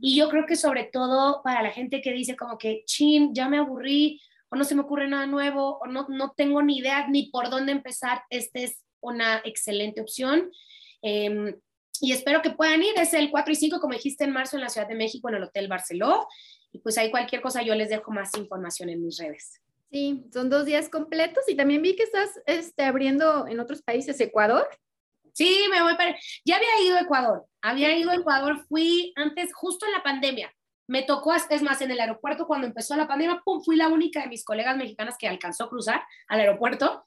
y 0.00 0.16
yo 0.16 0.28
creo 0.30 0.46
que 0.46 0.56
sobre 0.56 0.84
todo 0.84 1.42
para 1.42 1.62
la 1.62 1.72
gente 1.72 2.00
que 2.00 2.12
dice 2.12 2.36
como 2.36 2.56
que, 2.56 2.82
chin, 2.86 3.34
ya 3.34 3.48
me 3.48 3.58
aburrí 3.58 4.20
o 4.48 4.56
no 4.56 4.64
se 4.64 4.74
me 4.74 4.82
ocurre 4.82 5.08
nada 5.08 5.26
nuevo 5.26 5.78
o 5.78 5.86
no, 5.86 6.06
no 6.08 6.32
tengo 6.36 6.62
ni 6.62 6.78
idea 6.78 7.06
ni 7.08 7.30
por 7.30 7.50
dónde 7.50 7.72
empezar, 7.72 8.22
este 8.30 8.64
es 8.64 8.82
una 9.00 9.40
excelente 9.44 10.00
opción. 10.00 10.50
Em, 11.02 11.54
y 12.00 12.12
espero 12.12 12.42
que 12.42 12.50
puedan 12.50 12.82
ir. 12.82 12.94
Es 12.96 13.14
el 13.14 13.30
4 13.30 13.52
y 13.52 13.56
5, 13.56 13.80
como 13.80 13.94
dijiste, 13.94 14.24
en 14.24 14.32
marzo 14.32 14.56
en 14.56 14.62
la 14.62 14.68
Ciudad 14.68 14.88
de 14.88 14.94
México, 14.94 15.28
en 15.28 15.36
el 15.36 15.44
Hotel 15.44 15.68
Barceló. 15.68 16.26
Y 16.72 16.78
pues 16.78 16.96
ahí 16.98 17.10
cualquier 17.10 17.42
cosa 17.42 17.62
yo 17.62 17.74
les 17.74 17.90
dejo 17.90 18.10
más 18.10 18.36
información 18.36 18.88
en 18.88 19.02
mis 19.02 19.18
redes. 19.18 19.60
Sí, 19.90 20.24
son 20.32 20.48
dos 20.48 20.66
días 20.66 20.88
completos 20.88 21.44
y 21.48 21.56
también 21.56 21.82
vi 21.82 21.96
que 21.96 22.04
estás 22.04 22.30
este, 22.46 22.84
abriendo 22.84 23.46
en 23.48 23.58
otros 23.58 23.82
países, 23.82 24.20
Ecuador. 24.20 24.68
Sí, 25.32 25.64
me 25.70 25.82
voy 25.82 25.96
para... 25.96 26.16
Ya 26.44 26.56
había 26.56 26.80
ido 26.86 26.96
a 26.96 27.00
Ecuador, 27.00 27.44
había 27.60 27.96
ido 27.96 28.10
a 28.10 28.14
Ecuador, 28.14 28.64
fui 28.68 29.12
antes, 29.16 29.52
justo 29.52 29.86
en 29.86 29.92
la 29.92 30.02
pandemia. 30.02 30.52
Me 30.86 31.02
tocó, 31.02 31.34
es 31.34 31.62
más, 31.62 31.80
en 31.82 31.90
el 31.90 32.00
aeropuerto 32.00 32.46
cuando 32.46 32.66
empezó 32.66 32.96
la 32.96 33.08
pandemia, 33.08 33.42
pum, 33.44 33.62
fui 33.62 33.76
la 33.76 33.88
única 33.88 34.22
de 34.22 34.28
mis 34.28 34.44
colegas 34.44 34.76
mexicanas 34.76 35.16
que 35.18 35.28
alcanzó 35.28 35.64
a 35.64 35.68
cruzar 35.68 36.02
al 36.28 36.40
aeropuerto 36.40 37.04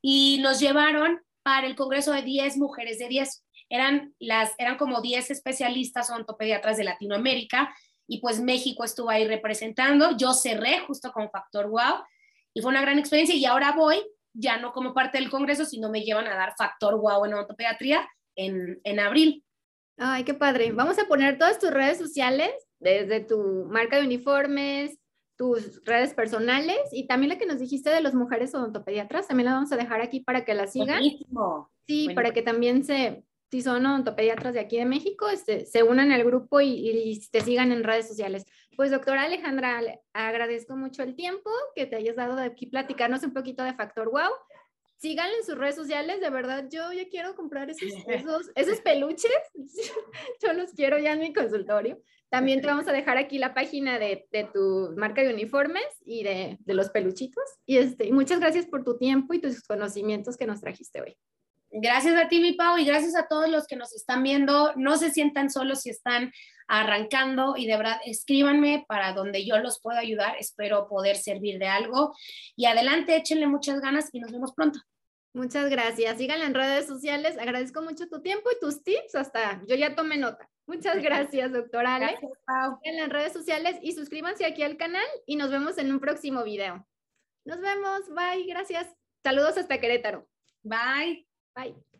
y 0.00 0.38
nos 0.42 0.58
llevaron 0.60 1.20
para 1.42 1.66
el 1.66 1.76
Congreso 1.76 2.12
de 2.12 2.22
10 2.22 2.56
mujeres 2.58 2.98
de 2.98 3.08
10. 3.08 3.44
Eran, 3.68 4.14
las, 4.18 4.52
eran 4.58 4.76
como 4.76 5.00
10 5.00 5.30
especialistas 5.30 6.10
ontopediatras 6.10 6.76
de 6.76 6.84
Latinoamérica 6.84 7.74
y 8.06 8.20
pues 8.20 8.40
México 8.40 8.84
estuvo 8.84 9.10
ahí 9.10 9.26
representando. 9.26 10.16
Yo 10.16 10.34
cerré 10.34 10.80
justo 10.80 11.12
con 11.12 11.30
Factor 11.30 11.68
Wow 11.68 12.04
y 12.54 12.60
fue 12.60 12.70
una 12.70 12.82
gran 12.82 12.98
experiencia 12.98 13.34
y 13.34 13.44
ahora 13.44 13.72
voy, 13.72 14.02
ya 14.34 14.58
no 14.58 14.72
como 14.72 14.94
parte 14.94 15.18
del 15.18 15.30
congreso, 15.30 15.64
sino 15.64 15.90
me 15.90 16.02
llevan 16.02 16.26
a 16.26 16.34
dar 16.34 16.54
factor 16.56 16.98
wow 16.98 17.24
en 17.24 17.34
odontopediatría 17.34 18.08
en, 18.36 18.80
en 18.84 19.00
abril. 19.00 19.44
Ay, 19.98 20.24
qué 20.24 20.34
padre. 20.34 20.72
Vamos 20.72 20.98
a 20.98 21.06
poner 21.06 21.38
todas 21.38 21.58
tus 21.58 21.70
redes 21.70 21.98
sociales, 21.98 22.50
desde 22.78 23.20
tu 23.20 23.66
marca 23.70 23.96
de 23.96 24.04
uniformes, 24.04 24.98
tus 25.42 25.82
redes 25.84 26.14
personales 26.14 26.78
y 26.92 27.08
también 27.08 27.30
la 27.30 27.36
que 27.36 27.46
nos 27.46 27.58
dijiste 27.58 27.90
de 27.90 28.00
las 28.00 28.14
mujeres 28.14 28.54
odontopediatras, 28.54 29.26
también 29.26 29.46
la 29.46 29.54
vamos 29.54 29.72
a 29.72 29.76
dejar 29.76 30.00
aquí 30.00 30.20
para 30.20 30.44
que 30.44 30.54
la 30.54 30.68
sigan. 30.68 31.00
Buenísimo. 31.00 31.68
Sí, 31.84 32.10
para 32.14 32.30
que 32.30 32.42
también 32.42 32.84
se, 32.84 33.24
si 33.50 33.60
son 33.60 33.84
odontopediatras 33.84 34.54
de 34.54 34.60
aquí 34.60 34.76
de 34.76 34.84
México, 34.84 35.28
este, 35.28 35.66
se 35.66 35.82
unan 35.82 36.12
al 36.12 36.22
grupo 36.22 36.60
y, 36.60 36.68
y, 36.68 37.20
te 37.32 37.40
sigan 37.40 37.72
en 37.72 37.82
redes 37.82 38.06
sociales. 38.06 38.44
Pues 38.76 38.92
doctora 38.92 39.24
Alejandra, 39.24 39.80
agradezco 40.12 40.76
mucho 40.76 41.02
el 41.02 41.16
tiempo 41.16 41.50
que 41.74 41.86
te 41.86 41.96
hayas 41.96 42.14
dado 42.14 42.36
de 42.36 42.44
aquí 42.44 42.66
platicarnos 42.66 43.24
un 43.24 43.32
poquito 43.32 43.64
de 43.64 43.74
Factor 43.74 44.12
Wow. 44.12 44.30
Síganle 45.02 45.38
en 45.38 45.44
sus 45.44 45.58
redes 45.58 45.74
sociales, 45.74 46.20
de 46.20 46.30
verdad, 46.30 46.68
yo 46.70 46.92
ya 46.92 47.08
quiero 47.08 47.34
comprar 47.34 47.68
esos, 47.68 47.82
esos, 48.06 48.52
esos 48.54 48.80
peluches, 48.82 49.32
yo 50.40 50.52
los 50.52 50.70
quiero 50.74 50.96
ya 50.96 51.14
en 51.14 51.18
mi 51.18 51.32
consultorio. 51.32 52.00
También 52.30 52.60
te 52.60 52.68
vamos 52.68 52.86
a 52.86 52.92
dejar 52.92 53.18
aquí 53.18 53.38
la 53.38 53.52
página 53.52 53.98
de, 53.98 54.28
de 54.30 54.44
tu 54.54 54.94
marca 54.96 55.22
de 55.22 55.34
uniformes 55.34 55.84
y 56.04 56.22
de, 56.22 56.56
de, 56.60 56.74
los 56.74 56.90
peluchitos. 56.90 57.42
Y 57.66 57.78
este, 57.78 58.12
muchas 58.12 58.38
gracias 58.38 58.66
por 58.66 58.84
tu 58.84 58.96
tiempo 58.96 59.34
y 59.34 59.40
tus 59.40 59.64
conocimientos 59.64 60.36
que 60.36 60.46
nos 60.46 60.60
trajiste 60.60 61.00
hoy. 61.02 61.16
Gracias 61.72 62.14
a 62.16 62.28
ti, 62.28 62.38
mi 62.38 62.52
Pau, 62.52 62.78
y 62.78 62.84
gracias 62.84 63.16
a 63.16 63.26
todos 63.26 63.48
los 63.48 63.66
que 63.66 63.74
nos 63.74 63.92
están 63.94 64.22
viendo. 64.22 64.72
No 64.76 64.96
se 64.98 65.10
sientan 65.10 65.50
solos 65.50 65.80
si 65.80 65.90
están 65.90 66.32
arrancando 66.68 67.54
y 67.56 67.66
de 67.66 67.76
verdad 67.76 67.98
escríbanme 68.06 68.84
para 68.86 69.14
donde 69.14 69.44
yo 69.44 69.58
los 69.58 69.80
pueda 69.80 69.98
ayudar. 69.98 70.36
Espero 70.38 70.86
poder 70.86 71.16
servir 71.16 71.58
de 71.58 71.66
algo. 71.66 72.14
Y 72.54 72.66
adelante, 72.66 73.16
échenle 73.16 73.48
muchas 73.48 73.80
ganas 73.80 74.08
y 74.12 74.20
nos 74.20 74.30
vemos 74.30 74.54
pronto. 74.54 74.78
Muchas 75.34 75.70
gracias. 75.70 76.18
Síganla 76.18 76.46
en 76.46 76.54
redes 76.54 76.86
sociales. 76.86 77.38
Agradezco 77.38 77.80
mucho 77.82 78.08
tu 78.08 78.20
tiempo 78.20 78.50
y 78.50 78.60
tus 78.60 78.82
tips. 78.82 79.14
Hasta 79.14 79.62
yo 79.66 79.74
ya 79.76 79.94
tomé 79.94 80.18
nota. 80.18 80.48
Muchas 80.66 81.02
gracias, 81.02 81.52
doctora 81.52 81.96
Ale. 81.96 82.06
Gracias, 82.06 82.32
Pau. 82.46 82.78
En 82.82 83.10
redes 83.10 83.32
sociales 83.32 83.76
y 83.82 83.92
suscríbanse 83.92 84.44
aquí 84.44 84.62
al 84.62 84.76
canal 84.76 85.06
y 85.26 85.36
nos 85.36 85.50
vemos 85.50 85.78
en 85.78 85.90
un 85.90 86.00
próximo 86.00 86.44
video. 86.44 86.86
Nos 87.44 87.60
vemos. 87.60 88.08
Bye. 88.14 88.46
Gracias. 88.46 88.86
Saludos 89.24 89.56
hasta 89.56 89.80
Querétaro. 89.80 90.28
Bye. 90.62 91.26
Bye. 91.54 91.91